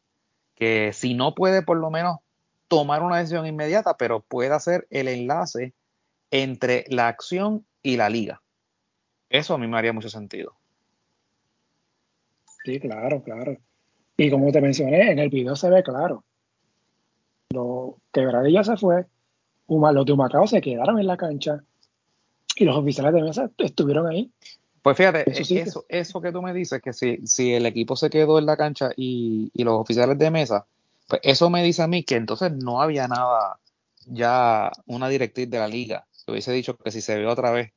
[0.57, 2.19] que si no puede por lo menos
[2.69, 5.75] tomar una decisión inmediata, pero pueda hacer el enlace
[6.31, 8.43] entre la acción y la liga.
[9.31, 10.57] Eso a mí me haría mucho sentido.
[12.65, 13.57] Sí, claro, claro.
[14.17, 16.25] Y como te mencioné, en el video se ve claro.
[17.51, 19.07] Lo, Quebradilla se fue,
[19.69, 21.63] los de Humacao se quedaron en la cancha
[22.57, 24.31] y los oficiales de mesa estuvieron ahí.
[24.83, 28.39] Pues fíjate, eso, eso, que tú me dices, que si, si el equipo se quedó
[28.39, 30.65] en la cancha y, los oficiales de mesa,
[31.09, 33.59] pues eso me dice a mí que entonces no había nada,
[34.07, 36.07] ya una directriz de la liga.
[36.33, 37.73] Hubiese dicho que si se ve otra vez,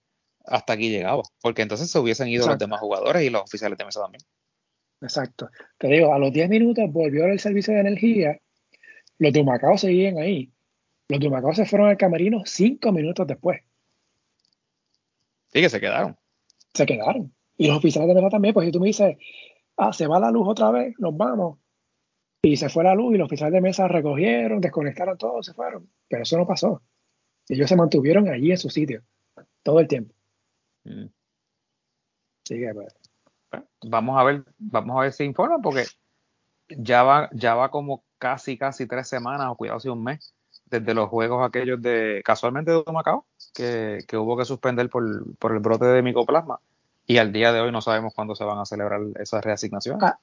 [0.45, 1.23] hasta aquí llegaba.
[1.41, 4.23] Porque entonces se hubiesen ido los demás jugadores y los oficiales de mesa también.
[5.01, 5.49] Exacto.
[5.77, 8.39] Te digo, a los 10 minutos volvió el servicio de energía.
[9.17, 10.51] Los de Humacao seguían ahí.
[11.07, 13.61] Los de Humacao se fueron al camerino 5 minutos después.
[15.51, 16.17] Sí, que se quedaron.
[16.73, 17.33] Se quedaron.
[17.57, 19.17] Y los oficiales de mesa también, pues si tú me dices,
[19.77, 21.59] ah, se va la luz otra vez, nos vamos.
[22.41, 25.89] Y se fue la luz y los oficiales de mesa recogieron, desconectaron todo, se fueron.
[26.07, 26.81] Pero eso no pasó.
[27.49, 29.01] Ellos se mantuvieron allí en su sitio
[29.63, 30.13] todo el tiempo.
[30.83, 31.07] Mm.
[32.45, 32.95] Sí, pues,
[33.83, 35.85] vamos a ver, vamos a ver si informa, porque
[36.69, 40.33] ya va, ya va como casi, casi tres semanas, o cuidado si un mes,
[40.65, 45.53] desde los juegos aquellos de, casualmente de Macao, que, que hubo que suspender por, por,
[45.53, 46.59] el brote de micoplasma.
[47.05, 50.03] Y al día de hoy no sabemos cuándo se van a celebrar esas reasignaciones.
[50.03, 50.19] Ah,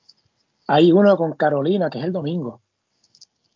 [0.68, 2.60] hay uno con Carolina, que es el domingo,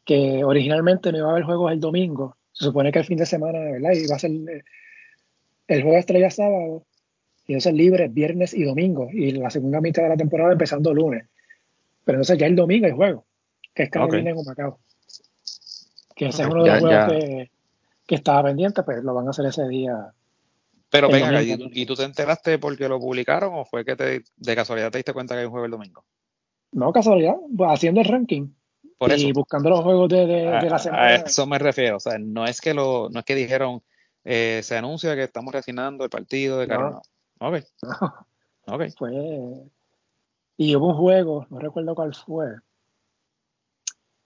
[0.04, 2.36] que originalmente no iba a haber juegos el domingo.
[2.60, 3.92] Se supone que el fin de semana, ¿verdad?
[3.92, 4.64] Iba a ser el,
[5.66, 6.84] el juego estrella sábado
[7.46, 11.26] y entonces libre viernes y domingo, y la segunda mitad de la temporada empezando lunes.
[12.04, 13.24] Pero entonces ya el domingo hay juego,
[13.72, 14.40] que es Carolina okay.
[14.42, 14.78] en Macao.
[16.14, 17.50] Que ese es uno de los juegos que,
[18.06, 20.12] que, estaba pendiente, pues lo van a hacer ese día.
[20.90, 24.90] Pero venga, ¿y, tú te enteraste porque lo publicaron o fue que te, de casualidad
[24.90, 26.04] te diste cuenta que hay un juego el domingo?
[26.72, 28.48] No, casualidad, pues, haciendo el ranking.
[29.16, 31.02] Y buscando los juegos de, de, la semana.
[31.02, 33.82] A eso me refiero, o sea, no es que lo, no es que dijeron
[34.24, 37.00] eh, se anuncia que estamos refinando el partido de Carolina.
[37.38, 37.56] Ok.
[38.66, 38.82] ok.
[38.98, 39.12] Fue.
[40.56, 42.56] Y hubo un juego, no recuerdo cuál fue,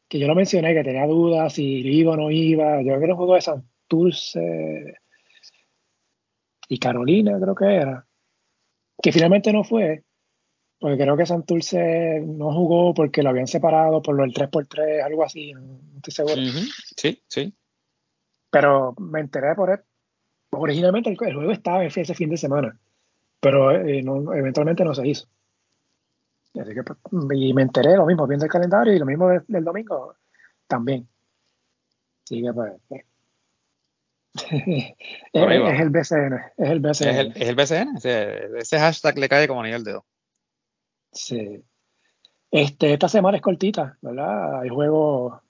[0.09, 2.83] que yo lo mencioné, que tenía dudas si iba o no iba.
[2.83, 4.95] Yo creo que era un juego de Santurce
[6.69, 8.07] y Carolina, creo que era.
[9.01, 10.03] Que finalmente no fue,
[10.85, 15.25] porque creo que Santurce no jugó porque lo habían separado por lo del 3x3, algo
[15.25, 16.37] así, no, estoy seguro.
[16.95, 17.55] Sí, sí.
[18.51, 19.81] Pero me enteré por él.
[20.51, 22.79] Originalmente el, juego estaba ese fin de semana
[23.41, 24.05] pero eh,
[24.37, 25.27] eventualmente no se hizo.
[26.61, 26.99] Así que, pues,
[27.33, 30.17] y me enteré lo mismo viendo el calendario y lo mismo del domingo
[30.67, 31.09] también.
[32.25, 33.05] Así que pues, pues
[35.33, 37.09] es, el BCN, es el BCN.
[37.09, 37.97] Es el, es el BCN,
[38.59, 40.05] ese, hashtag le cae como anillo al dedo.
[41.15, 41.63] Sí.
[42.51, 44.61] Este, esta semana es cortita, ¿verdad?
[44.61, 45.41] Hay juegos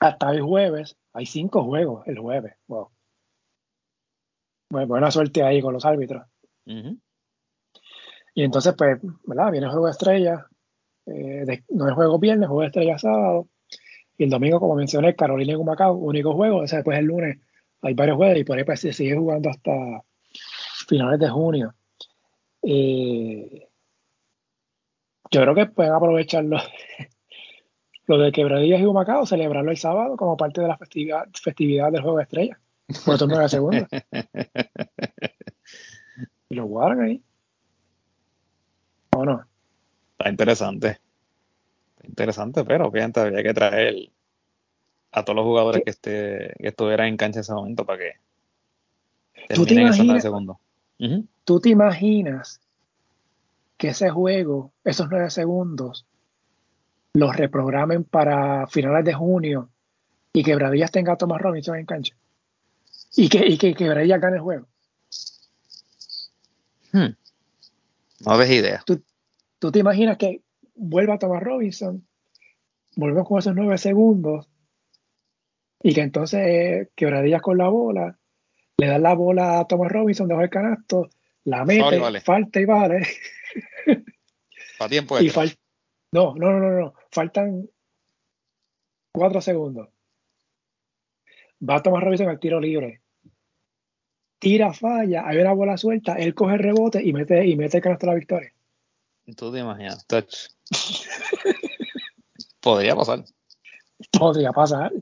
[0.00, 2.54] hasta el jueves, hay cinco juegos el jueves.
[2.66, 2.90] Wow.
[4.70, 6.26] Bueno, buena suerte ahí con los árbitros.
[8.34, 9.50] Y entonces, pues, ¿verdad?
[9.50, 10.46] Viene el juego de estrella.
[11.06, 13.48] Eh, no es juego viernes, juego de estrella sábado.
[14.16, 16.58] Y el domingo, como mencioné, Carolina y Humacao, único juego.
[16.58, 17.38] O sea, después el lunes
[17.82, 19.72] hay varios juegos y por ahí pues, se sigue jugando hasta
[20.88, 21.74] finales de junio.
[22.62, 23.68] Eh,
[25.32, 26.58] yo creo que pueden aprovecharlo
[28.06, 32.02] lo de Quebradillas y Humacao, celebrarlo el sábado como parte de la festividad, festividad del
[32.02, 32.60] juego de estrella.
[33.06, 33.88] Por turno de segunda.
[36.50, 37.22] y lo guardan ahí.
[39.16, 39.46] ¿O no?
[40.18, 40.98] Está interesante.
[42.04, 44.10] Interesante, pero obviamente había que traer
[45.12, 48.12] a todos los jugadores que, esté, que estuvieran en cancha en ese momento para que
[49.54, 50.60] ¿Tú te, imaginas, segundo.
[51.44, 52.60] ¿Tú te imaginas
[53.82, 56.06] que ese juego, esos nueve segundos,
[57.14, 59.70] los reprogramen para finales de junio
[60.32, 62.14] y que Bradillas tenga a Thomas Robinson en cancha?
[63.16, 64.68] Y que, y que, Bradillas gane el juego.
[66.92, 67.16] Hmm.
[68.24, 68.84] No ves idea.
[68.86, 69.02] ¿Tú,
[69.58, 70.42] ¿Tú, te imaginas que
[70.76, 72.06] vuelva Thomas Robinson,
[72.94, 74.48] volvemos con esos nueve segundos
[75.82, 78.16] y que entonces Quebradillas con la bola,
[78.76, 81.10] le da la bola a Thomas Robinson debajo el canasto,
[81.46, 83.02] la mete, falta y vale.
[84.78, 85.30] Para tiempo y
[86.12, 87.68] no, no, no, no, no, faltan
[89.12, 89.88] cuatro segundos.
[91.66, 93.00] Va a Thomas Robinson al tiro libre.
[94.38, 97.82] Tira, falla, hay una bola suelta, él coge el rebote y mete, y mete el
[97.82, 98.52] canasto a la victoria.
[99.36, 100.48] Tú te imaginas, touch.
[102.60, 103.24] Podría pasar.
[104.18, 104.92] Podría pasar.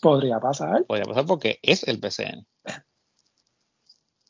[0.00, 0.84] Podría pasar.
[0.86, 2.46] Podría pasar porque es el PCN.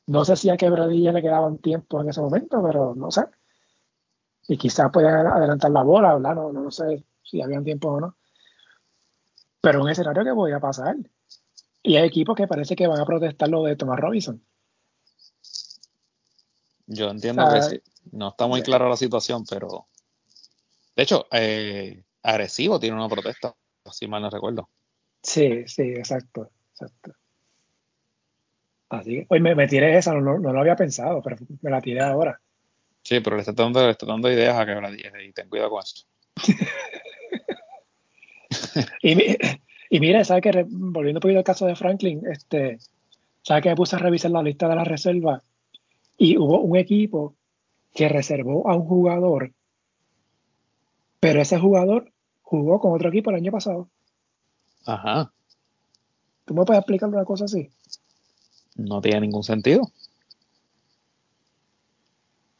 [0.06, 3.22] No sé si a Quebradilla le quedaban tiempo en ese momento, pero no sé.
[4.48, 6.34] Y quizás podían adelantar la bola, ¿verdad?
[6.34, 8.16] No, no sé si habían tiempo o no.
[9.60, 10.96] Pero un escenario que podía pasar.
[11.82, 14.42] Y hay equipos que parece que van a protestar lo de Thomas Robinson.
[16.86, 17.82] Yo entiendo que sí.
[18.12, 19.86] No está muy clara la situación, pero.
[20.94, 23.54] De hecho, eh, Agresivo tiene una protesta,
[23.90, 24.68] si mal no recuerdo.
[25.22, 27.12] Sí, sí, exacto, exacto.
[28.88, 31.80] Así que, hoy me, me tiré esa, no, no, lo había pensado, pero me la
[31.80, 32.40] tiré ahora.
[33.02, 35.70] Sí, pero le está dando, le está dando ideas a que la y ten cuidado
[35.70, 36.06] con eso.
[39.02, 39.36] y,
[39.90, 42.78] y mire, ¿sabes que Volviendo un poquito al caso de Franklin, este,
[43.42, 45.42] ¿sabes que me puse a revisar la lista de la reserva?
[46.16, 47.34] Y hubo un equipo
[47.92, 49.52] que reservó a un jugador,
[51.20, 52.12] pero ese jugador
[52.42, 53.88] jugó con otro equipo el año pasado.
[54.86, 55.32] Ajá.
[56.44, 57.70] ¿Tú me puedes explicar una cosa así?
[58.74, 59.82] No tiene ningún sentido.
[59.82, 59.90] O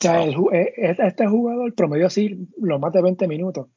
[0.00, 3.68] sea, eh, este jugador promedió así los más de 20 minutos,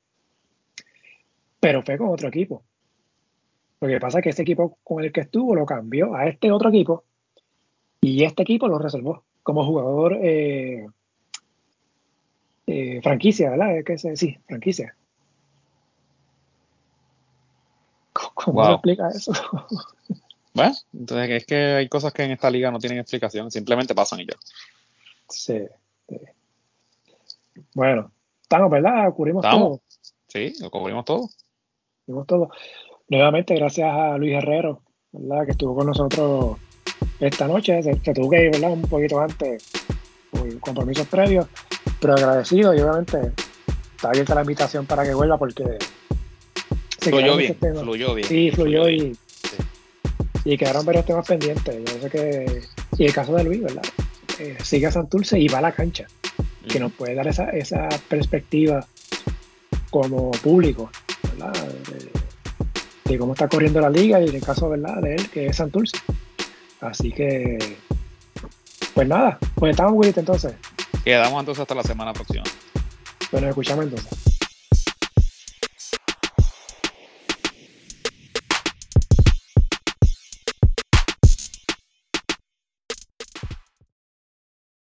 [1.59, 2.63] pero fue con otro equipo.
[3.79, 6.51] Lo que pasa es que ese equipo con el que estuvo lo cambió a este
[6.51, 7.03] otro equipo
[8.01, 10.87] y este equipo lo reservó como jugador eh,
[12.65, 13.83] eh, franquicia, ¿verdad?
[13.85, 14.95] Que sí, franquicia.
[18.33, 19.31] ¿Cómo se explica eso?
[20.57, 24.21] bueno, entonces es que hay cosas que en esta liga no tienen explicación, simplemente pasan
[24.21, 24.33] y ya.
[25.29, 25.61] Sí.
[27.75, 28.11] Bueno,
[28.41, 29.13] estamos, ¿verdad?
[29.13, 29.81] Cubrimos todo.
[30.27, 31.29] Sí, lo cubrimos todo.
[32.05, 32.49] Cubrimos todo.
[33.07, 34.81] Nuevamente, gracias a Luis Herrero,
[35.11, 35.45] ¿verdad?
[35.45, 36.57] Que estuvo con nosotros
[37.19, 37.83] esta noche.
[37.83, 38.71] Se, tuvo que ir, ¿verdad?
[38.71, 39.63] Un poquito antes
[40.31, 41.45] por compromisos previos,
[42.01, 43.31] pero agradecido y obviamente
[43.95, 45.77] está abierta la invitación para que vuelva porque
[46.99, 48.27] fluyó bien, fluyó bien.
[48.27, 49.15] Sí, fluyó, y,
[50.47, 51.75] y quedaron varios temas pendientes.
[51.83, 52.61] Yo sé que,
[52.97, 53.83] y el caso de Luis, ¿verdad?
[54.39, 56.07] Eh, sigue a Santurce y va a la cancha,
[56.69, 58.85] que nos puede dar esa, esa perspectiva
[59.89, 60.89] como público,
[61.33, 61.53] ¿verdad?
[63.03, 65.01] De, cómo está corriendo la liga y en el caso, ¿verdad?
[65.01, 65.97] De él, que es Santurce.
[66.79, 67.77] Así que,
[68.93, 70.53] pues nada, pues estamos, Willy, entonces.
[71.03, 72.43] Quedamos entonces hasta la semana próxima.
[73.31, 74.36] Bueno, escuchamos entonces.